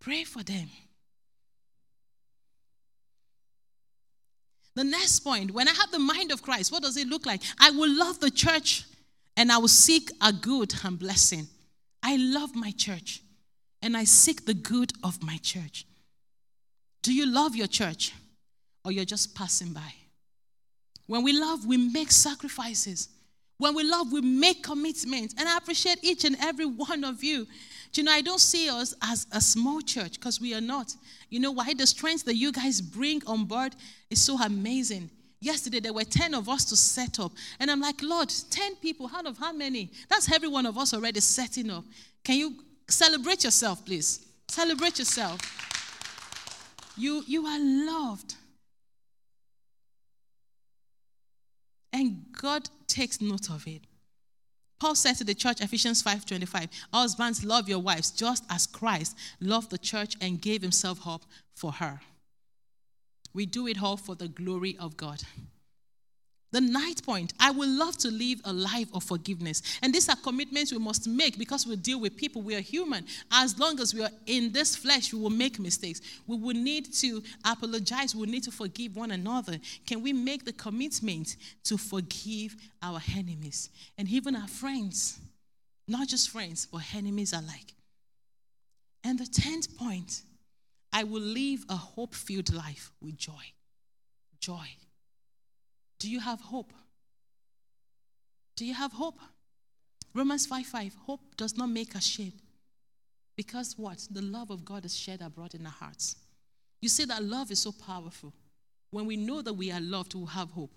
Pray 0.00 0.24
for 0.24 0.42
them. 0.42 0.68
The 4.74 4.84
next 4.84 5.20
point, 5.20 5.50
when 5.50 5.68
I 5.68 5.72
have 5.72 5.90
the 5.90 5.98
mind 5.98 6.32
of 6.32 6.42
Christ, 6.42 6.72
what 6.72 6.82
does 6.82 6.96
it 6.96 7.06
look 7.06 7.26
like? 7.26 7.42
I 7.60 7.70
will 7.70 7.90
love 7.90 8.20
the 8.20 8.30
church 8.30 8.84
and 9.36 9.52
I 9.52 9.58
will 9.58 9.68
seek 9.68 10.10
a 10.22 10.32
good 10.32 10.72
and 10.84 10.98
blessing. 10.98 11.46
I 12.02 12.16
love 12.16 12.54
my 12.54 12.70
church. 12.70 13.22
and 13.82 13.96
I 13.96 14.04
seek 14.04 14.46
the 14.46 14.54
good 14.54 14.92
of 15.02 15.22
my 15.22 15.36
church. 15.38 15.84
Do 17.02 17.12
you 17.12 17.26
love 17.26 17.56
your 17.56 17.66
church 17.66 18.12
or 18.84 18.92
you're 18.92 19.04
just 19.04 19.34
passing 19.34 19.72
by? 19.72 19.94
When 21.06 21.24
we 21.24 21.32
love, 21.32 21.66
we 21.66 21.76
make 21.76 22.10
sacrifices. 22.10 23.08
When 23.58 23.74
we 23.74 23.84
love, 23.84 24.12
we 24.12 24.20
make 24.20 24.62
commitments. 24.62 25.34
And 25.38 25.48
I 25.48 25.56
appreciate 25.56 25.98
each 26.02 26.24
and 26.24 26.36
every 26.40 26.66
one 26.66 27.04
of 27.04 27.22
you. 27.22 27.46
Do 27.92 28.00
you 28.00 28.04
know, 28.04 28.12
I 28.12 28.20
don't 28.20 28.40
see 28.40 28.68
us 28.68 28.94
as 29.02 29.26
a 29.32 29.40
small 29.40 29.80
church 29.80 30.14
because 30.14 30.40
we 30.40 30.54
are 30.54 30.60
not. 30.60 30.94
You 31.28 31.40
know 31.40 31.50
why? 31.50 31.74
The 31.74 31.86
strength 31.86 32.24
that 32.24 32.36
you 32.36 32.50
guys 32.50 32.80
bring 32.80 33.22
on 33.26 33.44
board 33.44 33.76
is 34.10 34.22
so 34.22 34.40
amazing. 34.40 35.10
Yesterday, 35.40 35.80
there 35.80 35.92
were 35.92 36.04
10 36.04 36.34
of 36.34 36.48
us 36.48 36.64
to 36.66 36.76
set 36.76 37.18
up. 37.18 37.32
And 37.58 37.70
I'm 37.70 37.80
like, 37.80 38.00
Lord, 38.00 38.32
10 38.50 38.76
people, 38.76 39.10
out 39.14 39.26
of 39.26 39.38
how 39.38 39.52
many? 39.52 39.90
That's 40.08 40.32
every 40.32 40.48
one 40.48 40.66
of 40.66 40.78
us 40.78 40.94
already 40.94 41.20
setting 41.20 41.68
up. 41.68 41.84
Can 42.24 42.36
you 42.38 42.54
celebrate 42.88 43.44
yourself, 43.44 43.84
please? 43.84 44.24
Celebrate 44.48 44.98
yourself. 44.98 45.40
You, 46.96 47.22
you 47.26 47.46
are 47.46 47.58
loved. 47.58 48.34
And 51.92 52.24
God 52.40 52.68
takes 52.86 53.20
note 53.20 53.50
of 53.50 53.66
it. 53.66 53.82
Paul 54.80 54.94
said 54.96 55.14
to 55.18 55.24
the 55.24 55.34
church, 55.34 55.60
Ephesians 55.60 56.02
5:25, 56.02 56.68
Husbands, 56.92 57.44
love 57.44 57.68
your 57.68 57.78
wives, 57.78 58.10
just 58.10 58.44
as 58.50 58.66
Christ 58.66 59.16
loved 59.40 59.70
the 59.70 59.78
church 59.78 60.16
and 60.20 60.40
gave 60.40 60.60
himself 60.60 61.06
up 61.06 61.22
for 61.54 61.72
her. 61.72 62.00
We 63.32 63.46
do 63.46 63.66
it 63.68 63.80
all 63.80 63.96
for 63.96 64.14
the 64.14 64.28
glory 64.28 64.76
of 64.78 64.96
God. 64.96 65.22
The 66.52 66.60
ninth 66.60 67.04
point, 67.04 67.32
I 67.40 67.50
would 67.50 67.68
love 67.68 67.96
to 67.98 68.10
live 68.10 68.40
a 68.44 68.52
life 68.52 68.88
of 68.92 69.02
forgiveness. 69.02 69.62
And 69.82 69.92
these 69.92 70.08
are 70.10 70.16
commitments 70.16 70.70
we 70.70 70.78
must 70.78 71.08
make 71.08 71.38
because 71.38 71.66
we 71.66 71.76
deal 71.76 71.98
with 71.98 72.14
people. 72.14 72.42
We 72.42 72.54
are 72.54 72.60
human. 72.60 73.06
As 73.32 73.58
long 73.58 73.80
as 73.80 73.94
we 73.94 74.02
are 74.02 74.10
in 74.26 74.52
this 74.52 74.76
flesh, 74.76 75.14
we 75.14 75.18
will 75.18 75.30
make 75.30 75.58
mistakes. 75.58 76.02
We 76.26 76.36
will 76.36 76.54
need 76.54 76.92
to 76.94 77.22
apologize. 77.44 78.14
We 78.14 78.26
need 78.26 78.44
to 78.44 78.50
forgive 78.50 78.96
one 78.96 79.12
another. 79.12 79.58
Can 79.86 80.02
we 80.02 80.12
make 80.12 80.44
the 80.44 80.52
commitment 80.52 81.36
to 81.64 81.78
forgive 81.78 82.54
our 82.82 83.00
enemies 83.16 83.70
and 83.96 84.06
even 84.08 84.36
our 84.36 84.48
friends? 84.48 85.18
Not 85.88 86.08
just 86.08 86.28
friends, 86.28 86.68
but 86.70 86.82
enemies 86.94 87.32
alike. 87.32 87.72
And 89.04 89.18
the 89.18 89.26
tenth 89.26 89.76
point, 89.78 90.22
I 90.92 91.04
will 91.04 91.22
live 91.22 91.64
a 91.70 91.76
hope 91.76 92.14
filled 92.14 92.52
life 92.52 92.92
with 93.00 93.16
joy. 93.16 93.52
Joy. 94.38 94.68
Do 95.98 96.10
you 96.10 96.20
have 96.20 96.40
hope? 96.40 96.72
Do 98.56 98.64
you 98.64 98.74
have 98.74 98.92
hope? 98.92 99.18
Romans 100.14 100.46
5 100.46 100.66
5 100.66 100.94
Hope 101.06 101.36
does 101.36 101.56
not 101.56 101.68
make 101.68 101.96
us 101.96 102.04
shed. 102.04 102.32
Because 103.36 103.78
what? 103.78 104.06
The 104.10 104.22
love 104.22 104.50
of 104.50 104.64
God 104.64 104.84
is 104.84 104.96
shed 104.96 105.22
abroad 105.22 105.54
in 105.54 105.64
our 105.64 105.72
hearts. 105.72 106.16
You 106.80 106.88
see 106.88 107.04
that 107.06 107.22
love 107.22 107.50
is 107.50 107.60
so 107.60 107.72
powerful. 107.72 108.32
When 108.90 109.06
we 109.06 109.16
know 109.16 109.40
that 109.40 109.54
we 109.54 109.72
are 109.72 109.80
loved, 109.80 110.14
we'll 110.14 110.26
have 110.26 110.50
hope. 110.50 110.76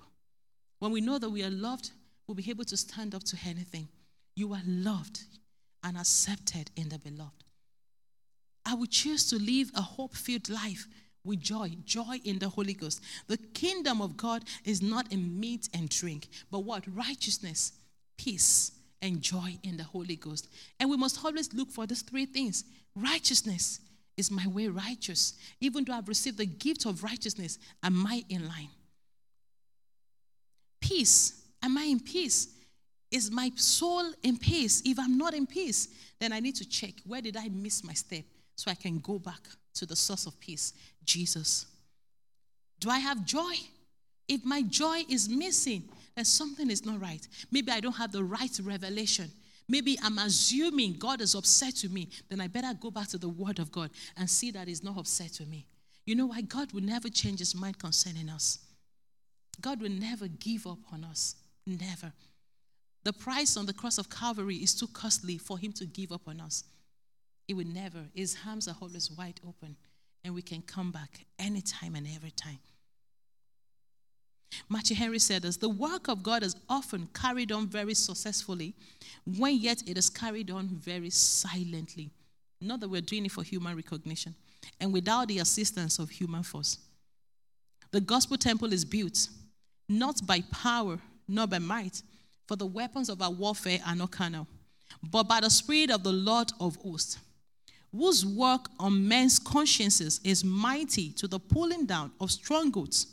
When 0.79 0.91
we 0.91 1.01
know 1.01 1.19
that 1.19 1.29
we 1.29 1.43
are 1.43 1.49
loved, 1.49 1.91
we'll 2.27 2.35
be 2.35 2.49
able 2.49 2.63
to 2.65 2.77
stand 2.77 3.13
up 3.13 3.23
to 3.25 3.37
anything. 3.45 3.87
You 4.35 4.53
are 4.53 4.61
loved 4.65 5.23
and 5.83 5.97
accepted 5.97 6.71
in 6.75 6.89
the 6.89 6.99
beloved. 6.99 7.43
I 8.65 8.73
would 8.73 8.91
choose 8.91 9.29
to 9.29 9.35
live 9.37 9.71
a 9.75 9.81
hope 9.81 10.15
filled 10.15 10.49
life 10.49 10.87
with 11.25 11.41
joy, 11.41 11.71
joy 11.85 12.19
in 12.23 12.39
the 12.39 12.47
Holy 12.47 12.73
Ghost. 12.73 13.01
The 13.27 13.37
kingdom 13.37 14.01
of 14.01 14.15
God 14.15 14.43
is 14.63 14.81
not 14.81 15.11
in 15.11 15.39
meat 15.39 15.67
and 15.73 15.89
drink, 15.89 16.27
but 16.51 16.59
what? 16.59 16.83
Righteousness, 16.87 17.73
peace, 18.17 18.71
and 19.01 19.21
joy 19.21 19.57
in 19.63 19.77
the 19.77 19.83
Holy 19.83 20.15
Ghost. 20.15 20.47
And 20.79 20.89
we 20.89 20.97
must 20.97 21.23
always 21.23 21.53
look 21.53 21.69
for 21.69 21.85
these 21.85 22.01
three 22.01 22.25
things. 22.25 22.63
Righteousness 22.95 23.79
is 24.17 24.31
my 24.31 24.47
way 24.47 24.67
righteous. 24.67 25.33
Even 25.59 25.83
though 25.83 25.93
I've 25.93 26.07
received 26.07 26.37
the 26.37 26.45
gift 26.45 26.85
of 26.85 27.03
righteousness, 27.03 27.57
am 27.83 28.05
I 28.05 28.23
in 28.29 28.47
line? 28.47 28.69
Peace, 30.79 31.43
am 31.61 31.77
I 31.77 31.83
in 31.83 31.99
peace? 31.99 32.49
Is 33.11 33.31
my 33.31 33.51
soul 33.55 34.05
in 34.23 34.37
peace? 34.37 34.81
If 34.85 34.99
I'm 34.99 35.17
not 35.17 35.33
in 35.33 35.47
peace, 35.47 35.87
then 36.19 36.31
I 36.33 36.39
need 36.39 36.55
to 36.55 36.67
check 36.67 36.93
where 37.05 37.21
did 37.21 37.37
I 37.37 37.49
miss 37.49 37.83
my 37.83 37.93
step 37.93 38.23
so 38.55 38.71
I 38.71 38.75
can 38.75 38.99
go 38.99 39.19
back 39.19 39.41
to 39.75 39.85
the 39.85 39.95
source 39.95 40.25
of 40.25 40.39
peace, 40.39 40.73
Jesus. 41.05 41.65
Do 42.79 42.89
I 42.89 42.99
have 42.99 43.25
joy? 43.25 43.53
If 44.27 44.43
my 44.43 44.61
joy 44.63 45.03
is 45.09 45.29
missing, 45.29 45.83
then 46.15 46.25
something 46.25 46.69
is 46.69 46.85
not 46.85 47.01
right. 47.01 47.25
Maybe 47.51 47.71
I 47.71 47.79
don't 47.79 47.95
have 47.95 48.11
the 48.11 48.23
right 48.23 48.59
revelation. 48.63 49.31
Maybe 49.67 49.97
I'm 50.03 50.17
assuming 50.19 50.93
God 50.93 51.21
is 51.21 51.35
upset 51.35 51.79
with 51.83 51.91
me. 51.91 52.09
Then 52.29 52.39
I 52.41 52.47
better 52.47 52.73
go 52.79 52.91
back 52.91 53.07
to 53.09 53.17
the 53.17 53.29
Word 53.29 53.59
of 53.59 53.71
God 53.71 53.89
and 54.17 54.29
see 54.29 54.51
that 54.51 54.67
He's 54.67 54.83
not 54.83 54.97
upset 54.97 55.37
with 55.39 55.49
me. 55.49 55.65
You 56.05 56.15
know 56.15 56.27
why? 56.27 56.41
God 56.41 56.71
will 56.71 56.83
never 56.83 57.09
change 57.09 57.39
His 57.39 57.55
mind 57.55 57.79
concerning 57.79 58.29
us. 58.29 58.59
God 59.61 59.81
will 59.81 59.89
never 59.89 60.27
give 60.27 60.67
up 60.67 60.79
on 60.91 61.03
us. 61.03 61.35
Never. 61.65 62.13
The 63.03 63.13
price 63.13 63.57
on 63.57 63.65
the 63.65 63.73
cross 63.73 63.97
of 63.97 64.09
Calvary 64.09 64.57
is 64.57 64.75
too 64.75 64.87
costly 64.87 65.37
for 65.37 65.57
Him 65.57 65.71
to 65.73 65.85
give 65.85 66.11
up 66.11 66.27
on 66.27 66.41
us. 66.41 66.63
It 67.47 67.55
will 67.55 67.67
never. 67.67 68.05
His 68.13 68.35
arms 68.47 68.67
are 68.67 68.75
always 68.81 69.11
wide 69.11 69.39
open, 69.47 69.75
and 70.23 70.33
we 70.33 70.41
can 70.41 70.61
come 70.61 70.91
back 70.91 71.25
anytime 71.37 71.95
and 71.95 72.07
every 72.15 72.31
time. 72.31 72.59
Matthew 74.69 74.95
Henry 74.95 75.19
said 75.19 75.43
this 75.43 75.57
the 75.57 75.69
work 75.69 76.07
of 76.07 76.23
God 76.23 76.41
is 76.43 76.55
often 76.69 77.07
carried 77.13 77.51
on 77.51 77.67
very 77.67 77.93
successfully, 77.93 78.73
when 79.25 79.55
yet 79.57 79.83
it 79.85 79.97
is 79.97 80.09
carried 80.09 80.49
on 80.49 80.67
very 80.67 81.09
silently. 81.09 82.09
Not 82.61 82.79
that 82.79 82.89
we're 82.89 83.01
doing 83.01 83.25
it 83.25 83.31
for 83.31 83.43
human 83.43 83.75
recognition, 83.75 84.33
and 84.79 84.91
without 84.91 85.27
the 85.27 85.39
assistance 85.39 85.99
of 85.99 86.09
human 86.09 86.43
force. 86.43 86.79
The 87.91 88.01
gospel 88.01 88.37
temple 88.37 88.73
is 88.73 88.83
built 88.83 89.27
not 89.87 90.25
by 90.25 90.41
power, 90.51 90.99
nor 91.27 91.45
by 91.45 91.59
might, 91.59 92.01
for 92.47 92.55
the 92.55 92.65
weapons 92.65 93.09
of 93.09 93.21
our 93.21 93.29
warfare 93.29 93.79
are 93.85 93.95
not 93.95 94.11
carnal, 94.11 94.47
but 95.03 95.23
by 95.23 95.41
the 95.41 95.49
Spirit 95.49 95.91
of 95.91 96.03
the 96.03 96.11
Lord 96.11 96.51
of 96.59 96.75
hosts 96.77 97.19
whose 97.95 98.25
work 98.25 98.69
on 98.79 99.07
men's 99.07 99.39
consciences 99.39 100.19
is 100.23 100.43
mighty 100.43 101.11
to 101.11 101.27
the 101.27 101.39
pulling 101.39 101.85
down 101.85 102.11
of 102.19 102.31
strongholds. 102.31 103.07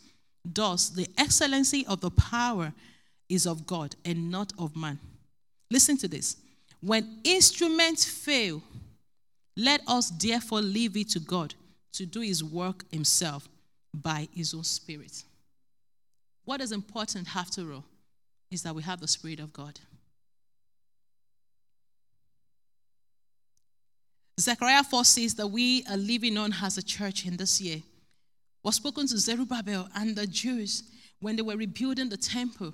Thus, 0.44 0.88
the 0.88 1.08
excellency 1.16 1.86
of 1.86 2.00
the 2.00 2.10
power 2.10 2.72
is 3.28 3.46
of 3.46 3.66
God 3.66 3.94
and 4.04 4.30
not 4.30 4.52
of 4.58 4.76
man. 4.76 4.98
Listen 5.70 5.96
to 5.98 6.08
this. 6.08 6.36
When 6.80 7.20
instruments 7.24 8.04
fail, 8.04 8.62
let 9.56 9.80
us 9.86 10.10
therefore 10.10 10.60
leave 10.60 10.96
it 10.96 11.10
to 11.10 11.20
God 11.20 11.54
to 11.92 12.06
do 12.06 12.20
his 12.20 12.42
work 12.42 12.84
himself 12.90 13.48
by 13.94 14.28
his 14.34 14.54
own 14.54 14.64
spirit. 14.64 15.22
What 16.44 16.60
is 16.60 16.72
important, 16.72 17.36
after 17.36 17.72
all, 17.72 17.84
is 18.50 18.62
that 18.64 18.74
we 18.74 18.82
have 18.82 19.00
the 19.00 19.08
Spirit 19.08 19.40
of 19.40 19.52
God. 19.52 19.78
Zechariah 24.42 24.82
4 24.82 25.04
says 25.04 25.34
that 25.36 25.46
we 25.46 25.84
are 25.88 25.96
living 25.96 26.36
on 26.36 26.52
as 26.62 26.76
a 26.76 26.82
church 26.82 27.26
in 27.26 27.36
this 27.36 27.60
year 27.60 27.80
was 28.62 28.76
spoken 28.76 29.06
to 29.06 29.18
Zerubbabel 29.18 29.88
and 29.94 30.14
the 30.14 30.26
Jews 30.26 30.84
when 31.20 31.36
they 31.36 31.42
were 31.42 31.56
rebuilding 31.56 32.08
the 32.08 32.16
temple. 32.16 32.72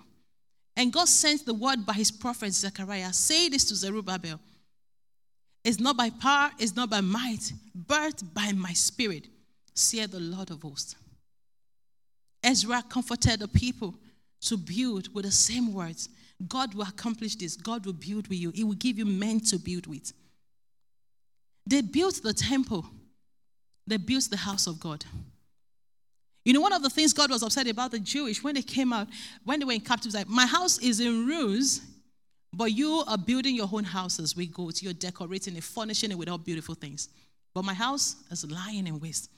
And 0.76 0.92
God 0.92 1.08
sent 1.08 1.44
the 1.44 1.54
word 1.54 1.84
by 1.84 1.94
his 1.94 2.10
prophet 2.10 2.52
Zechariah 2.52 3.12
say 3.12 3.48
this 3.48 3.64
to 3.66 3.74
Zerubbabel 3.74 4.40
It's 5.64 5.80
not 5.80 5.96
by 5.96 6.10
power, 6.10 6.50
it's 6.58 6.76
not 6.76 6.90
by 6.90 7.00
might, 7.00 7.52
but 7.74 8.22
by 8.34 8.52
my 8.52 8.72
spirit, 8.72 9.28
saith 9.74 10.12
the 10.12 10.20
Lord 10.20 10.50
of 10.50 10.62
hosts. 10.62 10.96
Ezra 12.42 12.82
comforted 12.88 13.40
the 13.40 13.48
people 13.48 13.94
to 14.42 14.56
build 14.56 15.12
with 15.14 15.24
the 15.24 15.32
same 15.32 15.72
words. 15.74 16.08
God 16.46 16.74
will 16.74 16.84
accomplish 16.84 17.34
this. 17.34 17.56
God 17.56 17.84
will 17.84 17.92
build 17.92 18.28
with 18.28 18.38
you. 18.38 18.52
He 18.52 18.62
will 18.62 18.74
give 18.74 18.96
you 18.96 19.04
men 19.04 19.40
to 19.40 19.58
build 19.58 19.88
with. 19.88 20.12
They 21.68 21.82
built 21.82 22.22
the 22.22 22.32
temple, 22.32 22.86
they 23.86 23.98
built 23.98 24.30
the 24.30 24.38
house 24.38 24.66
of 24.66 24.80
God. 24.80 25.04
You 26.44 26.54
know, 26.54 26.62
one 26.62 26.72
of 26.72 26.82
the 26.82 26.88
things 26.88 27.12
God 27.12 27.30
was 27.30 27.42
upset 27.42 27.68
about 27.68 27.90
the 27.90 27.98
Jewish 27.98 28.42
when 28.42 28.54
they 28.54 28.62
came 28.62 28.90
out, 28.90 29.06
when 29.44 29.58
they 29.58 29.66
were 29.66 29.72
in 29.72 29.80
captivity, 29.80 30.16
like, 30.16 30.28
my 30.28 30.46
house 30.46 30.78
is 30.78 30.98
in 30.98 31.26
ruins, 31.26 31.82
but 32.54 32.72
you 32.72 33.04
are 33.06 33.18
building 33.18 33.54
your 33.54 33.68
own 33.70 33.84
houses 33.84 34.34
with 34.34 34.54
goats. 34.54 34.82
You're 34.82 34.94
decorating 34.94 35.56
it, 35.56 35.62
furnishing 35.62 36.10
it 36.10 36.16
with 36.16 36.30
all 36.30 36.38
beautiful 36.38 36.74
things. 36.74 37.10
But 37.54 37.66
my 37.66 37.74
house 37.74 38.16
is 38.30 38.50
lying 38.50 38.86
in 38.86 38.98
waste. 38.98 39.28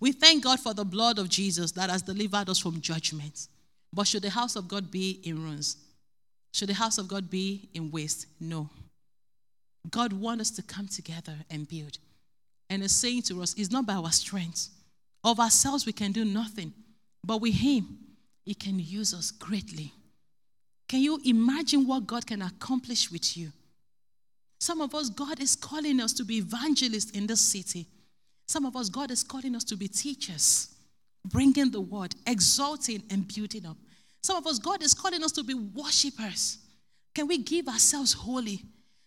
We 0.00 0.12
thank 0.12 0.42
God 0.42 0.58
for 0.58 0.72
the 0.72 0.86
blood 0.86 1.18
of 1.18 1.28
Jesus 1.28 1.72
that 1.72 1.90
has 1.90 2.00
delivered 2.00 2.48
us 2.48 2.58
from 2.58 2.80
judgment. 2.80 3.48
But 3.92 4.06
should 4.06 4.22
the 4.22 4.30
house 4.30 4.56
of 4.56 4.68
God 4.68 4.90
be 4.90 5.20
in 5.24 5.42
ruins? 5.42 5.76
Should 6.54 6.70
the 6.70 6.74
house 6.74 6.96
of 6.96 7.08
God 7.08 7.28
be 7.28 7.68
in 7.74 7.90
waste? 7.90 8.26
No. 8.40 8.70
God 9.90 10.12
wants 10.12 10.42
us 10.42 10.50
to 10.52 10.62
come 10.62 10.88
together 10.88 11.34
and 11.50 11.68
build. 11.68 11.98
And 12.70 12.82
is 12.82 12.94
saying 12.94 13.22
to 13.22 13.42
us, 13.42 13.54
it's 13.58 13.70
not 13.70 13.86
by 13.86 13.94
our 13.94 14.12
strength. 14.12 14.70
Of 15.24 15.38
ourselves, 15.38 15.86
we 15.86 15.92
can 15.92 16.12
do 16.12 16.24
nothing. 16.24 16.72
But 17.24 17.40
with 17.40 17.54
Him, 17.54 17.98
He 18.44 18.54
can 18.54 18.78
use 18.78 19.12
us 19.12 19.30
greatly. 19.30 19.92
Can 20.88 21.00
you 21.00 21.20
imagine 21.24 21.86
what 21.86 22.06
God 22.06 22.26
can 22.26 22.42
accomplish 22.42 23.10
with 23.10 23.36
you? 23.36 23.52
Some 24.60 24.80
of 24.80 24.94
us, 24.94 25.08
God 25.10 25.40
is 25.40 25.56
calling 25.56 26.00
us 26.00 26.12
to 26.14 26.24
be 26.24 26.38
evangelists 26.38 27.10
in 27.10 27.26
this 27.26 27.40
city. 27.40 27.86
Some 28.46 28.64
of 28.64 28.76
us, 28.76 28.88
God 28.88 29.10
is 29.10 29.22
calling 29.22 29.56
us 29.56 29.64
to 29.64 29.76
be 29.76 29.88
teachers, 29.88 30.74
bringing 31.24 31.70
the 31.70 31.80
word, 31.80 32.14
exalting 32.26 33.02
and 33.10 33.26
building 33.26 33.66
up. 33.66 33.76
Some 34.22 34.36
of 34.36 34.46
us, 34.46 34.58
God 34.58 34.82
is 34.82 34.94
calling 34.94 35.24
us 35.24 35.32
to 35.32 35.42
be 35.42 35.54
worshippers. 35.54 36.58
Can 37.14 37.26
we 37.26 37.38
give 37.38 37.68
ourselves 37.68 38.12
wholly? 38.12 38.62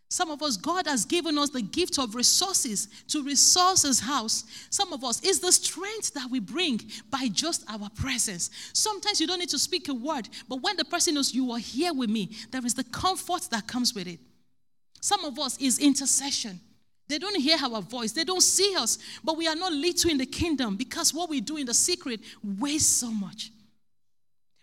Some 0.10 0.30
of 0.30 0.44
us, 0.44 0.56
God 0.56 0.86
has 0.88 1.04
given 1.04 1.38
us 1.38 1.50
the 1.50 1.62
gift 1.62 1.98
of 1.98 2.16
resources 2.16 2.88
to 3.08 3.24
resource 3.24 3.82
His 3.82 4.00
house. 4.00 4.44
Some 4.70 4.94
of 4.94 5.04
us, 5.04 5.20
it's 5.24 5.40
the 5.40 5.52
strength 5.52 6.14
that 6.14 6.30
we 6.30 6.40
bring 6.40 6.80
by 7.10 7.28
just 7.32 7.64
our 7.70 7.90
presence. 7.90 8.50
Sometimes 8.74 9.20
you 9.20 9.28
don't 9.28 9.40
need 9.40 9.50
to 9.50 9.60
speak 9.60 9.90
a 9.90 9.94
word, 9.94 10.30
but 10.48 10.62
when 10.62 10.78
the 10.78 10.86
person 10.86 11.16
knows 11.16 11.34
you 11.34 11.52
are 11.52 11.60
here 11.60 11.94
with 11.94 12.10
me, 12.10 12.30
there 12.52 12.66
is 12.66 12.76
the 12.76 12.84
comfort 12.84 13.48
that 13.52 13.68
comes 13.68 13.96
with 13.96 14.08
it. 14.08 14.20
Some 15.02 15.26
of 15.26 15.40
us 15.40 15.58
is 15.60 15.80
intercession. 15.80 16.60
They 17.08 17.20
don't 17.20 17.40
hear 17.40 17.58
our 17.62 17.82
voice, 17.82 18.12
they 18.12 18.24
don't 18.24 18.42
see 18.42 18.76
us, 18.76 18.98
but 19.24 19.38
we 19.38 19.48
are 19.48 19.56
not 19.56 19.72
little 19.72 20.10
in 20.10 20.18
the 20.18 20.26
kingdom 20.26 20.76
because 20.76 21.14
what 21.14 21.30
we 21.30 21.40
do 21.42 21.58
in 21.58 21.66
the 21.66 21.74
secret 21.74 22.20
weighs 22.44 22.88
so 22.88 23.12
much. 23.12 23.52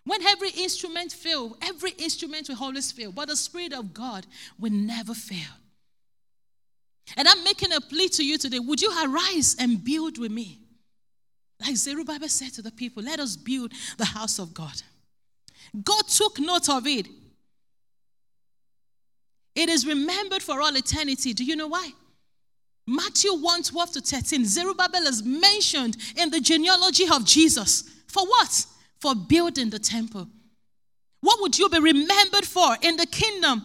When 0.05 0.23
every 0.27 0.51
instrument 0.51 1.13
fail, 1.13 1.57
every 1.63 1.93
instrument 1.93 2.49
will 2.49 2.57
always 2.61 2.91
fail, 2.91 3.13
but 3.13 3.29
the 3.29 3.37
Spirit 3.37 3.73
of 3.73 3.95
God 3.95 4.27
will 4.59 4.73
never 4.73 5.15
fail. 5.15 5.53
And 7.17 7.29
I'm 7.29 7.45
making 7.45 7.73
a 7.73 7.81
plea 7.81 8.09
to 8.11 8.25
you 8.25 8.39
today. 8.39 8.59
Would 8.59 8.81
you 8.81 8.91
arise 9.05 9.57
and 9.59 9.85
build 9.85 10.19
with 10.19 10.33
me? 10.33 10.61
Like 11.61 11.77
Zerubbabel 11.77 12.29
said 12.29 12.53
to 12.55 12.63
the 12.63 12.73
people, 12.73 13.03
let 13.03 13.21
us 13.21 13.37
build 13.37 13.73
the 13.97 14.05
house 14.05 14.39
of 14.39 14.53
God. 14.53 14.83
God 15.85 16.09
took 16.09 16.41
note 16.41 16.69
of 16.69 16.87
it. 16.87 17.07
It 19.55 19.69
is 19.69 19.87
remembered 19.87 20.43
for 20.43 20.61
all 20.61 20.75
eternity. 20.77 21.33
Do 21.35 21.45
you 21.45 21.57
know 21.57 21.69
why? 21.69 21.93
Matthew 22.87 23.33
1 23.35 23.63
12 23.63 23.93
to 23.93 24.01
13. 24.01 24.45
Zerubbabel 24.45 25.03
is 25.03 25.23
mentioned 25.23 25.97
in 26.17 26.31
the 26.31 26.41
genealogy 26.41 27.07
of 27.09 27.25
Jesus. 27.25 27.83
For 28.09 28.27
what? 28.27 28.67
For 29.03 29.17
building 29.17 29.69
the 29.69 29.81
temple. 29.81 30.29
What 31.23 31.41
would 31.41 31.59
you 31.59 31.69
be 31.69 31.81
remembered 31.81 32.45
for 32.45 32.77
in 32.83 32.97
the 32.97 33.07
kingdom? 33.07 33.65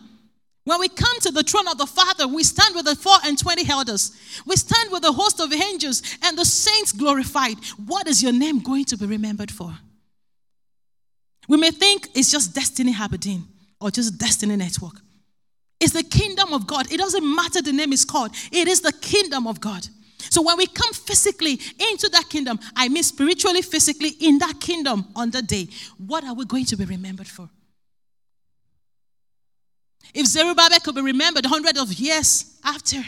When 0.64 0.80
we 0.80 0.90
come 0.90 1.20
to 1.22 1.32
the 1.32 1.44
throne 1.44 1.68
of 1.68 1.78
the 1.78 1.86
Father, 1.86 2.28
we 2.28 2.44
stand 2.44 2.76
with 2.76 2.86
the 2.86 2.96
four 2.96 3.16
and 3.24 3.38
twenty 3.38 3.70
elders. 3.70 4.12
We 4.48 4.56
stand 4.56 4.92
with 4.92 5.04
the 5.04 5.14
host 5.14 5.40
of 5.40 5.54
angels 5.54 6.02
and 6.24 6.38
the 6.38 6.44
saints 6.44 6.92
glorified. 6.92 7.56
What 7.86 8.08
is 8.08 8.22
your 8.22 8.34
name 8.34 8.60
going 8.60 8.86
to 8.86 8.98
be 8.98 9.06
remembered 9.06 9.52
for? 9.52 9.78
We 11.48 11.58
may 11.58 11.72
think 11.72 12.10
it's 12.16 12.32
just 12.32 12.54
Destiny 12.54 12.96
Aberdeen 13.00 13.46
or 13.80 13.92
just 13.92 14.18
Destiny 14.18 14.56
Network. 14.56 14.96
It's 15.80 15.94
the 15.94 16.04
kingdom 16.04 16.52
of 16.52 16.66
God. 16.66 16.92
It 16.92 16.98
doesn't 16.98 17.36
matter 17.36 17.62
the 17.62 17.72
name 17.72 17.94
is 17.94 18.04
called, 18.04 18.32
it 18.52 18.68
is 18.68 18.82
the 18.82 18.92
kingdom 18.92 19.46
of 19.46 19.62
God. 19.62 19.88
So 20.30 20.42
when 20.42 20.58
we 20.58 20.68
come 20.68 20.94
physically 20.94 21.60
into 21.92 22.10
that 22.14 22.26
kingdom, 22.30 22.60
I 22.76 22.90
mean 22.90 23.04
spiritually, 23.04 23.62
physically 23.62 24.10
in 24.20 24.38
that 24.40 24.60
kingdom 24.60 25.08
on 25.16 25.32
the 25.32 25.42
day, 25.42 25.68
what 26.06 26.24
are 26.24 26.34
we 26.34 26.46
going 26.46 26.66
to 26.66 26.76
be 26.78 26.86
remembered 26.86 27.28
for? 27.28 27.50
If 30.14 30.26
Zerubbabel 30.28 30.80
could 30.84 30.96
be 30.96 31.02
remembered 31.02 31.46
hundreds 31.46 31.80
of 31.80 31.94
years 31.94 32.58
after, 32.64 33.04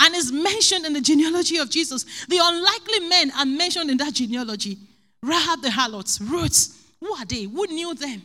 and 0.00 0.14
is 0.14 0.32
mentioned 0.32 0.86
in 0.86 0.94
the 0.94 1.00
genealogy 1.00 1.58
of 1.58 1.68
Jesus, 1.68 2.04
the 2.26 2.38
unlikely 2.40 3.06
men 3.08 3.30
are 3.38 3.44
mentioned 3.44 3.90
in 3.90 3.98
that 3.98 4.14
genealogy. 4.14 4.78
Rahab 5.22 5.60
the 5.60 5.70
harlots, 5.70 6.20
Ruth, 6.20 6.94
who 7.00 7.12
are 7.14 7.24
they? 7.26 7.42
Who 7.42 7.66
knew 7.66 7.94
them? 7.94 8.22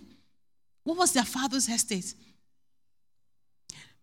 What 0.84 0.98
was 0.98 1.12
their 1.12 1.26
father's 1.26 1.68
estate? 1.68 2.14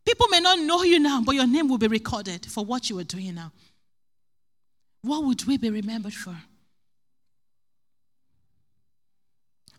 People 0.04 0.28
may 0.28 0.40
not 0.40 0.58
know 0.58 0.82
you 0.82 0.98
now, 0.98 1.22
but 1.24 1.34
your 1.34 1.46
name 1.46 1.68
will 1.68 1.78
be 1.78 1.86
recorded 1.86 2.46
for 2.46 2.64
what 2.64 2.90
you 2.90 2.98
are 2.98 3.04
doing 3.04 3.34
now. 3.34 3.52
What 5.02 5.24
would 5.24 5.44
we 5.44 5.56
be 5.56 5.70
remembered 5.70 6.14
for? 6.14 6.36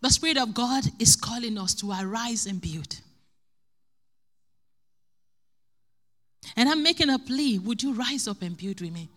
The 0.02 0.10
Spirit 0.10 0.38
of 0.38 0.54
God 0.54 0.84
is 1.00 1.16
calling 1.16 1.58
us 1.58 1.74
to 1.76 1.92
arise 1.92 2.46
and 2.46 2.60
build. 2.60 3.00
And 6.58 6.68
I'm 6.68 6.84
making 6.84 7.10
a 7.10 7.18
plea. 7.18 7.58
Would 7.60 7.84
you 7.84 7.94
rise 7.94 8.28
up 8.28 8.42
and 8.42 8.58
build 8.58 8.82
with 8.82 8.92
me? 8.92 9.10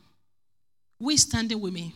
We 0.98 1.16
standing 1.16 1.60
with 1.60 1.72
me. 1.72 1.92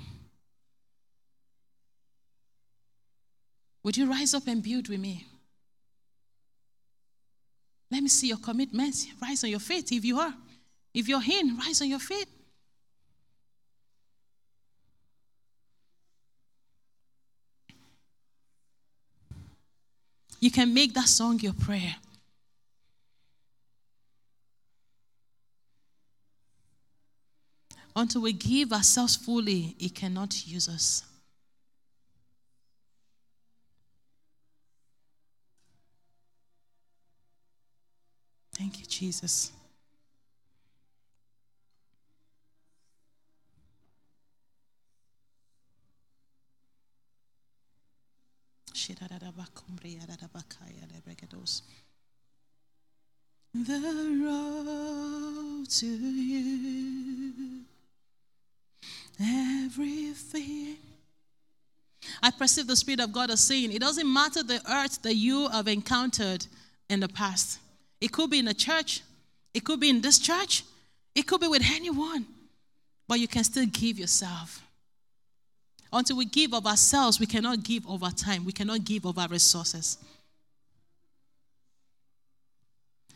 Would 3.83 3.97
you 3.97 4.11
rise 4.11 4.35
up 4.35 4.47
and 4.47 4.63
build 4.63 4.89
with 4.89 5.01
me? 5.01 5.27
Let 7.91 8.03
me 8.03 8.09
see 8.09 8.29
your 8.29 8.39
commitment. 8.39 8.95
Rise 9.21 9.43
on 9.45 9.51
your 9.51 9.59
feet 9.59 9.91
if 9.91 10.05
you 10.05 10.19
are. 10.19 10.35
If 10.95 11.09
you're 11.09 11.23
in, 11.23 11.57
rise 11.57 11.83
on 11.83 11.89
your 11.89 11.99
feet. 11.99 12.29
You 20.41 20.51
can 20.51 20.73
make 20.73 20.95
that 20.95 21.09
song 21.09 21.39
your 21.41 21.53
prayer. 21.53 21.97
Until 27.95 28.23
we 28.23 28.33
give 28.33 28.73
ourselves 28.73 29.17
fully, 29.17 29.75
He 29.79 29.91
cannot 29.91 30.47
use 30.47 30.69
us. 30.69 31.10
Thank 38.71 38.83
you, 38.83 38.87
Jesus. 38.87 39.51
The 53.53 54.21
road 54.25 55.69
to 55.69 55.87
you, 55.87 57.63
everything. 59.21 60.77
I 62.23 62.31
perceive 62.31 62.69
the 62.69 62.77
Spirit 62.77 63.01
of 63.01 63.13
God 63.13 63.31
as 63.31 63.41
saying, 63.41 63.73
it 63.73 63.81
doesn't 63.81 64.13
matter 64.13 64.45
the 64.45 64.63
earth 64.71 65.03
that 65.03 65.17
you 65.17 65.49
have 65.49 65.67
encountered 65.67 66.47
in 66.89 67.01
the 67.01 67.09
past. 67.09 67.59
It 68.01 68.13
could 68.13 68.31
be 68.31 68.39
in 68.39 68.49
a 68.49 68.55
church, 68.55 69.03
it 69.53 69.65
could 69.65 69.81
be 69.81 69.91
in 69.91 70.01
this 70.01 70.19
church, 70.19 70.65
it 71.15 71.27
could 71.27 71.41
be 71.41 71.49
with 71.49 71.63
anyone, 71.65 72.25
but 73.07 73.21
you 73.21 73.29
can 73.29 73.45
still 73.45 73.67
give 73.67 73.99
yourself. 73.99 74.63
Until 75.93 76.17
we 76.17 76.25
give 76.25 76.55
of 76.55 76.67
ourselves, 76.67 77.19
we 77.19 77.27
cannot 77.27 77.63
give 77.63 77.87
of 77.87 78.03
our 78.03 78.13
time, 78.13 78.45
we 78.45 78.53
cannot 78.53 78.85
give 78.85 79.05
of 79.05 79.19
our 79.19 79.29
resources. 79.29 79.99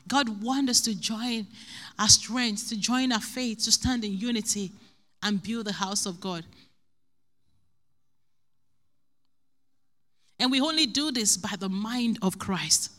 God 0.07 0.43
wants 0.43 0.71
us 0.71 0.81
to 0.83 0.95
join 0.95 1.47
our 1.99 2.09
strength, 2.09 2.69
to 2.69 2.77
join 2.77 3.11
our 3.11 3.21
faith, 3.21 3.65
to 3.65 3.73
stand 3.73 4.05
in 4.05 4.19
unity 4.19 4.71
and 5.23 5.43
build 5.43 5.67
the 5.67 5.73
house 5.73 6.05
of 6.05 6.21
God. 6.21 6.45
And 10.39 10.51
we 10.51 10.61
only 10.61 10.85
do 10.85 11.11
this 11.11 11.39
by 11.39 11.55
the 11.59 11.71
mind 11.71 12.19
of 12.21 12.39
Christ 12.39 12.91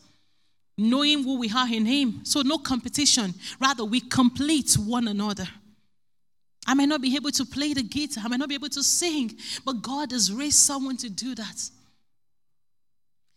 knowing 0.78 1.22
who 1.22 1.38
we 1.38 1.50
are 1.50 1.68
in 1.72 1.86
Him. 1.86 2.20
So, 2.24 2.42
no 2.42 2.58
competition. 2.58 3.34
Rather, 3.60 3.84
we 3.84 4.00
complete 4.00 4.74
one 4.74 5.08
another. 5.08 5.48
I 6.66 6.74
might 6.74 6.88
not 6.88 7.00
be 7.00 7.14
able 7.14 7.30
to 7.30 7.44
play 7.44 7.72
the 7.74 7.82
guitar, 7.82 8.24
I 8.24 8.28
might 8.28 8.40
not 8.40 8.48
be 8.48 8.56
able 8.56 8.68
to 8.70 8.82
sing, 8.82 9.36
but 9.64 9.82
God 9.82 10.10
has 10.10 10.32
raised 10.32 10.58
someone 10.58 10.96
to 10.98 11.08
do 11.08 11.34
that. 11.36 11.70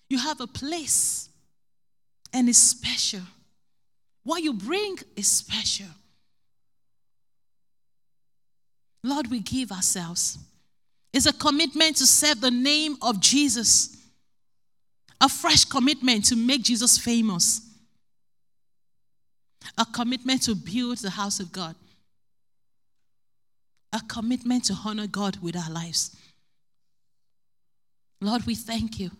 You 0.09 0.17
have 0.17 0.41
a 0.41 0.47
place, 0.47 1.29
and 2.33 2.49
it's 2.49 2.57
special. 2.57 3.21
What 4.23 4.41
you 4.41 4.53
bring 4.53 4.97
is 5.15 5.27
special. 5.27 5.85
Lord, 9.03 9.27
we 9.27 9.39
give 9.39 9.71
ourselves. 9.71 10.39
It's 11.13 11.25
a 11.25 11.33
commitment 11.33 11.97
to 11.97 12.05
serve 12.05 12.41
the 12.41 12.51
name 12.51 12.97
of 13.01 13.19
Jesus 13.19 13.95
a 15.21 15.29
fresh 15.29 15.65
commitment 15.65 16.25
to 16.25 16.35
make 16.35 16.63
Jesus 16.63 16.97
famous, 16.97 17.61
a 19.77 19.85
commitment 19.85 20.43
to 20.43 20.55
build 20.55 20.97
the 20.99 21.09
house 21.09 21.39
of 21.39 21.51
God, 21.51 21.75
a 23.91 23.99
commitment 24.07 24.65
to 24.65 24.77
honor 24.85 25.07
God 25.07 25.37
with 25.41 25.55
our 25.55 25.69
lives. 25.69 26.15
Lord, 28.21 28.45
we 28.45 28.55
thank 28.55 28.99
you 28.99 29.11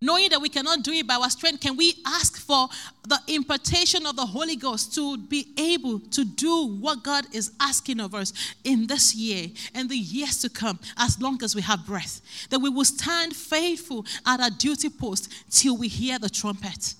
knowing 0.00 0.28
that 0.30 0.40
we 0.40 0.48
cannot 0.48 0.82
do 0.82 0.92
it 0.92 1.06
by 1.06 1.14
our 1.14 1.30
strength, 1.30 1.60
can 1.60 1.76
we 1.76 1.94
ask 2.06 2.38
for 2.38 2.68
the 3.08 3.18
impartation 3.28 4.04
of 4.06 4.16
the 4.16 4.26
Holy 4.26 4.56
Ghost 4.56 4.94
to 4.94 5.16
be 5.16 5.46
able 5.58 5.98
to 6.00 6.24
do 6.24 6.76
what 6.80 7.02
God 7.02 7.26
is 7.32 7.52
asking 7.60 8.00
of 8.00 8.14
us 8.14 8.32
in 8.64 8.86
this 8.86 9.14
year 9.14 9.48
and 9.74 9.88
the 9.88 9.96
years 9.96 10.40
to 10.42 10.50
come, 10.50 10.78
as 10.98 11.20
long 11.20 11.42
as 11.42 11.54
we 11.54 11.62
have 11.62 11.86
breath? 11.86 12.20
That 12.50 12.58
we 12.58 12.68
will 12.68 12.84
stand 12.84 13.34
faithful 13.34 14.04
at 14.26 14.40
our 14.40 14.50
duty 14.50 14.90
post 14.90 15.32
till 15.50 15.76
we 15.76 15.88
hear 15.88 16.18
the 16.18 16.28
trumpet 16.28 16.94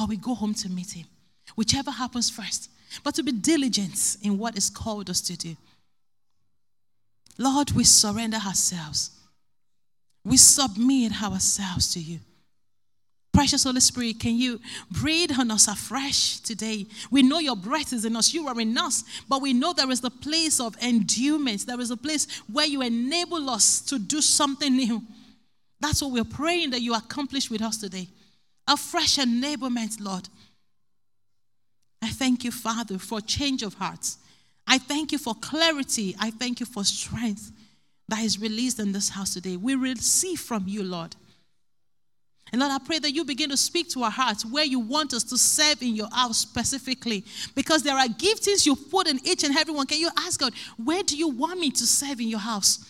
or 0.00 0.06
we 0.06 0.16
go 0.16 0.34
home 0.34 0.54
to 0.54 0.68
meet 0.68 0.92
Him. 0.92 1.06
whichever 1.56 1.90
happens 1.90 2.30
first, 2.30 2.70
but 3.04 3.14
to 3.14 3.22
be 3.22 3.32
diligent 3.32 4.16
in 4.22 4.38
what 4.38 4.56
is 4.56 4.70
called 4.70 5.10
us 5.10 5.20
to 5.20 5.36
do. 5.36 5.56
Lord, 7.38 7.72
we 7.72 7.84
surrender 7.84 8.38
ourselves. 8.38 9.10
We 10.24 10.36
submit 10.36 11.20
ourselves 11.22 11.92
to 11.94 12.00
you. 12.00 12.20
Precious 13.32 13.64
Holy 13.64 13.80
Spirit, 13.80 14.20
can 14.20 14.36
you 14.36 14.60
breathe 14.90 15.32
on 15.38 15.50
us 15.50 15.66
afresh 15.66 16.38
today? 16.40 16.86
We 17.10 17.22
know 17.22 17.38
your 17.38 17.56
breath 17.56 17.92
is 17.94 18.04
in 18.04 18.14
us, 18.14 18.34
you 18.34 18.46
are 18.46 18.60
in 18.60 18.76
us, 18.76 19.04
but 19.26 19.40
we 19.40 19.54
know 19.54 19.72
there 19.72 19.90
is 19.90 20.04
a 20.04 20.10
place 20.10 20.60
of 20.60 20.76
endurance. 20.80 21.64
There 21.64 21.80
is 21.80 21.90
a 21.90 21.96
place 21.96 22.42
where 22.52 22.66
you 22.66 22.82
enable 22.82 23.48
us 23.48 23.80
to 23.82 23.98
do 23.98 24.20
something 24.20 24.76
new. 24.76 25.02
That's 25.80 26.02
what 26.02 26.12
we're 26.12 26.24
praying 26.24 26.70
that 26.70 26.82
you 26.82 26.94
accomplish 26.94 27.50
with 27.50 27.62
us 27.62 27.78
today. 27.78 28.08
A 28.68 28.76
fresh 28.76 29.16
enablement, 29.16 29.98
Lord. 29.98 30.28
I 32.02 32.08
thank 32.08 32.44
you, 32.44 32.50
Father, 32.50 32.98
for 32.98 33.20
change 33.20 33.62
of 33.62 33.74
hearts. 33.74 34.18
I 34.66 34.76
thank 34.78 35.10
you 35.10 35.18
for 35.18 35.34
clarity. 35.34 36.14
I 36.20 36.30
thank 36.30 36.60
you 36.60 36.66
for 36.66 36.84
strength 36.84 37.50
that 38.08 38.22
is 38.22 38.40
released 38.40 38.78
in 38.78 38.92
this 38.92 39.08
house 39.08 39.34
today. 39.34 39.56
We 39.56 39.74
receive 39.74 40.40
from 40.40 40.64
you, 40.66 40.82
Lord. 40.82 41.16
And 42.52 42.60
Lord, 42.60 42.72
I 42.72 42.78
pray 42.84 42.98
that 42.98 43.12
you 43.12 43.24
begin 43.24 43.48
to 43.48 43.56
speak 43.56 43.88
to 43.90 44.02
our 44.02 44.10
hearts 44.10 44.44
where 44.44 44.64
you 44.64 44.78
want 44.78 45.14
us 45.14 45.24
to 45.24 45.38
serve 45.38 45.80
in 45.82 45.96
your 45.96 46.08
house 46.12 46.38
specifically. 46.38 47.24
Because 47.54 47.82
there 47.82 47.96
are 47.96 48.06
giftings 48.06 48.66
you 48.66 48.76
put 48.76 49.08
in 49.08 49.18
each 49.26 49.42
and 49.42 49.56
every 49.56 49.72
one. 49.72 49.86
Can 49.86 49.98
you 49.98 50.10
ask 50.18 50.38
God, 50.38 50.52
where 50.76 51.02
do 51.02 51.16
you 51.16 51.28
want 51.28 51.58
me 51.58 51.70
to 51.70 51.86
serve 51.86 52.20
in 52.20 52.28
your 52.28 52.40
house? 52.40 52.84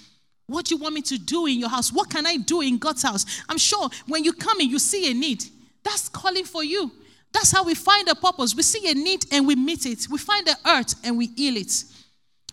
What 0.49 0.67
do 0.67 0.75
you 0.75 0.81
want 0.81 0.95
me 0.95 1.03
to 1.03 1.17
do 1.17 1.47
in 1.47 1.59
your 1.59 1.69
house? 1.69 1.93
What 1.93 2.11
can 2.11 2.27
I 2.27 2.37
do 2.37 2.61
in 2.61 2.79
God's 2.79 3.03
house? 3.03 3.25
I'm 3.49 3.59
sure 3.59 3.89
when 4.09 4.25
you 4.25 4.33
come 4.33 4.61
in, 4.61 4.69
you 4.69 4.81
see 4.81 5.09
a 5.11 5.15
need. 5.15 5.45
That's 5.85 6.09
calling 6.09 6.45
for 6.45 6.65
you. 6.65 6.91
That's 7.33 7.53
how 7.53 7.65
we 7.65 7.75
find 7.75 8.09
a 8.09 8.17
purpose. 8.17 8.55
We 8.55 8.63
see 8.63 8.91
a 8.91 8.95
need 8.95 9.27
and 9.33 9.47
we 9.47 9.55
meet 9.55 9.87
it. 9.87 10.09
We 10.11 10.19
find 10.19 10.45
the 10.45 10.57
earth 10.67 10.95
and 11.05 11.17
we 11.17 11.29
heal 11.29 11.57
it. 11.57 11.85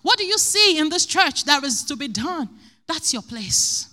What 0.02 0.18
do 0.18 0.26
you 0.26 0.38
see 0.38 0.78
in 0.78 0.90
this 0.90 1.06
church 1.06 1.46
that 1.46 1.64
is 1.64 1.84
to 1.84 1.96
be 1.96 2.08
done? 2.08 2.50
That's 2.88 3.14
your 3.14 3.22
place. 3.22 3.88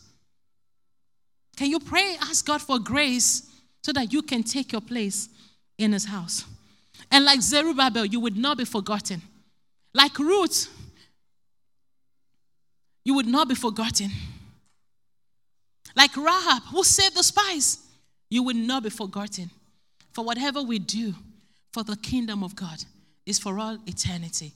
Can 1.56 1.70
you 1.70 1.80
pray, 1.80 2.16
ask 2.20 2.46
God 2.46 2.62
for 2.62 2.78
grace 2.78 3.50
so 3.82 3.92
that 3.92 4.12
you 4.12 4.22
can 4.22 4.42
take 4.42 4.72
your 4.72 4.80
place 4.80 5.28
in 5.78 5.92
his 5.92 6.04
house? 6.04 6.44
And 7.10 7.24
like 7.24 7.40
Zerubbabel, 7.40 8.04
you 8.04 8.20
would 8.20 8.36
not 8.36 8.58
be 8.58 8.64
forgotten. 8.64 9.22
Like 9.94 10.18
Ruth, 10.18 10.68
you 13.04 13.14
would 13.14 13.26
not 13.26 13.48
be 13.48 13.54
forgotten. 13.54 14.10
Like 15.94 16.16
Rahab, 16.16 16.62
who 16.64 16.84
saved 16.84 17.16
the 17.16 17.22
spies, 17.22 17.78
you 18.28 18.42
would 18.42 18.56
not 18.56 18.82
be 18.82 18.90
forgotten. 18.90 19.50
For 20.12 20.24
whatever 20.24 20.62
we 20.62 20.78
do 20.78 21.14
for 21.72 21.82
the 21.82 21.96
kingdom 21.96 22.42
of 22.42 22.56
God 22.56 22.84
is 23.24 23.38
for 23.38 23.58
all 23.58 23.78
eternity. 23.86 24.52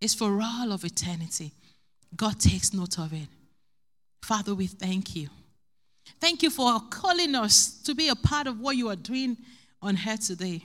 It's 0.00 0.14
for 0.14 0.40
all 0.42 0.72
of 0.72 0.84
eternity. 0.84 1.52
God 2.16 2.40
takes 2.40 2.72
note 2.72 2.98
of 2.98 3.12
it. 3.12 3.28
Father, 4.22 4.54
we 4.54 4.66
thank 4.66 5.14
you. 5.14 5.28
Thank 6.20 6.42
you 6.42 6.50
for 6.50 6.80
calling 6.90 7.34
us 7.34 7.80
to 7.82 7.94
be 7.94 8.08
a 8.08 8.14
part 8.14 8.46
of 8.46 8.60
what 8.60 8.76
you 8.76 8.88
are 8.88 8.96
doing 8.96 9.36
on 9.82 9.98
earth 10.08 10.26
today. 10.26 10.62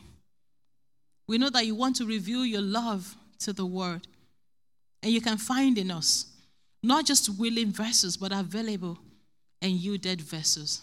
We 1.28 1.38
know 1.38 1.50
that 1.50 1.66
you 1.66 1.76
want 1.76 1.96
to 1.98 2.06
reveal 2.06 2.46
your 2.46 2.62
love 2.62 3.16
to 3.40 3.54
the 3.54 3.66
world. 3.66 4.08
And 5.04 5.12
you 5.12 5.22
can 5.22 5.38
find 5.38 5.78
in 5.78 5.92
us 5.92 6.28
not 6.82 7.06
just 7.06 7.30
willing 7.40 7.72
vessels, 7.72 8.18
but 8.18 8.32
available 8.32 8.98
and 9.62 9.72
yielded 9.72 10.22
vessels. 10.22 10.82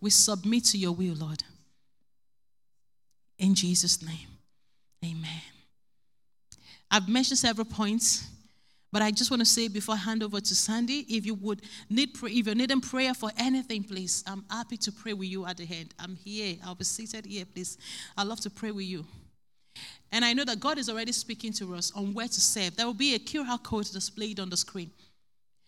We 0.00 0.10
submit 0.10 0.64
to 0.66 0.78
your 0.78 0.92
will, 0.92 1.14
Lord. 1.14 1.42
In 3.38 3.54
Jesus' 3.54 4.02
name, 4.02 4.28
amen. 5.04 5.57
I've 6.90 7.08
mentioned 7.08 7.38
several 7.38 7.66
points 7.66 8.28
but 8.90 9.02
I 9.02 9.10
just 9.10 9.30
want 9.30 9.40
to 9.40 9.46
say 9.46 9.68
before 9.68 9.94
I 9.94 9.98
hand 9.98 10.22
over 10.22 10.40
to 10.40 10.54
Sandy, 10.54 11.00
if 11.08 11.26
you 11.26 11.34
would 11.34 11.62
need 11.90 12.14
pray, 12.14 12.30
if 12.30 12.46
you're 12.46 12.54
needing 12.54 12.80
prayer 12.80 13.12
for 13.12 13.30
anything, 13.36 13.84
please, 13.84 14.24
I'm 14.26 14.44
happy 14.50 14.78
to 14.78 14.92
pray 14.92 15.12
with 15.12 15.28
you 15.28 15.46
at 15.46 15.58
the 15.58 15.68
end. 15.70 15.94
I'm 15.98 16.16
here. 16.16 16.56
I'll 16.64 16.74
be 16.74 16.84
seated 16.84 17.26
here, 17.26 17.44
please. 17.44 17.76
I'd 18.16 18.26
love 18.26 18.40
to 18.40 18.50
pray 18.50 18.70
with 18.70 18.86
you. 18.86 19.04
And 20.10 20.24
I 20.24 20.32
know 20.32 20.44
that 20.44 20.58
God 20.58 20.78
is 20.78 20.88
already 20.88 21.12
speaking 21.12 21.52
to 21.54 21.74
us 21.74 21.92
on 21.94 22.14
where 22.14 22.28
to 22.28 22.40
save. 22.40 22.76
There 22.76 22.86
will 22.86 22.94
be 22.94 23.14
a 23.14 23.18
QR 23.18 23.62
code 23.62 23.86
displayed 23.92 24.40
on 24.40 24.48
the 24.48 24.56
screen. 24.56 24.90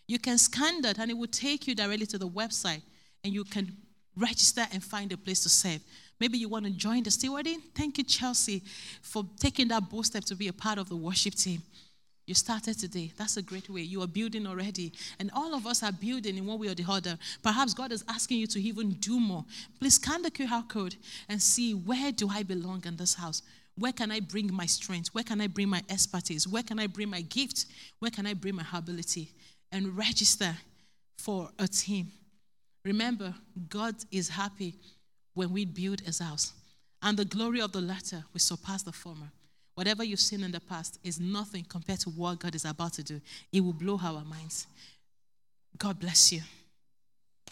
You 0.09 0.19
can 0.19 0.39
scan 0.39 0.81
that 0.83 0.99
and 0.99 1.11
it 1.11 1.15
will 1.15 1.29
take 1.29 1.69
you 1.69 1.75
directly 1.75 2.07
to 2.07 2.19
the 2.19 2.29
website 2.29 2.83
and 3.23 3.35
you 3.35 3.45
can 3.45 3.77
register 4.17 4.67
and 4.73 4.83
find 4.83 5.13
a 5.13 5.19
place 5.19 5.43
to 5.43 5.51
save. 5.51 5.83
Maybe 6.21 6.37
you 6.37 6.49
want 6.49 6.67
to 6.67 6.71
join 6.71 7.03
the 7.03 7.11
stewarding. 7.11 7.63
Thank 7.75 7.97
you, 7.99 8.05
Chelsea, 8.05 8.63
for 9.01 9.25
taking 9.39 9.69
that 9.69 9.89
bold 9.91 10.07
step 10.07 10.25
to 10.27 10.37
be 10.37 10.49
a 10.49 10.53
part 10.53 10.79
of 10.79 10.89
the 10.89 10.97
worship 10.97 11.35
team. 11.35 11.63
You 12.27 12.35
started 12.35 12.79
today. 12.79 13.11
That's 13.17 13.39
a 13.39 13.43
great 13.43 13.69
way. 13.69 13.81
You 13.81 14.03
are 14.03 14.07
building 14.07 14.47
already. 14.47 14.93
And 15.19 15.33
all 15.35 15.53
of 15.53 15.67
us 15.67 15.83
are 15.83 15.91
building 15.91 16.37
in 16.37 16.47
one 16.47 16.61
way 16.61 16.69
or 16.69 16.75
the 16.75 16.85
other. 16.89 17.19
Perhaps 17.43 17.75
God 17.75 17.91
is 17.91 18.05
asking 18.07 18.39
you 18.39 18.47
to 18.49 18.61
even 18.61 18.91
do 18.91 19.19
more. 19.19 19.45
Please 19.81 19.95
scan 19.95 20.23
the 20.23 20.31
QR 20.31 20.69
code 20.69 20.95
and 21.29 21.43
see 21.43 21.73
where 21.73 22.13
do 22.13 22.29
I 22.31 22.45
belong 22.45 22.85
in 22.85 22.97
this 22.97 23.15
house? 23.15 23.43
Where 23.77 23.93
can 23.93 24.13
I 24.13 24.21
bring 24.21 24.53
my 24.55 24.67
strength? 24.67 25.09
Where 25.09 25.25
can 25.25 25.41
I 25.41 25.47
bring 25.47 25.69
my 25.69 25.83
expertise? 25.89 26.47
Where 26.47 26.63
can 26.63 26.79
I 26.79 26.87
bring 26.87 27.09
my 27.09 27.23
gift? 27.23 27.67
Where 27.99 28.11
can 28.11 28.27
I 28.27 28.35
bring 28.35 28.55
my 28.55 28.65
ability? 28.73 29.33
And 29.73 29.97
register 29.97 30.55
for 31.19 31.51
a 31.59 31.67
team. 31.67 32.13
Remember, 32.85 33.35
God 33.69 33.97
is 34.13 34.29
happy 34.29 34.75
when 35.35 35.53
we 35.53 35.65
build 35.65 36.01
his 36.01 36.19
house. 36.19 36.53
And 37.03 37.17
the 37.17 37.25
glory 37.25 37.61
of 37.61 37.73
the 37.73 37.81
latter 37.81 38.25
will 38.33 38.41
surpass 38.41 38.83
the 38.83 38.93
former. 38.93 39.31
Whatever 39.75 40.05
you've 40.05 40.21
seen 40.21 40.45
in 40.45 40.53
the 40.53 40.61
past 40.61 40.99
is 41.03 41.19
nothing 41.19 41.65
compared 41.69 42.01
to 42.01 42.11
what 42.11 42.41
God 42.41 42.55
is 42.55 42.65
about 42.65 42.93
to 42.95 43.03
do. 43.03 43.21
It 43.53 43.63
will 43.63 43.73
blow 43.73 43.99
our 44.03 44.25
minds. 44.25 44.67
God 45.79 45.99
bless 45.99 46.33
you. 46.33 46.43